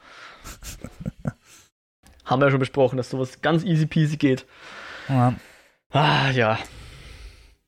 [2.28, 4.46] Haben wir ja schon besprochen, dass sowas ganz easy peasy geht.
[5.10, 5.34] Ja.
[5.92, 6.60] Ah, ja.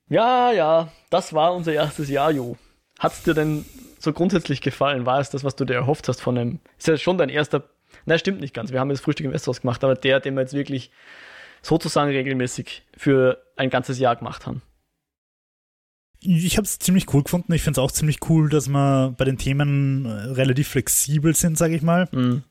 [0.10, 2.58] Ja, ja, das war unser erstes Jahr, Jo.
[3.00, 3.66] Hat es dir denn
[3.98, 5.06] so grundsätzlich gefallen?
[5.06, 6.60] War es das, was du dir erhofft hast von einem?
[6.78, 7.64] Ist ja schon dein erster.
[8.06, 8.72] Na, stimmt nicht ganz.
[8.72, 10.92] Wir haben jetzt Frühstück im Westhaus gemacht, aber der, den wir jetzt wirklich
[11.62, 14.62] sozusagen regelmäßig für ein ganzes Jahr gemacht haben.
[16.22, 17.54] Ich habe es ziemlich cool gefunden.
[17.54, 21.58] Ich finde es auch ziemlich cool, dass wir bei den Themen äh, relativ flexibel sind,
[21.58, 22.10] sage ich mal.
[22.12, 22.44] Mhm.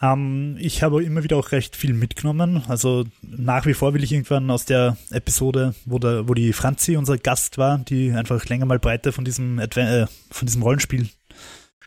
[0.00, 2.62] Ähm, ich habe immer wieder auch recht viel mitgenommen.
[2.68, 6.96] Also nach wie vor will ich irgendwann aus der Episode, wo, der, wo die Franzi
[6.96, 11.08] unser Gast war, die einfach länger mal breiter von diesem, äh, von diesem Rollenspiel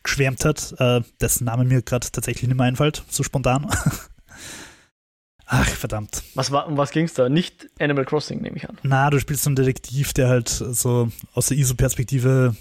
[0.03, 3.67] geschwärmt hat, äh, dessen Name mir gerade tatsächlich nicht mehr einfällt, so spontan.
[5.45, 6.23] Ach, verdammt.
[6.33, 7.27] Was war, um was ging es da?
[7.27, 8.77] Nicht Animal Crossing, nehme ich an.
[8.83, 12.55] Na, du spielst so einen Detektiv, der halt so aus der ISO-Perspektive.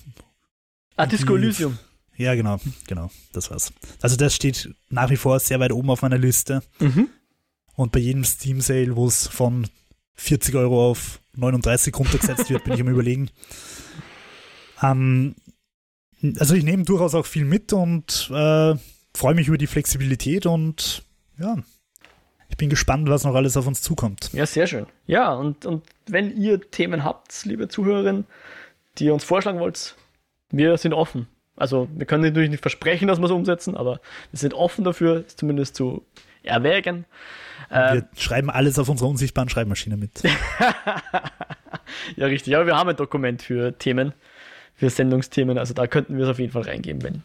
[0.96, 1.78] Ah, Disco Elysium.
[2.20, 3.72] Ja, genau, genau, das war's.
[4.02, 6.62] Also das steht nach wie vor sehr weit oben auf meiner Liste.
[6.78, 7.08] Mhm.
[7.76, 9.66] Und bei jedem Steam-Sale, wo es von
[10.16, 13.30] 40 Euro auf 39 runtergesetzt wird, bin ich am überlegen.
[14.82, 15.34] Ähm,
[16.38, 18.74] also ich nehme durchaus auch viel mit und äh,
[19.14, 21.06] freue mich über die Flexibilität und
[21.38, 21.56] ja,
[22.50, 24.28] ich bin gespannt, was noch alles auf uns zukommt.
[24.34, 24.84] Ja, sehr schön.
[25.06, 28.26] Ja, und, und wenn ihr Themen habt, liebe Zuhörerinnen,
[28.98, 29.96] die ihr uns vorschlagen wollt,
[30.50, 31.26] wir sind offen.
[31.60, 34.00] Also wir können natürlich nicht versprechen, dass wir es umsetzen, aber
[34.30, 36.04] wir sind offen dafür, es zumindest zu
[36.42, 37.04] erwägen.
[37.68, 40.22] Wir ähm, schreiben alles auf unserer unsichtbaren Schreibmaschine mit.
[42.16, 42.56] ja, richtig.
[42.56, 44.14] Aber wir haben ein Dokument für Themen,
[44.74, 45.58] für Sendungsthemen.
[45.58, 47.22] Also da könnten wir es auf jeden Fall reingeben, wenn,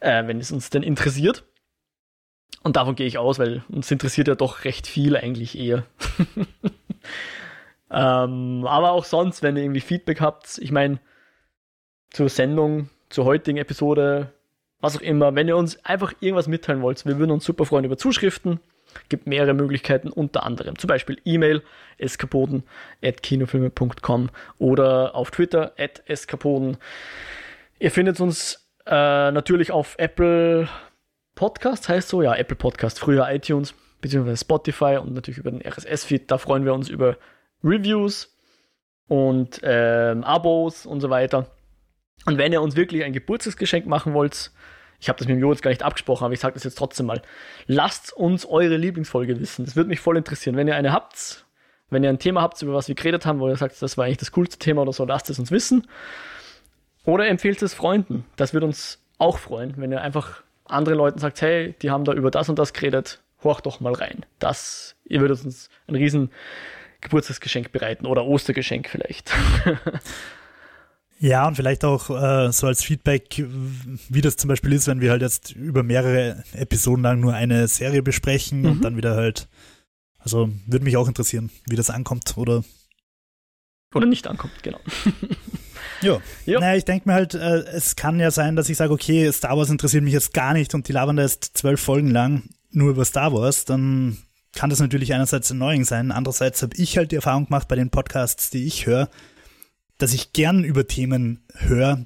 [0.00, 1.44] äh, wenn es uns denn interessiert.
[2.62, 5.84] Und davon gehe ich aus, weil uns interessiert ja doch recht viel eigentlich eher.
[7.90, 11.00] ähm, aber auch sonst, wenn ihr irgendwie Feedback habt, ich meine,
[12.10, 14.32] zur Sendung, zur heutigen Episode,
[14.80, 17.84] was auch immer, wenn ihr uns einfach irgendwas mitteilen wollt, wir würden uns super freuen
[17.84, 18.60] über Zuschriften.
[19.08, 21.62] Gibt mehrere Möglichkeiten, unter anderem zum Beispiel E-Mail
[21.98, 22.64] eskapoden
[23.04, 26.76] at kinofilme.com oder auf Twitter at eskapoden.
[27.78, 30.68] Ihr findet uns äh, natürlich auf Apple
[31.34, 36.30] Podcast heißt so, ja, Apple Podcast, früher iTunes, beziehungsweise Spotify und natürlich über den RSS-Feed.
[36.30, 37.16] Da freuen wir uns über
[37.64, 38.36] Reviews
[39.08, 41.46] und ähm, Abos und so weiter.
[42.26, 44.50] Und wenn ihr uns wirklich ein Geburtstagsgeschenk machen wollt,
[45.00, 46.76] ich habe das mit dem Jo jetzt gar nicht abgesprochen, aber ich sage das jetzt
[46.76, 47.22] trotzdem mal,
[47.66, 49.64] lasst uns eure Lieblingsfolge wissen.
[49.64, 50.56] Das würde mich voll interessieren.
[50.56, 51.46] Wenn ihr eine habt,
[51.88, 54.04] wenn ihr ein Thema habt, über was wir geredet haben, wo ihr sagt, das war
[54.04, 55.86] eigentlich das coolste Thema oder so, lasst es uns wissen.
[57.04, 58.24] Oder empfehlt es Freunden.
[58.36, 62.12] Das würde uns auch freuen, wenn ihr einfach anderen Leuten sagt, hey, die haben da
[62.12, 64.26] über das und das geredet, horch doch mal rein.
[64.38, 66.30] Das, ihr würdet uns ein riesen
[67.00, 69.32] Geburtstagsgeschenk bereiten oder Ostergeschenk vielleicht.
[71.22, 73.44] Ja, und vielleicht auch äh, so als Feedback,
[74.08, 77.68] wie das zum Beispiel ist, wenn wir halt jetzt über mehrere Episoden lang nur eine
[77.68, 78.70] Serie besprechen mhm.
[78.70, 79.46] und dann wieder halt,
[80.18, 82.64] also würde mich auch interessieren, wie das ankommt oder
[83.94, 84.80] oder nicht ankommt, genau.
[86.02, 86.18] Ja.
[86.46, 86.60] ja.
[86.60, 89.58] Naja, ich denke mir halt, äh, es kann ja sein, dass ich sage, okay, Star
[89.58, 92.90] Wars interessiert mich jetzt gar nicht und die labern da jetzt zwölf Folgen lang nur
[92.90, 94.16] über Star Wars, dann
[94.54, 97.90] kann das natürlich einerseits erneuing sein, andererseits habe ich halt die Erfahrung gemacht bei den
[97.90, 99.10] Podcasts, die ich höre,
[100.00, 102.04] dass ich gern über Themen höre,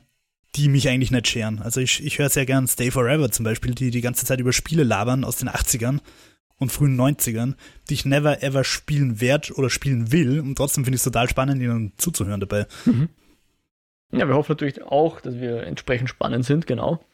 [0.57, 1.61] die mich eigentlich nicht scheren.
[1.61, 4.53] Also ich, ich höre sehr gern Stay Forever zum Beispiel, die die ganze Zeit über
[4.53, 6.01] Spiele labern aus den 80ern
[6.59, 7.55] und frühen 90ern,
[7.89, 11.29] die ich never ever spielen werde oder spielen will und trotzdem finde ich es total
[11.29, 12.67] spannend, ihnen zuzuhören dabei.
[12.85, 13.09] Mhm.
[14.13, 17.05] Ja, wir hoffen natürlich auch, dass wir entsprechend spannend sind, genau.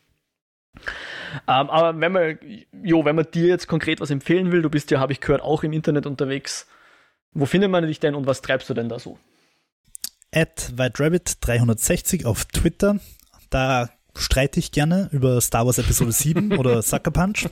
[1.46, 2.38] Ähm, aber wenn man,
[2.82, 5.42] jo, wenn man dir jetzt konkret was empfehlen will, du bist ja, habe ich gehört,
[5.42, 6.66] auch im Internet unterwegs.
[7.32, 9.18] Wo findet man dich denn und was treibst du denn da so?
[10.32, 13.00] At WhiteRabbit360 auf Twitter.
[13.50, 17.48] Da streite ich gerne über Star Wars Episode 7 oder Sucker Punch.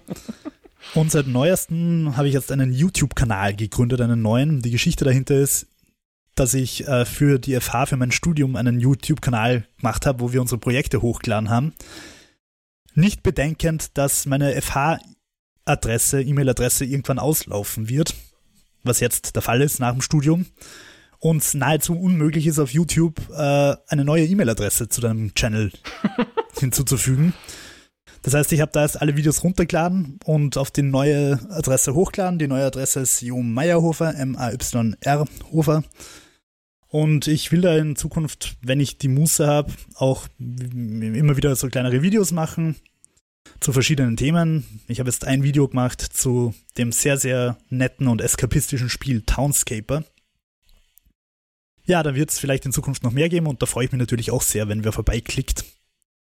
[0.95, 4.63] Und seit neuestem habe ich jetzt einen YouTube-Kanal gegründet, einen neuen.
[4.63, 5.67] Die Geschichte dahinter ist,
[6.35, 10.41] dass ich äh, für die FH, für mein Studium, einen YouTube-Kanal gemacht habe, wo wir
[10.41, 11.75] unsere Projekte hochgeladen haben.
[12.95, 14.99] Nicht bedenkend, dass meine FH
[15.65, 18.15] Adresse, E-Mail-Adresse irgendwann auslaufen wird,
[18.85, 20.47] was jetzt der Fall ist nach dem Studium,
[21.21, 25.73] und nahezu unmöglich ist auf YouTube äh, eine neue E-Mail-Adresse zu deinem Channel
[26.59, 27.35] hinzuzufügen.
[28.23, 32.39] Das heißt, ich habe da erst alle Videos runtergeladen und auf die neue Adresse hochgeladen.
[32.39, 35.85] Die neue Adresse ist Jo Meyerhofer, M-A-Y-R Hofer.
[36.89, 41.69] Und ich will da in Zukunft, wenn ich die Muße habe, auch immer wieder so
[41.69, 42.77] kleinere Videos machen
[43.61, 44.65] zu verschiedenen Themen.
[44.89, 50.05] Ich habe jetzt ein Video gemacht zu dem sehr, sehr netten und eskapistischen Spiel Townscaper.
[51.89, 53.99] Ja, da wird es vielleicht in Zukunft noch mehr geben und da freue ich mich
[53.99, 55.65] natürlich auch sehr, wenn wer vorbeiklickt.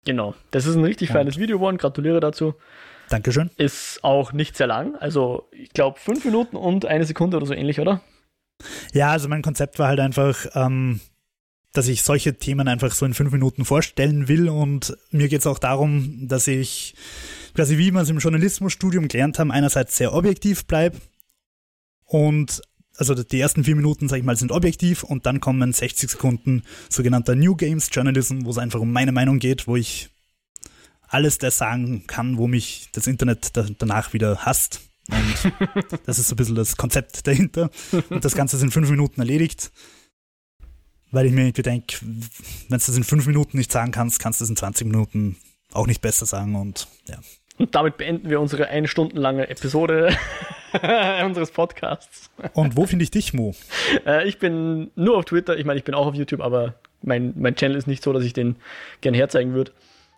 [0.05, 1.79] Genau, das ist ein richtig und feines Video geworden.
[1.79, 2.55] Gratuliere dazu.
[3.09, 3.51] Dankeschön.
[3.57, 7.55] Ist auch nicht sehr lang, also ich glaube fünf Minuten und eine Sekunde oder so
[7.55, 8.03] ähnlich, oder?
[8.93, 11.01] Ja, also mein Konzept war halt einfach, ähm,
[11.73, 15.47] dass ich solche Themen einfach so in fünf Minuten vorstellen will und mir geht es
[15.47, 16.97] auch darum, dass ich
[17.55, 20.97] quasi wie wir es im Journalismusstudium gelernt haben, einerseits sehr objektiv bleibe
[22.05, 22.61] und
[22.97, 26.62] also die ersten vier Minuten, sag ich mal, sind objektiv und dann kommen 60 Sekunden
[26.89, 30.11] sogenannter New Games Journalism, wo es einfach um meine Meinung geht, wo ich
[31.09, 34.81] alles das sagen kann, wo mich das Internet danach wieder hasst.
[35.11, 35.53] Und
[36.07, 37.71] das ist so ein bisschen das Konzept dahinter.
[38.11, 39.71] Und das Ganze ist in fünf Minuten erledigt.
[41.11, 44.41] Weil ich mir irgendwie denke, wenn du das in fünf Minuten nicht sagen kannst, kannst
[44.41, 45.37] du es in 20 Minuten
[45.73, 47.19] auch nicht besser sagen und ja.
[47.59, 50.17] Und damit beenden wir unsere eine Stunde lange Episode
[51.25, 52.31] unseres Podcasts.
[52.53, 53.55] Und wo finde ich dich, Mo?
[54.05, 55.57] Äh, ich bin nur auf Twitter.
[55.57, 58.25] Ich meine, ich bin auch auf YouTube, aber mein, mein Channel ist nicht so, dass
[58.25, 58.57] ich den
[59.01, 59.73] gerne herzeigen würde.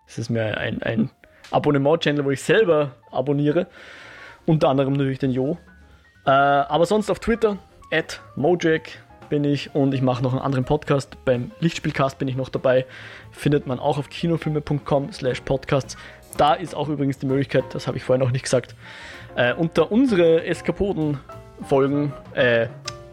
[0.06, 1.10] Es ist mir ein, ein
[1.50, 3.66] Abonnement-Channel, wo ich selber abonniere.
[4.46, 5.58] Unter anderem natürlich den Jo.
[6.24, 7.58] Äh, aber sonst auf Twitter,
[7.90, 11.16] at Mojack bin ich und ich mache noch einen anderen Podcast.
[11.24, 12.86] Beim Lichtspielcast bin ich noch dabei.
[13.32, 15.96] Findet man auch auf kinofilme.com slash podcasts.
[16.36, 18.74] Da ist auch übrigens die Möglichkeit, das habe ich vorher noch nicht gesagt,
[19.36, 22.68] äh, unter unsere Eskapoden-Folgen, äh,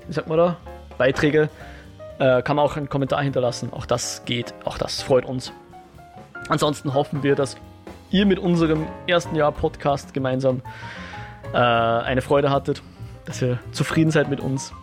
[0.07, 0.57] wie sagt man da,
[0.97, 1.49] Beiträge,
[2.19, 3.71] äh, kann man auch einen Kommentar hinterlassen.
[3.71, 5.51] Auch das geht, auch das freut uns.
[6.49, 7.57] Ansonsten hoffen wir, dass
[8.11, 10.61] ihr mit unserem ersten Jahr Podcast gemeinsam
[11.53, 12.81] äh, eine Freude hattet,
[13.25, 14.73] dass ihr zufrieden seid mit uns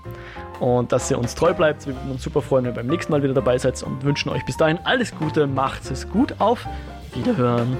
[0.58, 1.86] und dass ihr uns treu bleibt.
[1.86, 4.30] Wir würden uns super freuen, wenn ihr beim nächsten Mal wieder dabei seid und wünschen
[4.30, 6.66] euch bis dahin alles Gute, macht es gut, auf
[7.14, 7.76] Wiederhören.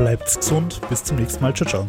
[0.00, 1.86] Bleibt gesund, bis zum nächsten Mal, ciao, ciao.